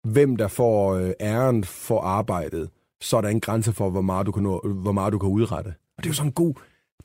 hvem 0.04 0.36
der 0.36 0.48
får 0.48 0.94
øh, 0.94 1.10
æren 1.20 1.64
for 1.64 2.00
arbejdet, 2.00 2.68
så 3.00 3.16
er 3.16 3.20
der 3.20 3.28
en 3.28 3.40
grænse 3.40 3.72
for, 3.72 3.90
hvor 3.90 4.00
meget 4.00 4.26
du 4.26 4.32
kan, 4.32 4.42
nå, 4.42 4.60
hvor 4.82 4.92
meget 4.92 5.12
du 5.12 5.18
kan 5.18 5.28
udrette. 5.28 5.68
Og 5.68 6.04
det 6.04 6.06
er 6.06 6.10
jo 6.10 6.14
sådan 6.14 6.28
en 6.28 6.32
god 6.32 6.54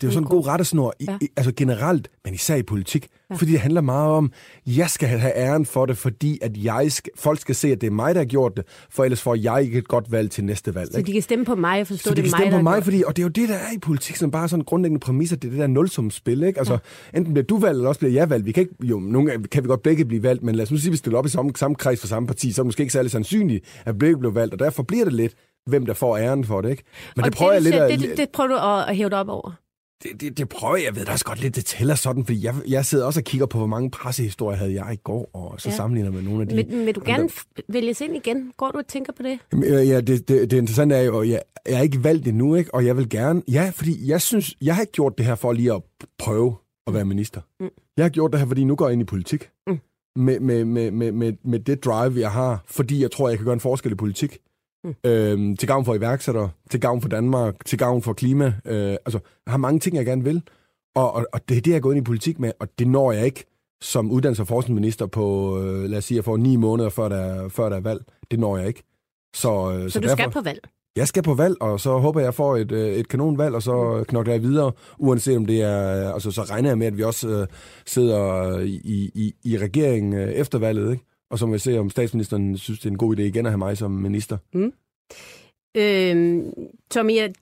det 0.02 0.08
er 0.08 0.12
jo 0.12 0.14
sådan 0.14 0.26
en 0.26 0.30
god 0.30 0.48
rettesnor, 0.48 0.94
ja. 1.08 1.18
i, 1.22 1.28
altså 1.38 1.52
generelt, 1.58 2.08
men 2.26 2.34
især 2.34 2.56
i 2.56 2.64
politik. 2.64 3.08
Ja. 3.30 3.36
Fordi 3.36 3.52
det 3.52 3.60
handler 3.60 3.82
meget 3.82 4.12
om, 4.12 4.32
jeg 4.66 4.90
skal 4.90 5.10
have 5.10 5.36
æren 5.36 5.66
for 5.66 5.86
det, 5.86 5.98
fordi 5.98 6.40
at 6.42 6.58
jeg 6.58 6.92
skal, 6.92 7.12
folk 7.18 7.40
skal 7.40 7.56
se, 7.56 7.68
at 7.68 7.82
det 7.82 7.88
er 7.88 7.92
mig, 7.92 8.16
der 8.16 8.22
har 8.22 8.26
gjort 8.26 8.58
det, 8.58 8.66
for 8.90 9.04
ellers 9.04 9.22
får 9.22 9.36
jeg 9.36 9.64
ikke 9.64 9.78
et 9.78 9.88
godt 9.88 10.12
valg 10.12 10.32
til 10.32 10.44
næste 10.44 10.76
valg. 10.76 10.92
Så 10.92 10.98
ikke? 10.98 11.08
de 11.08 11.14
kan 11.14 11.22
stemme 11.22 11.46
på 11.46 11.56
mig 11.56 11.82
og 11.82 11.88
forstå, 11.88 12.10
Så 12.10 12.16
de 12.16 12.22
kan 12.22 12.32
stemme 12.32 12.52
på 12.52 12.62
mig, 12.62 12.84
fordi, 12.84 13.04
og 13.08 13.16
det 13.16 13.22
er 13.22 13.26
jo 13.26 13.30
det, 13.30 13.50
der 13.50 13.56
er 13.56 13.72
i 13.76 13.78
politik, 13.78 14.16
som 14.16 14.32
bare 14.32 14.44
er 14.44 14.48
sådan 14.48 14.66
grundlæggende 14.66 15.00
præmisser, 15.00 15.36
det 15.36 15.48
er 15.48 15.52
det 15.52 15.60
der 15.60 15.68
nulsumsspil, 15.68 16.44
ikke? 16.44 16.60
Altså, 16.60 16.78
ja. 17.14 17.18
enten 17.18 17.34
bliver 17.34 17.46
du 17.46 17.58
valgt, 17.58 17.78
eller 17.78 17.90
også 17.90 18.00
bliver 18.00 18.14
jeg 18.14 18.30
valgt. 18.30 18.46
Vi 18.46 18.52
kan 18.52 18.62
ikke, 18.62 18.76
jo, 18.84 19.00
nogle 19.00 19.44
kan 19.52 19.64
vi 19.64 19.68
godt 19.68 19.84
begge 19.84 20.06
blive 20.06 20.24
valgt, 20.24 20.44
men 20.44 20.56
lad 20.56 20.64
os 20.64 20.72
nu 20.72 20.78
sige, 20.78 20.90
at 20.90 20.92
vi 20.92 20.98
stiller 20.98 21.20
op 21.20 21.26
i 21.26 21.30
samme, 21.30 21.52
samme 21.56 21.76
kreds 21.76 22.00
for 22.00 22.08
samme 22.08 22.28
parti, 22.28 22.52
så 22.52 22.62
er 22.62 22.64
det 22.64 22.68
måske 22.68 22.82
ikke 22.82 22.94
særlig 22.94 23.12
sandsynligt, 23.12 23.66
at 23.86 23.98
begge 23.98 24.18
bliver 24.18 24.34
valgt, 24.34 24.54
og 24.54 24.60
derfor 24.60 24.84
bliver 24.84 25.04
det 25.04 25.14
lidt, 25.14 25.34
hvem 25.66 25.86
der 25.86 25.94
får 25.94 26.18
æren 26.18 26.46
for 26.46 26.62
det, 26.62 26.70
ikke? 26.70 26.84
Men 27.16 27.26
og 27.26 27.32
det 27.32 27.38
prøver 27.38 27.52
det, 27.52 27.66
jeg 27.66 27.90
lidt 27.90 28.04
at... 28.04 28.10
Det, 28.10 28.18
det 28.18 28.30
prøver 28.30 28.48
du 28.48 28.90
at 28.90 28.96
hæve 28.96 29.10
det 29.10 29.18
op 29.18 29.30
over? 29.30 29.52
Det, 30.04 30.22
det, 30.22 30.38
det 30.38 30.50
prøver 30.50 30.76
jeg, 30.76 30.96
ved 30.96 31.06
da 31.06 31.12
også 31.12 31.26
godt 31.26 31.42
lidt, 31.42 31.56
det 31.56 31.66
tæller 31.66 31.96
sådan, 31.96 32.26
fordi 32.26 32.46
jeg, 32.46 32.56
jeg 32.68 32.86
sidder 32.86 33.06
også 33.06 33.20
og 33.20 33.24
kigger 33.24 33.46
på, 33.46 33.58
hvor 33.58 33.68
mange 33.68 33.92
pressehistorier 33.92 34.58
havde 34.58 34.74
jeg 34.74 34.94
i 34.94 34.96
går, 34.96 35.30
og 35.34 35.62
så 35.62 35.70
ja. 35.70 35.76
sammenligner 35.76 36.12
med 36.12 36.22
nogle 36.22 36.42
af 36.42 36.48
de... 36.48 36.56
Vil, 36.56 36.86
vil 36.86 36.96
du 36.96 37.02
gerne 37.06 37.30
vælges 37.68 38.02
ind 38.02 38.16
igen? 38.16 38.52
Går 38.58 38.72
du 38.72 38.78
og 38.78 38.88
tænker 38.88 39.14
på 39.14 39.24
det? 39.24 39.40
Ja, 39.88 40.02
det, 40.02 40.28
det, 40.28 40.52
det 40.52 40.58
interessante 40.58 40.96
er 40.96 41.02
jo, 41.02 41.20
at 41.20 41.30
jeg, 41.30 41.42
jeg 41.68 41.78
er 41.78 41.82
ikke 41.82 42.04
valgt 42.04 42.28
endnu, 42.28 42.56
ikke? 42.56 42.74
og 42.74 42.86
jeg 42.86 42.98
vil 42.98 43.10
gerne... 43.10 43.42
Ja, 43.52 43.72
fordi 43.76 44.10
jeg 44.10 44.22
synes, 44.22 44.56
jeg 44.62 44.76
har 44.76 44.82
ikke 44.82 44.94
gjort 44.94 45.18
det 45.18 45.26
her 45.26 45.36
for 45.36 45.54
lige 45.54 45.74
at 45.74 45.82
prøve 46.18 46.56
at 46.88 46.94
være 46.94 47.06
minister. 47.06 47.42
Mm. 47.60 47.70
Jeg 47.98 48.06
har 48.06 48.10
gjort 48.10 48.32
det 48.32 48.40
her, 48.40 48.48
fordi 48.48 48.64
nu 48.64 48.76
går 48.76 48.88
jeg 48.88 48.94
ind 48.94 49.02
i 49.02 49.06
politik. 49.06 49.50
Mm. 49.68 49.80
Med, 50.16 50.40
med, 50.40 50.66
med, 50.66 50.92
med, 50.92 51.12
med, 51.12 51.34
med 51.44 51.60
det 51.60 51.86
drive, 51.86 52.20
jeg 52.20 52.32
har, 52.32 52.64
fordi 52.66 53.02
jeg 53.02 53.12
tror, 53.12 53.30
jeg 53.30 53.38
kan 53.38 53.46
gøre 53.46 53.54
en 53.54 53.60
forskel 53.60 53.92
i 53.92 53.96
politik. 53.96 54.38
Mm. 54.84 54.96
Øhm, 55.06 55.58
til 55.58 55.68
gavn 55.68 55.86
for 55.86 55.96
iværksættere, 55.96 56.50
til 56.72 56.82
gavn 56.82 57.02
for 57.02 57.10
Danmark, 57.10 57.66
til 57.66 57.78
gavn 57.78 58.02
for 58.02 58.14
klima. 58.14 58.46
Øh, 58.46 58.92
altså, 58.92 59.20
jeg 59.46 59.52
har 59.52 59.58
mange 59.58 59.80
ting, 59.80 59.96
jeg 59.96 60.06
gerne 60.06 60.24
vil. 60.24 60.42
Og, 60.96 61.14
og, 61.14 61.28
og 61.34 61.50
det 61.50 61.58
er 61.58 61.62
det, 61.62 61.72
jeg 61.72 61.78
er 61.78 61.82
gået 61.82 61.96
ind 61.96 62.04
i 62.04 62.10
politik 62.10 62.40
med, 62.40 62.52
og 62.60 62.68
det 62.80 62.88
når 62.88 63.12
jeg 63.12 63.26
ikke 63.26 63.46
som 63.82 64.12
uddannelses- 64.12 64.42
og 64.42 64.48
forskningsminister 64.48 65.06
på, 65.06 65.58
øh, 65.62 65.84
lad 65.84 65.98
os 65.98 66.06
sige, 66.06 66.16
jeg 66.16 66.26
får 66.26 66.38
ni 66.38 66.56
måneder 66.56 66.90
før 66.90 67.10
der, 67.10 67.50
før 67.50 67.70
der 67.70 67.76
er 67.76 67.82
valg. 67.82 68.04
Det 68.32 68.40
når 68.40 68.58
jeg 68.58 68.68
ikke. 68.68 68.84
Så, 69.36 69.72
øh, 69.72 69.84
Så, 69.84 69.90
så 69.90 70.00
du 70.00 70.04
derfor, 70.04 70.16
skal 70.16 70.32
på 70.32 70.42
valg? 70.42 70.60
Jeg 70.96 71.08
skal 71.08 71.24
på 71.24 71.34
valg, 71.34 71.62
og 71.62 71.80
så 71.80 71.98
håber 71.98 72.20
jeg, 72.20 72.26
jeg 72.26 72.34
får 72.34 72.58
et, 72.58 72.72
øh, 72.72 72.94
et 72.94 73.08
kanonvalg, 73.08 73.56
og 73.56 73.64
så 73.64 74.04
knokler 74.08 74.34
jeg 74.34 74.42
videre, 74.42 74.72
uanset 75.00 75.38
om 75.38 75.46
det 75.46 75.62
er... 75.62 76.14
Altså, 76.14 76.32
så 76.32 76.42
regner 76.42 76.70
jeg 76.70 76.78
med, 76.78 76.88
at 76.88 76.98
vi 76.98 77.04
også 77.04 77.30
øh, 77.30 77.48
sidder 77.86 78.60
i, 78.60 79.12
i, 79.16 79.34
i 79.44 79.58
regeringen 79.58 80.14
øh, 80.14 80.30
efter 80.30 80.60
valget, 80.60 80.92
ikke? 80.92 81.06
Og 81.32 81.40
så 81.40 81.46
må 81.46 81.52
vi 81.52 81.60
se, 81.60 81.80
om 81.80 81.90
statsministeren 81.90 82.58
synes, 82.58 82.80
det 82.80 82.86
er 82.86 82.92
en 82.92 82.98
god 82.98 83.18
idé 83.18 83.22
igen 83.22 83.46
at 83.46 83.52
have 83.52 83.58
mig 83.58 83.78
som 83.78 83.92
minister. 83.92 84.38
Mm. 84.54 84.74
Øhm, 85.78 86.54
Tommy, 86.90 87.16
jeg 87.16 87.34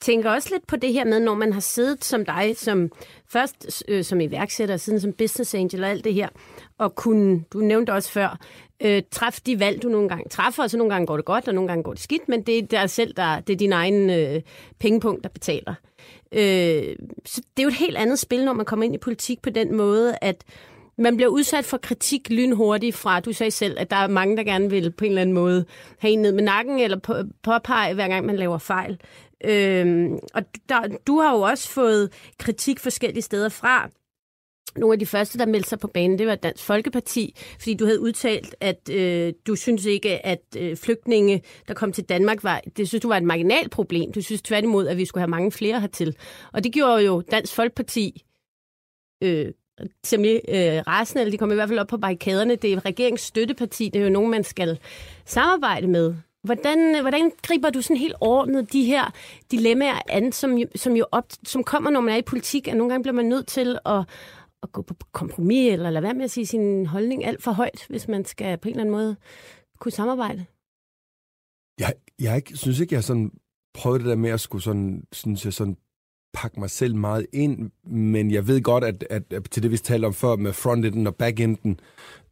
tænker 0.00 0.30
også 0.30 0.48
lidt 0.52 0.66
på 0.66 0.76
det 0.76 0.92
her 0.92 1.04
med, 1.04 1.20
når 1.20 1.34
man 1.34 1.52
har 1.52 1.60
siddet 1.60 2.04
som 2.04 2.24
dig, 2.24 2.56
som 2.56 2.90
først 3.28 3.84
øh, 3.88 4.04
som 4.04 4.20
iværksætter, 4.20 4.76
siden 4.76 5.00
som 5.00 5.12
business 5.12 5.54
angel 5.54 5.84
og 5.84 5.90
alt 5.90 6.04
det 6.04 6.14
her, 6.14 6.28
og 6.78 6.94
kunne, 6.94 7.44
du 7.52 7.58
nævnte 7.58 7.92
også 7.92 8.10
før, 8.10 8.38
øh, 8.82 9.02
træffe 9.10 9.40
de 9.46 9.60
valg, 9.60 9.82
du 9.82 9.88
nogle 9.88 10.08
gange 10.08 10.24
træffer, 10.30 10.62
og 10.62 10.70
så 10.70 10.78
nogle 10.78 10.92
gange 10.92 11.06
går 11.06 11.16
det 11.16 11.24
godt, 11.24 11.48
og 11.48 11.54
nogle 11.54 11.68
gange 11.68 11.82
går 11.82 11.92
det 11.92 12.02
skidt, 12.02 12.28
men 12.28 12.42
det 12.42 12.58
er 12.58 12.62
der 12.62 12.86
selv, 12.86 13.14
der, 13.16 13.40
det 13.40 13.52
er 13.52 13.56
din 13.56 13.72
egen 13.72 14.10
øh, 14.10 14.42
pengepunkt, 14.78 15.22
der 15.24 15.28
betaler. 15.28 15.74
Øh, 16.32 16.96
så 17.24 17.40
det 17.56 17.58
er 17.58 17.62
jo 17.62 17.68
et 17.68 17.74
helt 17.74 17.96
andet 17.96 18.18
spil, 18.18 18.44
når 18.44 18.52
man 18.52 18.66
kommer 18.66 18.84
ind 18.84 18.94
i 18.94 18.98
politik 18.98 19.42
på 19.42 19.50
den 19.50 19.76
måde, 19.76 20.18
at 20.20 20.44
man 20.98 21.16
bliver 21.16 21.28
udsat 21.28 21.64
for 21.64 21.76
kritik 21.76 22.30
lynhurtigt 22.30 22.96
fra, 22.96 23.20
du 23.20 23.32
sagde 23.32 23.50
selv, 23.50 23.76
at 23.78 23.90
der 23.90 23.96
er 23.96 24.08
mange, 24.08 24.36
der 24.36 24.44
gerne 24.44 24.70
vil 24.70 24.92
på 24.92 25.04
en 25.04 25.10
eller 25.10 25.22
anden 25.22 25.34
måde 25.34 25.64
have 25.98 26.12
en 26.12 26.22
ned 26.22 26.32
med 26.32 26.42
nakken, 26.42 26.78
eller 26.78 26.98
på, 26.98 27.14
påpege, 27.42 27.94
hver 27.94 28.08
gang 28.08 28.26
man 28.26 28.36
laver 28.36 28.58
fejl. 28.58 29.00
Øhm, 29.44 30.18
og 30.34 30.42
der, 30.68 30.96
du 31.06 31.20
har 31.20 31.36
jo 31.36 31.40
også 31.40 31.68
fået 31.68 32.12
kritik 32.38 32.80
forskellige 32.80 33.22
steder 33.22 33.48
fra. 33.48 33.90
Nogle 34.76 34.92
af 34.92 34.98
de 34.98 35.06
første, 35.06 35.38
der 35.38 35.46
meldte 35.46 35.68
sig 35.68 35.78
på 35.78 35.86
banen, 35.86 36.18
det 36.18 36.26
var 36.26 36.34
Dansk 36.34 36.64
Folkeparti, 36.64 37.34
fordi 37.52 37.74
du 37.74 37.84
havde 37.84 38.00
udtalt, 38.00 38.54
at 38.60 38.90
øh, 38.92 39.32
du 39.46 39.54
synes 39.54 39.84
ikke, 39.84 40.26
at 40.26 40.42
øh, 40.58 40.76
flygtninge, 40.76 41.42
der 41.68 41.74
kom 41.74 41.92
til 41.92 42.04
Danmark, 42.04 42.44
var, 42.44 42.60
det 42.76 42.88
synes 42.88 43.02
du 43.02 43.08
var 43.08 43.16
et 43.16 43.22
marginalt 43.22 43.70
problem. 43.70 44.12
Du 44.12 44.22
synes 44.22 44.42
tværtimod, 44.42 44.86
at 44.86 44.96
vi 44.96 45.04
skulle 45.04 45.22
have 45.22 45.30
mange 45.30 45.52
flere 45.52 45.80
hertil. 45.80 46.16
Og 46.52 46.64
det 46.64 46.72
gjorde 46.72 47.04
jo 47.04 47.22
Dansk 47.30 47.54
Folkeparti 47.54 48.24
øh, 49.22 49.52
temmelig 50.02 50.40
øh, 50.48 50.82
rasende, 50.86 51.20
eller 51.20 51.30
de 51.30 51.38
kommer 51.38 51.54
i 51.54 51.56
hvert 51.56 51.68
fald 51.68 51.78
op 51.78 51.86
på 51.86 51.96
barrikaderne. 51.96 52.56
Det 52.56 52.72
er 52.72 52.84
regeringens 52.84 53.20
støtteparti, 53.20 53.88
det 53.88 54.00
er 54.00 54.04
jo 54.04 54.10
nogen, 54.10 54.30
man 54.30 54.44
skal 54.44 54.78
samarbejde 55.24 55.86
med. 55.86 56.14
Hvordan, 56.44 56.96
øh, 56.96 57.00
hvordan 57.00 57.32
griber 57.42 57.70
du 57.70 57.82
sådan 57.82 57.96
helt 57.96 58.14
ordnet 58.20 58.72
de 58.72 58.84
her 58.84 59.12
dilemmaer 59.50 60.00
an, 60.08 60.32
som, 60.32 60.58
som 60.74 60.96
jo 60.96 61.06
op, 61.12 61.24
som 61.44 61.64
kommer, 61.64 61.90
når 61.90 62.00
man 62.00 62.14
er 62.14 62.18
i 62.18 62.22
politik, 62.22 62.68
at 62.68 62.76
nogle 62.76 62.90
gange 62.90 63.02
bliver 63.02 63.14
man 63.14 63.26
nødt 63.26 63.46
til 63.46 63.78
at, 63.86 64.04
at 64.62 64.72
gå 64.72 64.82
på 64.82 64.94
kompromis, 65.12 65.72
eller 65.72 65.90
lade 65.90 66.02
være 66.02 66.14
med 66.14 66.24
at 66.24 66.30
sige 66.30 66.46
sin 66.46 66.86
holdning 66.86 67.24
alt 67.24 67.42
for 67.42 67.52
højt, 67.52 67.86
hvis 67.88 68.08
man 68.08 68.24
skal 68.24 68.58
på 68.58 68.68
en 68.68 68.74
eller 68.74 68.80
anden 68.80 68.94
måde 68.94 69.16
kunne 69.78 69.92
samarbejde? 69.92 70.46
Jeg, 71.80 71.92
jeg 72.20 72.36
ikke, 72.36 72.56
synes 72.56 72.80
ikke, 72.80 72.94
jeg 72.94 73.04
sådan 73.04 73.30
prøvet 73.74 74.00
det 74.00 74.08
der 74.08 74.16
med 74.16 74.30
at 74.30 74.40
skulle 74.40 74.62
sådan, 74.62 75.04
synes 75.12 75.44
jeg, 75.44 75.52
sådan 75.52 75.76
pakke 76.36 76.60
mig 76.60 76.70
selv 76.70 76.94
meget 76.94 77.26
ind, 77.32 77.70
men 77.84 78.30
jeg 78.30 78.48
ved 78.48 78.62
godt, 78.62 78.84
at, 78.84 79.04
at, 79.10 79.22
at 79.30 79.50
til 79.50 79.62
det, 79.62 79.70
vi 79.70 79.76
talte 79.76 80.06
om 80.06 80.14
før 80.14 80.36
med 80.36 80.52
frontenden 80.52 81.06
og 81.06 81.14
backenden, 81.14 81.80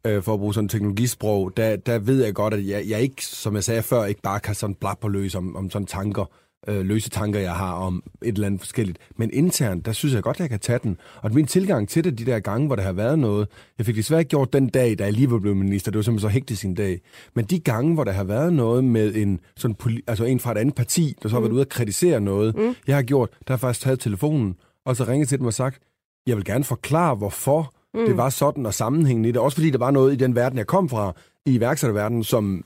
øh, 0.07 0.23
for 0.23 0.33
at 0.33 0.39
bruge 0.39 0.53
sådan 0.53 0.69
teknologisprog, 0.69 1.57
der, 1.57 1.75
der 1.75 1.99
ved 1.99 2.23
jeg 2.23 2.33
godt, 2.33 2.53
at 2.53 2.67
jeg, 2.67 2.83
jeg 2.87 3.01
ikke, 3.01 3.25
som 3.25 3.55
jeg 3.55 3.63
sagde 3.63 3.81
før, 3.81 4.05
ikke 4.05 4.21
bare 4.21 4.39
kan 4.39 4.55
sådan 4.55 4.75
blabber 4.75 5.09
løs 5.09 5.35
om, 5.35 5.55
om 5.55 5.69
sådan 5.69 5.85
tanker, 5.85 6.25
øh, 6.67 6.85
løse 6.85 7.09
tanker, 7.09 7.39
jeg 7.39 7.53
har 7.53 7.73
om 7.73 8.03
et 8.21 8.33
eller 8.33 8.47
andet 8.47 8.61
forskelligt. 8.61 8.97
Men 9.15 9.29
internt, 9.33 9.85
der 9.85 9.91
synes 9.91 10.15
jeg 10.15 10.23
godt, 10.23 10.37
at 10.37 10.41
jeg 10.41 10.49
kan 10.49 10.59
tage 10.59 10.79
den. 10.83 10.97
Og 11.21 11.33
min 11.33 11.45
tilgang 11.45 11.89
til 11.89 12.03
det, 12.03 12.19
de 12.19 12.25
der 12.25 12.39
gange, 12.39 12.67
hvor 12.67 12.75
der 12.75 12.83
har 12.83 12.93
været 12.93 13.19
noget, 13.19 13.47
jeg 13.77 13.85
fik 13.85 13.95
desværre 13.95 14.21
ikke 14.21 14.29
gjort 14.29 14.53
den 14.53 14.69
dag, 14.69 14.99
da 14.99 15.03
jeg 15.03 15.13
lige 15.13 15.31
var 15.31 15.39
blevet 15.39 15.57
minister, 15.57 15.91
det 15.91 15.97
var 15.97 16.03
simpelthen 16.03 16.29
så 16.29 16.33
hektisk 16.33 16.65
en 16.65 16.75
dag. 16.75 17.01
Men 17.33 17.45
de 17.45 17.59
gange, 17.59 17.93
hvor 17.93 18.03
der 18.03 18.11
har 18.11 18.23
været 18.23 18.53
noget 18.53 18.83
med 18.83 19.15
en, 19.15 19.39
sådan, 19.55 19.75
altså 20.07 20.23
en 20.23 20.39
fra 20.39 20.51
et 20.51 20.57
andet 20.57 20.75
parti, 20.75 21.15
der 21.23 21.29
så 21.29 21.35
har 21.35 21.39
været 21.39 21.51
mm. 21.51 21.55
ude 21.55 21.61
at 21.61 21.69
kritisere 21.69 22.21
noget, 22.21 22.55
mm. 22.55 22.75
jeg 22.87 22.95
har 22.95 23.03
gjort, 23.03 23.29
der 23.47 23.53
har 23.53 23.57
faktisk 23.57 23.83
taget 23.83 23.99
telefonen, 23.99 24.55
og 24.85 24.95
så 24.95 25.03
ringet 25.03 25.29
til 25.29 25.39
dem 25.39 25.47
og 25.47 25.53
sagt, 25.53 25.81
jeg 26.27 26.37
vil 26.37 26.45
gerne 26.45 26.63
forklare, 26.63 27.15
hvorfor 27.15 27.73
mm. 27.93 28.05
det 28.05 28.17
var 28.17 28.29
sådan, 28.29 28.65
og 28.65 28.73
sammenhængen 28.73 29.25
i 29.25 29.31
det. 29.31 29.41
Også 29.41 29.55
fordi 29.57 29.69
der 29.69 29.77
var 29.77 29.91
noget 29.91 30.13
i 30.13 30.15
den 30.15 30.35
verden, 30.35 30.57
jeg 30.57 30.67
kom 30.67 30.89
fra, 30.89 31.13
i 31.45 31.55
iværksætterverdenen, 31.55 32.23
som 32.23 32.63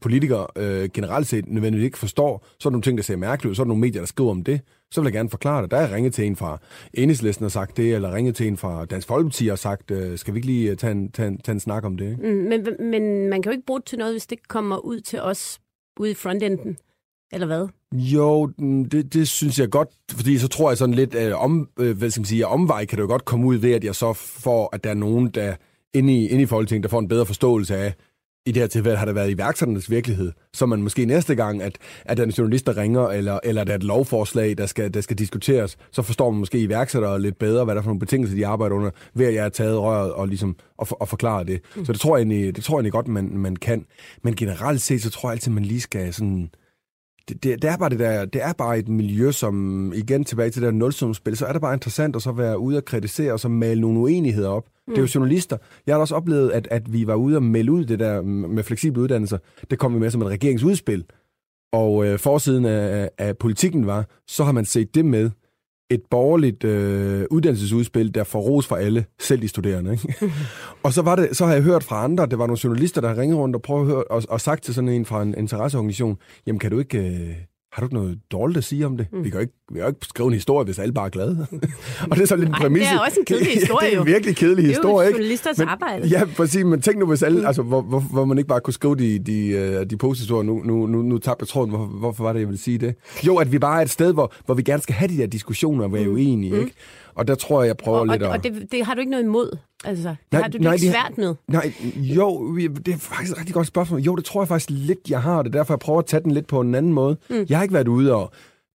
politikere 0.00 0.46
øh, 0.56 0.88
generelt 0.94 1.26
set 1.26 1.48
nødvendigvis 1.48 1.84
ikke 1.84 1.98
forstår. 1.98 2.46
Så 2.60 2.68
er 2.68 2.70
nogle 2.70 2.82
ting, 2.82 2.98
der 2.98 3.04
ser 3.04 3.16
mærkeligt 3.16 3.50
ud, 3.50 3.54
så 3.54 3.62
er 3.62 3.66
nogle 3.66 3.80
medier, 3.80 4.00
der 4.00 4.06
skriver 4.06 4.30
om 4.30 4.44
det. 4.44 4.60
Så 4.90 5.00
vil 5.00 5.06
jeg 5.06 5.12
gerne 5.12 5.30
forklare 5.30 5.62
det. 5.62 5.70
Der 5.70 5.76
er 5.76 5.94
ringet 5.94 6.14
til 6.14 6.26
en 6.26 6.36
fra 6.36 6.58
Enhedslisten 6.94 7.44
og 7.44 7.52
sagt 7.52 7.76
det, 7.76 7.94
eller 7.94 8.14
ringet 8.14 8.36
til 8.36 8.46
en 8.46 8.56
fra 8.56 8.84
Dansk 8.84 9.08
Folkeparti 9.08 9.48
og 9.48 9.58
sagt, 9.58 9.90
øh, 9.90 10.18
skal 10.18 10.34
vi 10.34 10.38
ikke 10.38 10.46
lige 10.46 10.70
øh, 10.70 10.76
tage 10.76 10.90
en, 10.90 11.12
tage 11.12 11.28
en, 11.28 11.38
tage 11.38 11.54
en 11.54 11.60
snak 11.60 11.84
om 11.84 11.96
det? 11.96 12.18
Mm, 12.18 12.24
men, 12.24 12.66
men 12.80 13.28
man 13.28 13.42
kan 13.42 13.52
jo 13.52 13.56
ikke 13.56 13.66
bruge 13.66 13.80
det 13.80 13.86
til 13.86 13.98
noget, 13.98 14.14
hvis 14.14 14.26
det 14.26 14.48
kommer 14.48 14.76
ud 14.76 15.00
til 15.00 15.20
os 15.20 15.58
ude 16.00 16.10
i 16.10 16.14
frontenden. 16.14 16.76
Eller 17.32 17.46
hvad? 17.46 17.68
Jo, 17.92 18.50
mm, 18.58 18.84
det, 18.84 19.14
det 19.14 19.28
synes 19.28 19.58
jeg 19.58 19.70
godt, 19.70 19.88
fordi 20.10 20.38
så 20.38 20.48
tror 20.48 20.70
jeg 20.70 20.78
sådan 20.78 20.94
lidt, 20.94 21.14
øh, 21.14 21.42
om, 21.42 21.68
øh, 21.78 21.98
hvad 21.98 22.10
skal 22.10 22.20
man 22.20 22.26
sige, 22.26 22.46
omvej 22.46 22.84
kan 22.84 22.96
det 22.96 23.02
jo 23.02 23.08
godt 23.08 23.24
komme 23.24 23.46
ud 23.46 23.56
ved, 23.56 23.72
at 23.72 23.84
jeg 23.84 23.94
så 23.94 24.12
får, 24.12 24.74
at 24.74 24.84
der 24.84 24.90
er 24.90 24.94
nogen, 24.94 25.28
der 25.28 25.56
inde 25.94 26.14
i, 26.14 26.28
inde 26.28 26.42
i 26.42 26.46
Folketinget, 26.46 26.82
der 26.82 26.88
får 26.88 26.98
en 26.98 27.08
bedre 27.08 27.26
forståelse 27.26 27.76
af, 27.76 27.94
i 28.46 28.52
det 28.52 28.62
her 28.62 28.66
tilfælde 28.66 28.96
har 28.96 29.04
det 29.04 29.14
været 29.14 29.30
iværksætternes 29.30 29.90
virkelighed, 29.90 30.32
så 30.52 30.66
man 30.66 30.82
måske 30.82 31.04
næste 31.04 31.34
gang, 31.34 31.62
at, 31.62 31.78
at 32.04 32.16
der 32.16 32.22
er 32.22 32.26
en 32.26 32.32
journalist, 32.32 32.66
der 32.66 32.76
ringer, 32.76 33.08
eller, 33.08 33.38
eller 33.44 33.64
der 33.64 33.72
er 33.72 33.76
et 33.76 33.82
lovforslag, 33.82 34.58
der 34.58 34.66
skal, 34.66 34.94
der 34.94 35.00
skal 35.00 35.18
diskuteres, 35.18 35.78
så 35.92 36.02
forstår 36.02 36.30
man 36.30 36.40
måske 36.40 36.58
iværksættere 36.58 37.20
lidt 37.20 37.38
bedre, 37.38 37.64
hvad 37.64 37.74
der 37.74 37.80
er 37.80 37.82
for 37.82 37.90
nogle 37.90 38.00
betingelser, 38.00 38.36
de 38.36 38.46
arbejder 38.46 38.76
under, 38.76 38.90
ved 39.14 39.26
at 39.26 39.34
jeg 39.34 39.42
har 39.42 39.48
taget 39.48 39.78
røret 39.78 40.12
og, 40.12 40.28
ligesom, 40.28 40.56
og, 40.78 40.86
og 41.00 41.08
forklare 41.08 41.44
det. 41.44 41.60
Mm. 41.76 41.84
Så 41.84 41.92
det 41.92 42.00
tror, 42.00 42.16
jeg 42.16 42.22
egentlig, 42.22 42.56
det 42.56 42.64
tror 42.64 42.74
jeg 42.74 42.78
egentlig 42.78 42.92
godt, 42.92 43.08
man, 43.08 43.38
man 43.38 43.56
kan. 43.56 43.86
Men 44.22 44.36
generelt 44.36 44.80
set, 44.80 45.02
så 45.02 45.10
tror 45.10 45.28
jeg 45.28 45.32
altid, 45.32 45.52
man 45.52 45.64
lige 45.64 45.80
skal 45.80 46.14
sådan 46.14 46.50
det, 47.28 47.44
det, 47.44 47.62
det, 47.62 47.70
er 47.70 47.76
bare 47.76 47.90
det 47.90 47.98
der, 47.98 48.24
det 48.24 48.42
er 48.42 48.52
bare 48.52 48.78
et 48.78 48.88
miljø, 48.88 49.30
som 49.32 49.92
igen 49.94 50.24
tilbage 50.24 50.50
til 50.50 50.62
det 50.62 50.66
der 50.66 50.72
nulsumspil, 50.72 51.36
så 51.36 51.46
er 51.46 51.52
det 51.52 51.60
bare 51.60 51.74
interessant 51.74 52.16
at 52.16 52.22
så 52.22 52.32
være 52.32 52.58
ude 52.58 52.76
og 52.76 52.84
kritisere 52.84 53.32
og 53.32 53.40
så 53.40 53.48
male 53.48 53.80
nogle 53.80 54.00
uenigheder 54.00 54.48
op. 54.48 54.66
Mm. 54.66 54.94
Det 54.94 54.98
er 54.98 55.02
jo 55.02 55.08
journalister. 55.14 55.56
Jeg 55.86 55.94
har 55.94 56.00
også 56.00 56.14
oplevet, 56.14 56.50
at, 56.50 56.68
at 56.70 56.92
vi 56.92 57.06
var 57.06 57.14
ude 57.14 57.36
og 57.36 57.42
melde 57.42 57.72
ud 57.72 57.84
det 57.84 57.98
der 57.98 58.22
med 58.22 58.62
fleksible 58.62 59.02
uddannelser. 59.02 59.38
Det 59.70 59.78
kom 59.78 59.94
vi 59.94 59.98
med 59.98 60.10
som 60.10 60.22
et 60.22 60.28
regeringsudspil. 60.28 61.04
Og 61.72 62.06
øh, 62.06 62.18
forsiden 62.18 62.64
af, 62.64 63.10
af 63.18 63.38
politikken 63.38 63.86
var, 63.86 64.06
så 64.26 64.44
har 64.44 64.52
man 64.52 64.64
set 64.64 64.94
det 64.94 65.04
med 65.04 65.30
et 65.90 66.02
borgerligt 66.10 66.64
øh, 66.64 67.24
uddannelsesudspil, 67.30 68.14
der 68.14 68.24
får 68.24 68.40
ros 68.40 68.66
for 68.66 68.76
alle, 68.76 69.04
selv 69.20 69.42
de 69.42 69.48
studerende. 69.48 69.92
Ikke? 69.92 70.32
og 70.84 70.92
så, 70.92 71.02
var 71.02 71.16
det, 71.16 71.36
så 71.36 71.46
har 71.46 71.52
jeg 71.52 71.62
hørt 71.62 71.84
fra 71.84 72.04
andre, 72.04 72.26
det 72.26 72.38
var 72.38 72.46
nogle 72.46 72.60
journalister, 72.64 73.00
der 73.00 73.18
ringet 73.20 73.38
rundt 73.38 73.56
og, 73.56 73.62
prøvet 73.62 73.80
at 73.80 73.86
høre, 73.86 74.04
og, 74.04 74.22
og 74.28 74.40
sagt 74.40 74.64
til 74.64 74.74
sådan 74.74 74.88
en 74.88 75.04
fra 75.04 75.22
en 75.22 75.34
interesseorganisation, 75.38 76.18
jamen 76.46 76.58
kan 76.58 76.70
du 76.70 76.78
ikke... 76.78 76.98
Øh, 76.98 77.36
har 77.76 77.86
du 77.86 77.94
noget 77.94 78.18
dårligt 78.32 78.58
at 78.58 78.64
sige 78.64 78.86
om 78.86 78.96
det? 78.96 79.06
Mm. 79.12 79.24
Vi, 79.24 79.30
kan 79.30 79.38
jo 79.38 79.40
ikke, 79.40 79.52
vi 79.68 79.74
kan 79.74 79.82
jo 79.82 79.88
ikke 79.88 80.00
skrive 80.02 80.26
en 80.26 80.32
historie, 80.32 80.64
hvis 80.64 80.78
alle 80.78 80.94
bare 80.94 81.06
er 81.06 81.10
glade. 81.10 81.46
og 82.10 82.16
det 82.16 82.22
er 82.22 82.26
så 82.26 82.36
lidt 82.36 82.48
en 82.48 82.54
præmisse. 82.54 82.90
det 82.90 82.96
er 82.96 83.00
også 83.00 83.20
en 83.20 83.24
kedelig 83.26 83.52
historie, 83.60 83.86
det 83.90 83.96
er 83.96 84.00
en 84.00 84.06
virkelig 84.06 84.36
kedelig 84.36 84.66
historie, 84.66 85.08
ikke? 85.08 85.18
Det 85.18 85.24
er 85.24 85.28
jo 85.28 85.40
journalisters 85.44 85.60
arbejde. 85.60 86.08
Ja, 86.08 86.22
præcis. 86.36 86.64
Men 86.64 86.82
tænk 86.82 86.98
nu, 86.98 87.06
hvis 87.06 87.22
alle, 87.22 87.40
mm. 87.40 87.46
altså, 87.46 87.62
hvor, 87.62 87.82
hvor, 87.82 88.00
hvor, 88.00 88.24
man 88.24 88.38
ikke 88.38 88.48
bare 88.48 88.60
kunne 88.60 88.74
skrive 88.74 88.96
de, 88.96 89.18
de, 89.18 89.84
de 89.84 89.96
positive 89.96 90.44
nu, 90.44 90.62
nu, 90.64 90.86
nu, 90.86 91.02
nu 91.02 91.18
tabte 91.18 91.42
jeg 91.42 91.48
tråden. 91.48 91.70
Hvor, 91.70 91.86
hvorfor 91.86 92.24
var 92.24 92.32
det, 92.32 92.40
jeg 92.40 92.48
ville 92.48 92.60
sige 92.60 92.78
det? 92.78 92.94
Jo, 93.26 93.36
at 93.36 93.52
vi 93.52 93.58
bare 93.58 93.78
er 93.78 93.82
et 93.82 93.90
sted, 93.90 94.12
hvor, 94.12 94.32
hvor 94.46 94.54
vi 94.54 94.62
gerne 94.62 94.82
skal 94.82 94.94
have 94.94 95.08
de 95.08 95.16
der 95.16 95.26
diskussioner 95.26 95.84
og 95.84 95.92
være 95.92 96.04
mm. 96.04 96.12
uenige, 96.12 96.52
mm. 96.52 96.60
ikke? 96.60 96.72
Og 97.16 97.28
der 97.28 97.34
tror 97.34 97.62
jeg, 97.62 97.68
jeg 97.68 97.76
prøver 97.76 97.98
og, 97.98 98.06
lidt 98.06 98.22
og, 98.22 98.34
at... 98.34 98.38
Og 98.38 98.44
det, 98.44 98.72
det 98.72 98.84
har 98.84 98.94
du 98.94 99.00
ikke 99.00 99.10
noget 99.10 99.24
imod? 99.24 99.56
Altså, 99.84 100.08
det 100.08 100.16
nej, 100.32 100.42
har 100.42 100.48
du 100.48 100.52
det 100.52 100.60
nej, 100.60 100.72
ikke 100.72 100.86
svært 100.86 101.18
med? 101.18 101.34
Nej, 101.48 101.72
jo, 101.96 102.56
det 102.56 102.88
er 102.88 102.98
faktisk 102.98 103.32
et 103.32 103.38
rigtig 103.38 103.54
godt 103.54 103.66
spørgsmål. 103.66 104.00
Jo, 104.00 104.16
det 104.16 104.24
tror 104.24 104.42
jeg 104.42 104.48
faktisk 104.48 104.70
lidt, 104.70 105.10
jeg 105.10 105.22
har, 105.22 105.42
det 105.42 105.54
er 105.54 105.58
derfor, 105.58 105.74
jeg 105.74 105.78
prøver 105.78 105.98
at 105.98 106.06
tage 106.06 106.22
den 106.22 106.30
lidt 106.30 106.46
på 106.46 106.60
en 106.60 106.74
anden 106.74 106.92
måde. 106.92 107.16
Mm. 107.30 107.46
Jeg 107.48 107.58
har 107.58 107.62
ikke 107.62 107.74
været 107.74 107.88
ude 107.88 108.14
og 108.14 108.32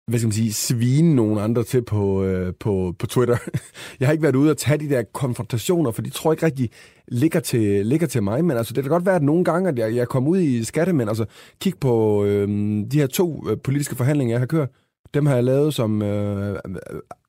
hvad 0.09 0.19
skal 0.19 0.27
man 0.27 0.33
sige, 0.33 0.53
svine 0.53 1.15
nogen 1.15 1.37
andre 1.37 1.63
til 1.63 1.81
på, 1.81 2.23
øh, 2.23 2.53
på, 2.59 2.95
på 2.99 3.07
Twitter. 3.07 3.37
Jeg 3.99 4.07
har 4.07 4.11
ikke 4.11 4.23
været 4.23 4.35
ude 4.35 4.51
og 4.51 4.57
tage 4.57 4.77
de 4.77 4.89
der 4.89 5.03
konfrontationer, 5.13 5.91
for 5.91 6.01
de 6.01 6.09
tror 6.09 6.31
ikke 6.31 6.45
rigtig 6.45 6.69
ligger 7.07 7.39
til, 7.39 7.85
ligger 7.85 8.07
til 8.07 8.23
mig. 8.23 8.45
Men 8.45 8.57
altså, 8.57 8.73
det 8.73 8.83
kan 8.83 8.91
godt 8.91 9.05
være, 9.05 9.15
at 9.15 9.23
nogle 9.23 9.43
gange, 9.43 9.69
at 9.69 9.79
jeg, 9.79 9.95
jeg 9.95 10.07
kommer 10.07 10.29
ud 10.29 10.39
i 10.39 10.63
skattemænd, 10.63 11.09
altså 11.09 11.25
kig 11.61 11.73
på 11.81 12.23
øh, 12.25 12.47
de 12.91 12.99
her 12.99 13.07
to 13.07 13.49
øh, 13.49 13.57
politiske 13.63 13.95
forhandlinger, 13.95 14.33
jeg 14.33 14.39
har 14.39 14.45
kørt. 14.45 14.69
Dem 15.13 15.25
har 15.25 15.35
jeg 15.35 15.43
lavet 15.43 15.73
som 15.73 16.01
øh, 16.01 16.59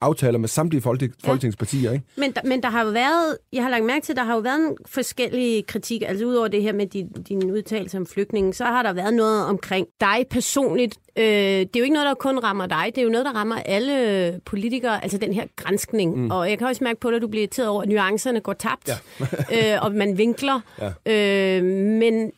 aftaler 0.01 0.39
med 0.39 0.49
samtlige 0.49 0.83
folket, 0.83 1.13
ja. 1.25 1.29
folketingspartier. 1.29 1.93
Ikke? 1.93 2.05
Men, 2.17 2.33
der, 2.33 2.41
men 2.45 2.63
der 2.63 2.69
har 2.69 2.85
jo 2.85 2.91
været, 2.91 3.39
jeg 3.53 3.63
har 3.63 3.71
lagt 3.71 3.85
mærke 3.85 4.05
til, 4.07 4.17
der 4.17 4.25
har 4.25 4.35
jo 4.35 4.41
været 4.41 4.57
en 4.57 4.77
forskellige 4.87 5.63
kritik, 5.63 6.03
altså 6.07 6.25
udover 6.25 6.49
det 6.49 6.63
her 6.63 6.73
med 6.73 6.87
din, 6.87 7.09
din 7.09 7.51
udtalelse 7.51 7.97
om 7.97 8.07
flygtningen, 8.07 8.53
så 8.53 8.65
har 8.65 8.83
der 8.83 8.93
været 8.93 9.15
noget 9.15 9.45
omkring 9.45 9.87
dig 10.01 10.27
personligt. 10.31 10.99
Øh, 11.17 11.25
det 11.25 11.77
er 11.77 11.81
jo 11.81 11.83
ikke 11.83 11.95
noget, 11.95 12.07
der 12.07 12.15
kun 12.15 12.39
rammer 12.39 12.67
dig, 12.67 12.87
det 12.95 12.99
er 12.99 13.05
jo 13.05 13.11
noget, 13.11 13.25
der 13.25 13.33
rammer 13.33 13.57
alle 13.57 14.41
politikere, 14.45 15.03
altså 15.03 15.19
den 15.19 15.33
her 15.33 15.47
grænskning. 15.57 16.17
Mm. 16.17 16.31
Og 16.31 16.51
jeg 16.51 16.59
kan 16.59 16.67
også 16.67 16.85
mærke 16.85 17.01
på 17.01 17.11
dig, 17.11 17.17
at 17.17 17.23
du 17.23 17.29
bliver 17.29 17.43
irriteret 17.43 17.69
over, 17.69 17.83
at 17.83 17.89
nuancerne 17.89 18.41
går 18.41 18.53
tabt, 18.53 18.89
ja. 18.89 19.75
øh, 19.77 19.85
og 19.85 19.93
man 19.93 20.19
vinkler. 20.19 20.61
Ja. 21.07 21.59
Øh, 21.59 21.65
men 21.65 22.33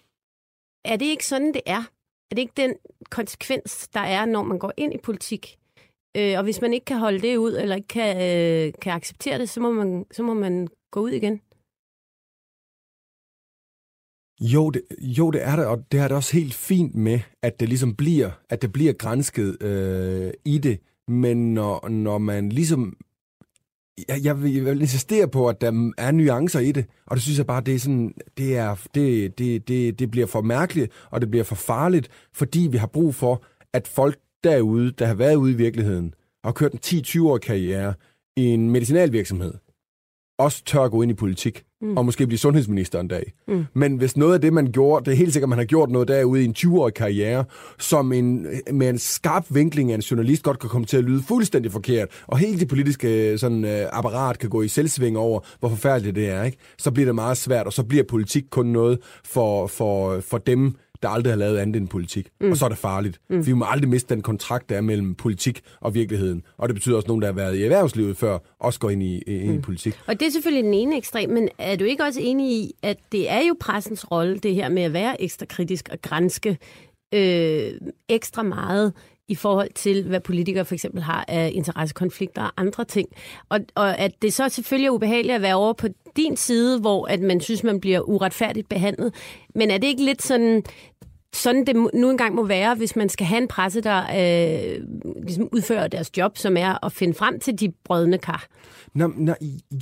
er 0.85 0.97
det 0.97 1.07
ikke 1.07 1.27
sådan, 1.27 1.53
det 1.53 1.61
er? 1.67 1.83
Er 2.33 2.35
det 2.35 2.43
ikke 2.43 2.63
den 2.65 2.75
konsekvens, 3.11 3.89
der 3.89 4.01
er, 4.01 4.25
når 4.25 4.43
man 4.43 4.59
går 4.59 4.73
ind 4.77 4.95
i 4.95 4.99
politik? 4.99 5.59
Øh, 6.17 6.39
og 6.39 6.43
hvis 6.45 6.61
man 6.61 6.73
ikke 6.75 6.85
kan 6.85 6.99
holde 6.99 7.21
det 7.21 7.37
ud, 7.37 7.53
eller 7.53 7.77
ikke 7.77 7.89
kan, 7.89 8.17
øh, 8.17 8.73
kan 8.83 8.93
acceptere 8.93 9.39
det, 9.39 9.49
så 9.49 9.61
må, 9.61 9.73
man, 9.73 10.07
så 10.13 10.23
må 10.23 10.35
man 10.35 10.69
gå 10.91 11.01
ud 11.01 11.11
igen. 11.11 11.41
Jo 14.41 14.71
det, 14.71 14.83
jo, 15.19 15.31
det 15.31 15.43
er 15.43 15.57
det, 15.57 15.67
og 15.67 15.93
det 15.93 16.01
er 16.01 16.09
det 16.09 16.17
også 16.17 16.33
helt 16.37 16.55
fint 16.55 16.95
med, 16.95 17.21
at 17.43 17.61
det 17.61 17.69
ligesom 17.69 17.97
bliver, 17.97 18.31
at 18.49 18.63
det 18.63 18.73
bliver 18.73 18.93
grænsket 18.93 19.63
øh, 19.63 20.33
i 20.45 20.59
det. 20.59 20.81
Men 21.09 21.55
når, 21.55 21.89
når 21.89 22.19
man 22.19 22.49
ligesom 22.49 22.97
jeg, 24.09 24.25
jeg, 24.25 24.43
vil, 24.43 24.55
jeg 24.55 24.65
vil 24.65 24.81
insistere 24.81 25.29
på, 25.29 25.49
at 25.49 25.61
der 25.61 25.93
er 25.99 26.11
nuancer 26.11 26.61
i 26.61 26.73
det, 26.73 26.87
og 27.07 27.17
det 27.17 27.23
synes 27.23 27.39
jeg 27.39 27.47
bare, 27.47 27.61
det 27.61 27.75
er 27.75 27.79
sådan, 27.79 28.15
det, 28.39 28.57
er, 28.57 28.77
det, 28.95 29.39
det, 29.39 29.69
det, 29.69 29.99
det 29.99 30.11
bliver 30.11 30.27
for 30.27 30.43
mærkeligt, 30.43 30.93
og 31.11 31.21
det 31.21 31.31
bliver 31.31 31.45
for 31.45 31.55
farligt, 31.55 32.09
fordi 32.33 32.69
vi 32.71 32.77
har 32.77 32.87
brug 32.87 33.15
for, 33.15 33.45
at 33.73 33.89
folk 33.89 34.19
derude, 34.45 34.91
der 34.91 35.07
har 35.07 35.15
været 35.15 35.35
ude 35.35 35.53
i 35.53 35.57
virkeligheden, 35.57 36.15
og 36.45 36.55
kørt 36.55 36.73
en 36.73 36.81
10-20 36.85 37.23
år 37.23 37.39
karriere 37.39 37.95
i 38.37 38.45
en 38.45 38.71
medicinalvirksomhed, 38.71 39.55
også 40.39 40.65
tør 40.65 40.83
at 40.83 40.91
gå 40.91 41.03
ind 41.03 41.11
i 41.11 41.15
politik, 41.15 41.65
mm. 41.83 41.97
og 41.97 42.05
måske 42.05 42.27
blive 42.27 42.39
sundhedsminister 42.39 43.01
en 43.01 43.09
dag. 43.09 43.33
Mm. 43.49 43.65
Men 43.75 43.97
hvis 43.97 44.17
noget 44.17 44.35
af 44.35 44.41
det, 44.41 44.53
man 44.53 44.73
gjorde, 44.73 45.05
det 45.05 45.13
er 45.13 45.17
helt 45.17 45.33
sikkert, 45.33 45.49
man 45.49 45.59
har 45.59 45.65
gjort 45.65 45.91
noget 45.91 46.09
derude 46.09 46.43
i 46.43 46.45
en 46.45 46.55
20-årig 46.59 46.95
karriere, 46.95 47.45
som 47.79 48.13
en, 48.13 48.47
med 48.73 48.89
en 48.89 48.99
skarp 48.99 49.45
vinkling 49.49 49.91
af 49.91 49.95
en 49.95 50.01
journalist 50.01 50.43
godt 50.43 50.59
kan 50.59 50.71
komme 50.71 50.87
til 50.87 50.97
at 50.97 51.05
lyde 51.05 51.23
fuldstændig 51.29 51.73
forkert, 51.73 52.09
og 52.27 52.39
helt 52.39 52.61
det 52.61 52.69
politiske 52.69 53.39
sådan, 53.39 53.65
øh, 53.65 53.87
apparat 53.93 54.39
kan 54.39 54.51
gå 54.51 54.63
i 54.63 54.69
selvsving 54.69 55.19
over, 55.19 55.41
hvor 55.61 55.69
forfærdeligt 55.69 56.17
det 56.17 56.29
er, 56.29 56.43
ikke? 56.43 56.59
så 56.79 56.91
bliver 56.91 57.07
det 57.07 57.15
meget 57.15 57.37
svært, 57.37 57.67
og 57.67 57.73
så 57.73 57.83
bliver 57.83 58.05
politik 58.05 58.45
kun 58.51 58.67
noget 58.67 58.99
for, 59.25 59.67
for, 59.67 60.21
for 60.21 60.39
dem, 60.39 60.75
der 61.03 61.09
aldrig 61.09 61.33
har 61.33 61.39
lavet 61.39 61.59
andet 61.59 61.77
end 61.77 61.89
politik. 61.89 62.29
Mm. 62.41 62.51
Og 62.51 62.57
så 62.57 62.65
er 62.65 62.69
det 62.69 62.79
farligt. 62.79 63.21
Mm. 63.31 63.47
Vi 63.47 63.53
må 63.53 63.65
aldrig 63.69 63.91
miste 63.91 64.15
den 64.15 64.23
kontrakt, 64.23 64.69
der 64.69 64.77
er 64.77 64.81
mellem 64.81 65.15
politik 65.15 65.61
og 65.81 65.95
virkeligheden. 65.95 66.43
Og 66.59 66.69
det 66.69 66.75
betyder 66.75 66.97
også, 66.97 67.05
at 67.05 67.09
nogen, 67.09 67.23
der 67.23 67.29
har 67.29 67.35
været 67.35 67.57
i 67.57 67.63
erhvervslivet 67.63 68.17
før, 68.17 68.39
også 68.61 68.81
går 68.81 68.91
ind 68.91 69.03
i, 69.03 69.19
ind 69.19 69.53
mm. 69.53 69.59
i 69.59 69.61
politik. 69.61 69.99
Og 70.07 70.21
det 70.21 70.27
er 70.27 70.31
selvfølgelig 70.31 70.65
den 70.65 70.75
ene 70.75 70.97
ekstrem, 70.97 71.31
men 71.31 71.49
er 71.59 71.77
du 71.77 71.85
ikke 71.85 72.05
også 72.05 72.21
enig 72.23 72.53
i, 72.53 72.73
at 72.83 72.99
det 73.13 73.31
er 73.31 73.41
jo 73.49 73.57
pressens 73.61 74.11
rolle, 74.11 74.39
det 74.39 74.55
her 74.55 74.69
med 74.69 74.83
at 74.83 74.93
være 74.93 75.23
ekstra 75.23 75.47
kritisk 75.47 75.89
og 75.93 76.03
grænske 76.03 76.59
øh, 77.15 77.73
ekstra 78.09 78.43
meget 78.43 78.93
i 79.33 79.35
forhold 79.35 79.69
til, 79.75 80.05
hvad 80.05 80.21
politikere 80.21 80.65
for 80.65 80.75
eksempel 80.75 81.03
har 81.03 81.25
af 81.29 81.51
interessekonflikter 81.55 82.43
og 82.43 82.53
andre 82.57 82.85
ting. 82.85 83.09
Og, 83.49 83.61
og 83.75 83.99
at 83.99 84.13
det 84.23 84.33
så 84.33 84.49
selvfølgelig 84.49 84.87
er 84.87 84.91
ubehageligt 84.91 85.35
at 85.35 85.43
være 85.43 85.55
over 85.55 85.73
på 85.73 85.89
din 86.17 86.37
side, 86.37 86.81
hvor 86.81 87.07
at 87.07 87.21
man 87.21 87.41
synes, 87.41 87.65
man 87.65 87.81
bliver 87.81 88.01
uretfærdigt 88.01 88.69
behandlet. 88.69 89.15
Men 89.55 89.71
er 89.71 89.79
det 89.79 89.87
ikke 89.87 90.05
lidt 90.05 90.23
sådan, 90.23 90.63
sådan 91.35 91.67
det 91.67 91.77
nu 91.95 92.11
engang 92.11 92.35
må 92.35 92.45
være, 92.45 92.75
hvis 92.75 92.97
man 92.97 93.09
skal 93.09 93.27
have 93.27 93.43
en 93.43 93.49
presse, 93.49 93.81
der 93.81 94.03
øh, 94.03 94.87
ligesom 95.23 95.49
udfører 95.53 95.89
deres 95.89 96.11
job, 96.17 96.39
som 96.39 96.57
er 96.57 96.85
at 96.87 96.93
finde 96.93 97.15
frem 97.15 97.41
til 97.41 97.61
de 97.61 97.73
brødne 97.85 98.19
kar. 98.19 98.47
Nå, 98.95 99.13
nå, 99.17 99.35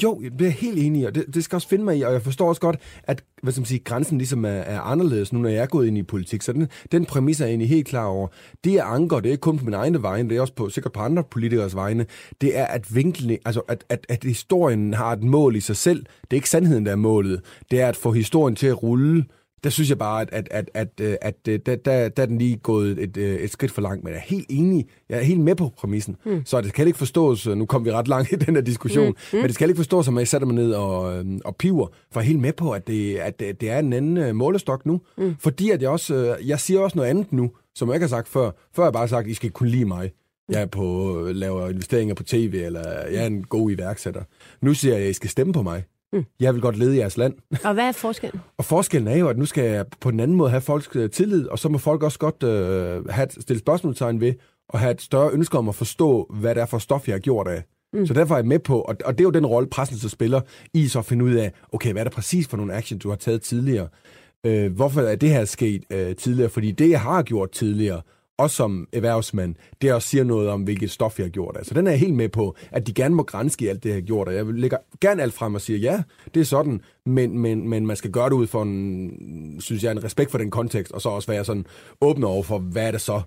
jo, 0.03 0.23
det 0.39 0.47
er 0.47 0.51
helt 0.51 0.79
enig 0.79 1.03
i, 1.03 1.05
og 1.05 1.15
det, 1.15 1.25
det 1.35 1.45
skal 1.45 1.57
også 1.57 1.69
finde 1.69 1.85
mig 1.85 1.99
i, 1.99 2.03
og 2.03 2.13
jeg 2.13 2.23
forstår 2.23 2.49
også 2.49 2.61
godt, 2.61 2.77
at 3.05 3.25
hvad 3.43 3.53
skal 3.53 3.61
man 3.61 3.67
sige, 3.67 3.79
grænsen 3.79 4.19
ligesom 4.19 4.45
er, 4.45 4.49
er 4.49 4.81
anderledes 4.81 5.33
nu, 5.33 5.39
når 5.39 5.49
jeg 5.49 5.63
er 5.63 5.67
gået 5.67 5.87
ind 5.87 5.99
i 5.99 6.03
politik. 6.03 6.43
Så 6.43 6.53
den, 6.53 6.69
den 6.93 7.05
præmis 7.05 7.41
er 7.41 7.45
jeg 7.45 7.51
egentlig 7.51 7.69
helt 7.69 7.87
klar 7.87 8.05
over. 8.05 8.29
Det 8.65 8.73
jeg 8.73 8.85
anker, 8.87 9.21
det 9.21 9.27
er 9.27 9.33
ikke 9.33 9.41
kun 9.41 9.59
på 9.59 9.65
min 9.65 9.75
egne 9.75 10.03
vegne, 10.03 10.29
det 10.29 10.37
er 10.37 10.41
også 10.41 10.55
på, 10.55 10.69
sikkert 10.69 10.93
på 10.93 11.01
andre 11.01 11.25
politikers 11.31 11.75
vegne. 11.75 12.07
Det 12.41 12.59
er, 12.59 12.65
at 12.65 12.95
vinklen, 12.95 13.39
altså 13.45 13.61
at, 13.61 13.85
at, 13.89 14.07
at 14.09 14.25
historien 14.25 14.95
har 14.95 15.13
et 15.13 15.23
mål 15.23 15.57
i 15.57 15.61
sig 15.61 15.77
selv. 15.77 15.99
Det 15.99 16.31
er 16.31 16.35
ikke 16.35 16.51
sandheden, 16.51 16.87
der 16.87 16.93
er 16.93 16.97
målet. 16.97 17.41
Det 17.71 17.81
er 17.81 17.89
at 17.89 17.97
få 17.97 18.13
historien 18.13 18.57
til 18.57 18.67
at 18.67 18.83
rulle 18.83 19.25
der 19.65 19.71
synes 19.71 19.89
jeg 19.89 19.99
bare, 19.99 20.23
at, 20.23 20.29
at, 20.33 20.49
at, 20.51 20.71
at, 20.75 20.89
øh, 21.01 21.17
at, 21.23 21.35
at 21.47 21.49
øh, 21.49 21.61
der, 21.67 21.77
der, 21.77 22.09
der 22.09 22.23
er 22.23 22.27
den 22.27 22.39
lige 22.39 22.57
gået 22.57 22.99
et, 22.99 23.17
øh, 23.17 23.35
et 23.35 23.51
skridt 23.51 23.73
for 23.73 23.83
langt, 23.83 24.05
men 24.05 24.13
jeg 24.13 24.19
er 24.19 24.25
helt 24.25 24.47
enig. 24.51 24.87
Jeg 25.09 25.19
er 25.19 25.23
helt 25.23 25.41
med 25.41 25.55
på 25.55 25.73
præmissen. 25.79 26.17
Mm. 26.25 26.43
Så 26.45 26.61
det 26.61 26.73
kan 26.73 26.87
ikke 26.87 26.99
forstås, 26.99 27.47
nu 27.47 27.67
kom 27.67 27.85
vi 27.85 27.91
ret 27.91 28.09
langt 28.09 28.33
i 28.33 28.35
den 28.35 28.55
her 28.55 28.63
diskussion, 28.63 29.07
mm. 29.07 29.15
Mm. 29.33 29.39
men 29.39 29.47
det 29.47 29.55
skal 29.55 29.69
ikke 29.69 29.79
forstås, 29.79 30.05
som 30.05 30.19
jeg 30.19 30.29
sætter 30.29 30.47
mig 30.47 30.55
ned 30.55 30.73
og, 30.73 31.25
og 31.45 31.57
piver, 31.57 31.87
for 32.13 32.21
jeg 32.21 32.25
er 32.25 32.29
helt 32.29 32.41
med 32.41 32.53
på, 32.53 32.71
at 32.71 32.87
det, 32.87 33.17
at 33.17 33.41
det 33.41 33.63
er 33.63 33.79
en 33.79 33.93
anden 33.93 34.37
målestok 34.37 34.87
nu. 34.87 35.01
Mm. 35.19 35.37
Fordi 35.39 35.71
at 35.71 35.83
jeg 35.83 35.91
også, 35.91 36.37
jeg 36.45 36.61
siger 36.61 36.81
også 36.81 36.99
noget 36.99 37.11
andet 37.11 37.33
nu, 37.33 37.51
som 37.75 37.89
jeg 37.89 37.95
ikke 37.95 38.05
har 38.05 38.09
sagt 38.09 38.29
før. 38.29 38.51
Før 38.75 38.83
har 38.83 38.89
jeg 38.89 38.93
bare 38.93 39.09
sagt, 39.09 39.25
at 39.25 39.31
I 39.31 39.35
skal 39.35 39.51
kunne 39.51 39.69
lide 39.69 39.85
mig. 39.85 40.11
Jeg 40.51 40.63
er 40.63 40.67
på, 40.67 41.27
laver 41.33 41.69
investeringer 41.69 42.15
på 42.15 42.23
tv, 42.23 42.63
eller 42.65 42.89
jeg 43.11 43.23
er 43.23 43.27
en 43.27 43.45
god 43.45 43.71
iværksætter. 43.71 44.23
Nu 44.61 44.75
siger 44.75 44.95
jeg, 44.95 45.05
at 45.05 45.11
I 45.11 45.13
skal 45.13 45.31
stemme 45.31 45.53
på 45.53 45.63
mig. 45.63 45.83
Mm. 46.13 46.25
Jeg 46.41 46.55
vil 46.55 46.63
godt 46.63 46.77
lede 46.77 46.97
jeres 46.97 47.17
land. 47.17 47.35
Og 47.65 47.75
hvad 47.75 47.85
er 47.85 47.93
forskellen? 47.93 48.41
og 48.59 48.65
forskellen 48.65 49.09
er 49.09 49.17
jo, 49.17 49.29
at 49.29 49.39
nu 49.39 49.47
skal 49.47 49.65
jeg 49.65 49.85
på 50.01 50.11
den 50.11 50.21
anden 50.21 50.37
måde 50.37 50.51
have 50.51 50.61
folks 50.61 50.89
øh, 50.95 51.11
tillid, 51.11 51.47
og 51.47 51.59
så 51.59 51.69
må 51.69 51.79
folk 51.79 52.03
også 52.03 52.19
godt 52.19 52.43
øh, 52.43 53.09
have 53.09 53.25
et, 53.25 53.33
stille 53.41 53.61
spørgsmålstegn 53.61 54.21
ved, 54.21 54.35
og 54.69 54.79
have 54.79 54.91
et 54.91 55.01
større 55.01 55.31
ønske 55.31 55.59
om 55.59 55.69
at 55.69 55.75
forstå, 55.75 56.27
hvad 56.31 56.55
det 56.55 56.61
er 56.61 56.67
for 56.67 56.79
stof, 56.79 57.09
jeg 57.09 57.15
har 57.15 57.21
gjort 57.21 57.49
af. 57.49 57.63
Mm. 57.93 58.07
Så 58.07 58.15
derfor 58.15 58.35
er 58.35 58.39
jeg 58.39 58.47
med 58.47 58.59
på, 58.59 58.81
og, 58.81 58.97
og 59.05 59.19
det 59.19 59.21
er 59.21 59.25
jo 59.25 59.31
den 59.31 59.47
rolle, 59.47 59.69
pressen 59.69 59.99
så 59.99 60.09
spiller, 60.09 60.41
i 60.75 60.89
så 60.89 60.99
at 60.99 61.05
finde 61.05 61.25
ud 61.25 61.35
af, 61.35 61.53
okay, 61.73 61.93
hvad 61.93 62.03
er 62.03 62.05
det 62.05 62.13
præcis 62.13 62.49
for 62.49 62.57
nogle 62.57 62.75
action, 62.75 62.99
du 62.99 63.09
har 63.09 63.17
taget 63.17 63.43
tidligere? 63.43 63.89
Øh, 64.47 64.73
hvorfor 64.73 65.01
er 65.01 65.17
det 65.17 65.29
her 65.29 65.45
sket 65.45 65.85
øh, 65.93 66.17
tidligere? 66.17 66.51
Fordi 66.51 66.71
det, 66.71 66.91
jeg 66.91 67.01
har 67.01 67.23
gjort 67.23 67.51
tidligere, 67.51 68.03
også 68.41 68.57
som 68.57 68.89
erhvervsmand, 68.93 69.55
det 69.83 69.93
også 69.93 70.09
siger 70.09 70.25
noget 70.25 70.49
om, 70.49 70.63
hvilket 70.63 70.91
stof 70.91 71.19
jeg 71.19 71.25
har 71.25 71.31
gjort. 71.31 71.57
Altså, 71.57 71.75
den 71.75 71.87
er 71.87 71.91
jeg 71.91 72.01
helt 72.01 72.15
med 72.15 72.29
på, 72.29 72.57
at 72.71 72.87
de 72.87 72.95
gerne 72.95 73.15
må 73.15 73.23
grænske 73.23 73.71
alt 73.71 73.83
det, 73.83 73.89
jeg 73.89 73.97
har 73.97 74.01
gjort. 74.01 74.29
Og 74.29 74.35
jeg 74.35 74.47
lægger 74.47 74.77
gerne 75.01 75.23
alt 75.23 75.35
frem 75.35 75.55
og 75.55 75.61
siger, 75.61 75.79
ja, 75.79 76.03
det 76.35 76.41
er 76.41 76.45
sådan, 76.45 76.81
men, 77.07 77.39
men, 77.39 77.69
men 77.69 77.87
man 77.87 77.97
skal 77.97 78.11
gøre 78.11 78.29
det 78.31 78.35
ud 78.35 78.47
for 78.47 78.63
en, 78.63 79.61
synes 79.61 79.85
jeg, 79.85 79.93
en 79.93 80.05
respekt 80.05 80.31
for 80.31 80.39
den 80.39 80.51
kontekst, 80.51 80.93
og 80.93 81.01
så 81.01 81.09
også 81.09 81.33
være 81.33 81.45
sådan 81.45 81.67
åben 82.01 82.25
over 82.25 82.43
for, 82.43 82.59
hvad 82.59 82.87
er 82.87 82.91
det 82.91 83.01
så, 83.01 83.23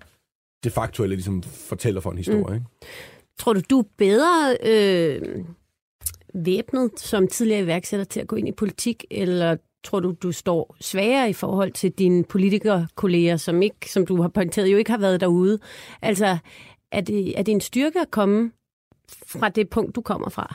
det 0.64 0.72
faktuelle 0.72 1.16
ligesom 1.16 1.42
fortæller 1.42 2.00
for 2.00 2.10
en 2.10 2.18
historie. 2.18 2.44
Mm. 2.48 2.54
Ikke? 2.54 2.66
Tror 3.38 3.52
du, 3.52 3.60
du 3.70 3.78
er 3.78 3.84
bedre 3.98 4.56
øh, 4.62 5.44
væbnet 6.34 6.90
som 6.96 7.28
tidligere 7.28 7.62
iværksætter 7.62 8.04
til 8.04 8.20
at 8.20 8.26
gå 8.26 8.36
ind 8.36 8.48
i 8.48 8.52
politik, 8.52 9.04
eller 9.10 9.56
tror 9.84 10.00
du, 10.00 10.14
du 10.22 10.32
står 10.32 10.76
svagere 10.80 11.30
i 11.30 11.32
forhold 11.32 11.72
til 11.72 11.90
dine 11.90 12.24
politikerkolleger, 12.24 13.36
som, 13.36 13.62
ikke, 13.62 13.92
som 13.92 14.06
du 14.06 14.22
har 14.22 14.28
pointeret, 14.28 14.72
jo 14.72 14.76
ikke 14.76 14.90
har 14.90 14.98
været 14.98 15.20
derude? 15.20 15.58
Altså, 16.02 16.38
er 16.92 17.00
det, 17.00 17.38
er 17.38 17.42
det 17.42 17.52
en 17.52 17.60
styrke 17.60 18.00
at 18.00 18.10
komme 18.10 18.50
fra 19.26 19.48
det 19.48 19.70
punkt, 19.70 19.96
du 19.96 20.00
kommer 20.00 20.28
fra? 20.28 20.54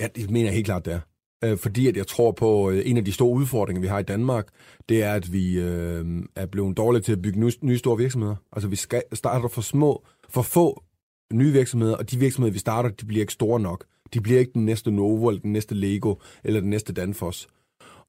Ja, 0.00 0.06
det 0.06 0.30
mener 0.30 0.46
jeg 0.46 0.54
helt 0.54 0.66
klart, 0.66 0.84
det 0.84 0.92
er. 0.92 1.00
Øh, 1.44 1.58
fordi 1.58 1.88
at 1.88 1.96
jeg 1.96 2.06
tror 2.06 2.32
på, 2.32 2.70
øh, 2.70 2.82
en 2.84 2.96
af 2.96 3.04
de 3.04 3.12
store 3.12 3.36
udfordringer, 3.36 3.80
vi 3.80 3.86
har 3.86 3.98
i 3.98 4.02
Danmark, 4.02 4.48
det 4.88 5.02
er, 5.02 5.14
at 5.14 5.32
vi 5.32 5.60
øh, 5.60 6.06
er 6.36 6.46
blevet 6.46 6.76
dårlige 6.76 7.02
til 7.02 7.12
at 7.12 7.22
bygge 7.22 7.40
nye, 7.40 7.52
nye 7.62 7.78
store 7.78 7.96
virksomheder. 7.96 8.36
Altså, 8.52 8.68
vi 8.68 8.76
skal, 8.76 9.02
starter 9.12 9.48
for 9.48 9.60
små, 9.60 10.04
for 10.28 10.42
få 10.42 10.84
nye 11.32 11.52
virksomheder, 11.52 11.96
og 11.96 12.10
de 12.10 12.18
virksomheder, 12.18 12.52
vi 12.52 12.58
starter, 12.58 12.88
de 12.88 13.06
bliver 13.06 13.20
ikke 13.20 13.32
store 13.32 13.60
nok. 13.60 13.84
De 14.14 14.20
bliver 14.20 14.38
ikke 14.38 14.52
den 14.52 14.64
næste 14.64 14.90
Novo, 14.90 15.28
eller 15.28 15.40
den 15.40 15.52
næste 15.52 15.74
Lego, 15.74 16.14
eller 16.44 16.60
den 16.60 16.70
næste 16.70 16.92
Danfoss. 16.92 17.48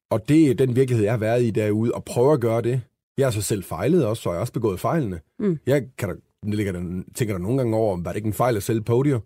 Og 0.09 0.29
det 0.29 0.49
er 0.49 0.53
den 0.53 0.75
virkelighed, 0.75 1.03
jeg 1.03 1.13
har 1.13 1.17
været 1.17 1.43
i 1.43 1.51
derude, 1.51 1.91
og 1.91 2.05
prøver 2.05 2.33
at 2.33 2.41
gøre 2.41 2.61
det. 2.61 2.81
Jeg 3.17 3.25
har 3.25 3.31
så 3.31 3.41
selv 3.41 3.63
fejlet 3.63 4.05
også, 4.05 4.23
så 4.23 4.29
jeg 4.29 4.35
har 4.35 4.41
også 4.41 4.53
begået 4.53 4.79
fejlene. 4.79 5.19
Mm. 5.39 5.59
Jeg 5.65 5.83
kan 5.97 6.09
da, 6.09 6.15
ligger 6.43 6.71
der, 6.71 7.03
tænker 7.15 7.33
der 7.33 7.41
nogle 7.41 7.57
gange 7.57 7.77
over, 7.77 7.97
var 7.97 8.11
det 8.11 8.15
ikke 8.15 8.27
en 8.27 8.33
fejl 8.33 8.57
at 8.57 8.63
sælge 8.63 8.81
Podio? 8.81 9.19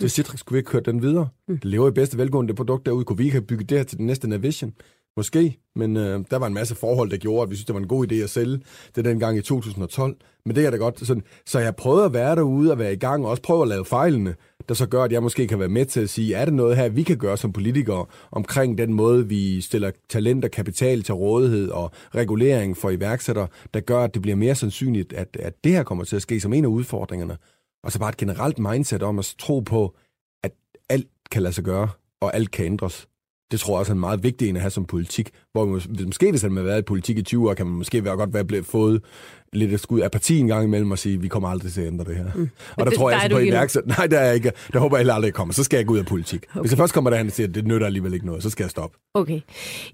Til 0.00 0.04
mm. 0.04 0.08
Citrix 0.08 0.42
kunne 0.44 0.54
vi 0.54 0.58
ikke 0.58 0.70
køre 0.70 0.82
den 0.82 1.02
videre. 1.02 1.28
Mm. 1.48 1.58
Det 1.58 1.64
lever 1.64 1.88
i 1.88 1.92
bedste 1.92 2.18
velgående 2.18 2.48
det 2.48 2.56
produkt 2.56 2.86
derude. 2.86 3.04
Kunne 3.04 3.18
vi 3.18 3.24
ikke 3.24 3.34
have 3.34 3.46
bygget 3.46 3.70
det 3.70 3.78
her 3.78 3.84
til 3.84 3.98
den 3.98 4.06
næste 4.06 4.28
Navision? 4.28 4.74
Måske, 5.18 5.58
men 5.76 5.96
øh, 5.96 6.24
der 6.30 6.36
var 6.36 6.46
en 6.46 6.54
masse 6.54 6.74
forhold, 6.74 7.10
der 7.10 7.16
gjorde, 7.16 7.42
at 7.42 7.50
vi 7.50 7.54
synes, 7.54 7.66
det 7.66 7.74
var 7.74 7.80
en 7.80 7.88
god 7.88 8.12
idé 8.12 8.14
at 8.14 8.30
sælge 8.30 8.60
det 8.96 9.04
dengang 9.04 9.38
i 9.38 9.40
2012. 9.40 10.16
Men 10.44 10.56
det 10.56 10.66
er 10.66 10.70
da 10.70 10.76
godt. 10.76 11.06
Sådan, 11.06 11.22
så 11.46 11.58
jeg 11.58 11.76
prøvede 11.76 12.04
at 12.04 12.12
være 12.12 12.36
derude 12.36 12.72
og 12.72 12.78
være 12.78 12.92
i 12.92 12.96
gang, 12.96 13.24
og 13.24 13.30
også 13.30 13.42
prøve 13.42 13.62
at 13.62 13.68
lave 13.68 13.84
fejlene, 13.84 14.34
der 14.68 14.74
så 14.74 14.86
gør, 14.86 15.02
at 15.02 15.12
jeg 15.12 15.22
måske 15.22 15.46
kan 15.46 15.58
være 15.58 15.68
med 15.68 15.86
til 15.86 16.00
at 16.00 16.10
sige, 16.10 16.34
er 16.34 16.44
det 16.44 16.54
noget 16.54 16.76
her, 16.76 16.88
vi 16.88 17.02
kan 17.02 17.16
gøre 17.16 17.36
som 17.36 17.52
politikere 17.52 18.06
omkring 18.32 18.78
den 18.78 18.92
måde, 18.92 19.28
vi 19.28 19.60
stiller 19.60 19.90
talent 20.08 20.44
og 20.44 20.50
kapital 20.50 21.02
til 21.02 21.14
rådighed 21.14 21.70
og 21.70 21.90
regulering 22.14 22.76
for 22.76 22.90
iværksættere, 22.90 23.48
der 23.74 23.80
gør, 23.80 24.00
at 24.00 24.14
det 24.14 24.22
bliver 24.22 24.36
mere 24.36 24.54
sandsynligt, 24.54 25.12
at, 25.12 25.36
at 25.40 25.64
det 25.64 25.72
her 25.72 25.82
kommer 25.82 26.04
til 26.04 26.16
at 26.16 26.22
ske 26.22 26.40
som 26.40 26.52
en 26.52 26.64
af 26.64 26.68
udfordringerne. 26.68 27.36
Og 27.84 27.92
så 27.92 27.98
bare 27.98 28.10
et 28.10 28.16
generelt 28.16 28.58
mindset 28.58 29.02
om 29.02 29.18
at 29.18 29.34
tro 29.38 29.60
på, 29.60 29.96
at 30.44 30.52
alt 30.88 31.06
kan 31.30 31.42
lade 31.42 31.54
sig 31.54 31.64
gøre, 31.64 31.88
og 32.20 32.34
alt 32.34 32.50
kan 32.50 32.66
ændres. 32.66 33.08
Det 33.50 33.60
tror 33.60 33.74
jeg 33.74 33.78
også 33.78 33.92
er 33.92 33.94
en 33.94 34.00
meget 34.00 34.22
vigtig 34.22 34.48
en 34.48 34.56
at 34.56 34.62
have 34.62 34.70
som 34.70 34.84
politik. 34.84 35.30
Hvor 35.52 35.64
man, 35.66 35.80
måske 36.06 36.30
hvis 36.30 36.44
man 36.44 36.56
har 36.56 36.62
været 36.62 36.78
i 36.78 36.82
politik 36.82 37.18
i 37.18 37.22
20 37.22 37.50
år, 37.50 37.54
kan 37.54 37.66
man 37.66 37.74
måske 37.74 38.04
være 38.04 38.16
godt 38.16 38.34
være 38.34 38.44
blevet 38.44 38.66
fået 38.66 39.04
lidt 39.52 39.72
et 39.72 39.80
skud 39.80 40.08
parti 40.12 40.38
en 40.38 40.46
gang 40.46 40.64
imellem 40.64 40.90
og 40.90 40.98
sige, 40.98 41.20
vi 41.20 41.28
kommer 41.28 41.48
aldrig 41.48 41.72
til 41.72 41.80
at 41.80 41.86
ændre 41.86 42.04
det 42.04 42.16
her. 42.16 42.30
Mm. 42.34 42.48
Og 42.70 42.78
der 42.78 42.84
det, 42.84 42.98
tror 42.98 43.10
jeg 43.10 43.20
altså 43.22 43.36
på 43.36 43.40
iværksæt. 43.40 43.86
Nej, 43.86 44.06
der 44.06 44.18
er 44.18 44.32
ikke. 44.32 44.52
Der 44.72 44.78
håber 44.78 44.96
jeg 44.96 45.00
heller 45.00 45.14
aldrig, 45.14 45.34
kommer. 45.34 45.54
Så 45.54 45.64
skal 45.64 45.76
jeg 45.76 45.86
gå 45.86 45.92
ud 45.94 45.98
af 45.98 46.06
politik. 46.06 46.44
Okay. 46.50 46.60
Hvis 46.60 46.70
jeg 46.70 46.78
først 46.78 46.94
kommer 46.94 47.10
derhen 47.10 47.26
og 47.26 47.32
siger, 47.32 47.48
at 47.48 47.54
det 47.54 47.66
nytter 47.66 47.86
alligevel 47.86 48.14
ikke 48.14 48.26
noget, 48.26 48.42
så 48.42 48.50
skal 48.50 48.64
jeg 48.64 48.70
stoppe. 48.70 48.98
Okay. 49.14 49.40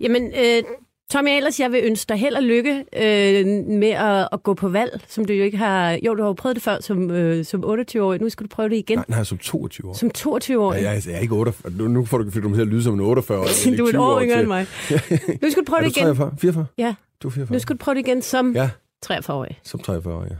Jamen, 0.00 0.22
øh, 0.22 0.62
Tommy, 1.10 1.28
ellers 1.28 1.60
jeg 1.60 1.72
vil 1.72 1.80
ønske 1.84 2.08
dig 2.08 2.16
held 2.16 2.34
og 2.34 2.42
lykke 2.42 2.84
øh, 2.96 3.46
med 3.66 3.88
at, 3.88 4.28
at 4.32 4.42
gå 4.42 4.54
på 4.54 4.68
valg, 4.68 5.00
som 5.08 5.24
du 5.24 5.32
jo 5.32 5.44
ikke 5.44 5.58
har... 5.58 5.98
Jo, 6.06 6.14
du 6.14 6.22
har 6.22 6.28
jo 6.28 6.32
prøvet 6.32 6.54
det 6.54 6.62
før 6.62 6.80
som, 6.80 7.10
øh, 7.10 7.44
som 7.44 7.64
28-årig. 7.64 8.20
Nu 8.20 8.28
skal 8.28 8.44
du 8.44 8.48
prøve 8.48 8.68
det 8.68 8.76
igen. 8.76 8.98
Nej, 8.98 9.04
nej 9.08 9.24
som 9.24 9.38
22 9.38 9.88
år. 9.88 9.94
Som 9.94 10.10
22-årig? 10.18 10.82
Ja, 10.82 10.90
jeg, 10.90 11.02
jeg 11.06 11.14
er 11.14 11.18
ikke 11.18 11.34
48. 11.34 11.72
Nu, 11.72 11.88
nu 11.88 12.04
får 12.04 12.18
du, 12.18 12.24
du 12.24 12.54
til 12.54 12.60
at 12.60 12.66
lyde 12.66 12.82
som 12.82 13.00
en 13.00 13.00
48-årig. 13.00 13.78
du 13.78 13.84
er 13.84 13.88
et 13.88 13.96
år 13.96 14.20
yngre 14.20 14.40
end 14.40 14.48
mig. 14.48 14.66
Nu 15.42 15.50
skal 15.50 15.62
du 15.62 15.66
prøve 15.66 15.82
det 15.82 15.96
igen. 15.96 16.04
43? 16.04 16.34
44? 16.40 16.66
Ja. 16.78 16.94
Du 17.22 17.28
er 17.28 17.32
44. 17.32 17.54
Nu 17.54 17.58
skal 17.58 17.76
du 17.76 17.78
prøve 17.78 17.94
det 17.94 18.00
igen 18.00 18.22
som 18.22 18.52
ja. 18.52 18.70
43-årig. 19.06 19.58
Som 19.62 19.80
43-årig, 19.80 20.30
ja. 20.30 20.36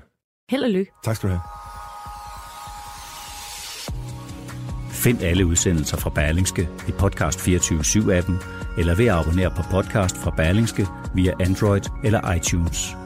Held 0.51 0.65
og 0.65 0.71
lykke. 0.71 0.93
Tak 1.05 1.17
skal 1.17 1.29
du 1.29 1.35
have. 1.35 1.41
Find 4.93 5.23
alle 5.23 5.47
udsendelser 5.47 5.97
fra 5.97 6.11
Berlingske 6.11 6.69
i 6.89 6.93
Podcast 6.93 7.49
24-7-appen, 7.49 8.33
eller 8.79 8.95
ved 8.95 9.07
at 9.07 9.15
abonnere 9.15 9.51
på 9.51 9.63
podcast 9.71 10.17
fra 10.17 10.31
Berlingske 10.37 10.87
via 11.15 11.33
Android 11.41 11.83
eller 12.05 12.33
iTunes. 12.33 12.97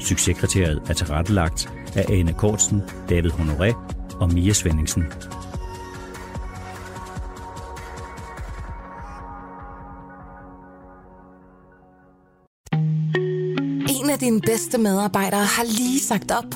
Succeskriteriet 0.00 0.82
er 0.88 0.92
tilrettelagt 0.92 1.72
af 1.94 2.04
Ane 2.08 2.32
Kortsen, 2.32 2.82
David 3.08 3.30
Honoré 3.30 3.74
og 4.20 4.32
Mia 4.32 4.52
Svendingsen. 4.52 5.02
En 13.88 14.10
af 14.10 14.18
dine 14.20 14.40
bedste 14.40 14.78
medarbejdere 14.78 15.44
har 15.44 15.64
lige 15.64 16.00
sagt 16.00 16.30
op. 16.30 16.54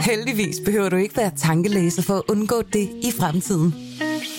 Heldigvis 0.00 0.56
behøver 0.64 0.88
du 0.88 0.96
ikke 0.96 1.16
være 1.16 1.30
tankelæser 1.36 2.02
for 2.02 2.14
at 2.14 2.22
undgå 2.28 2.62
det 2.72 2.88
i 3.02 3.12
fremtiden. 3.18 3.87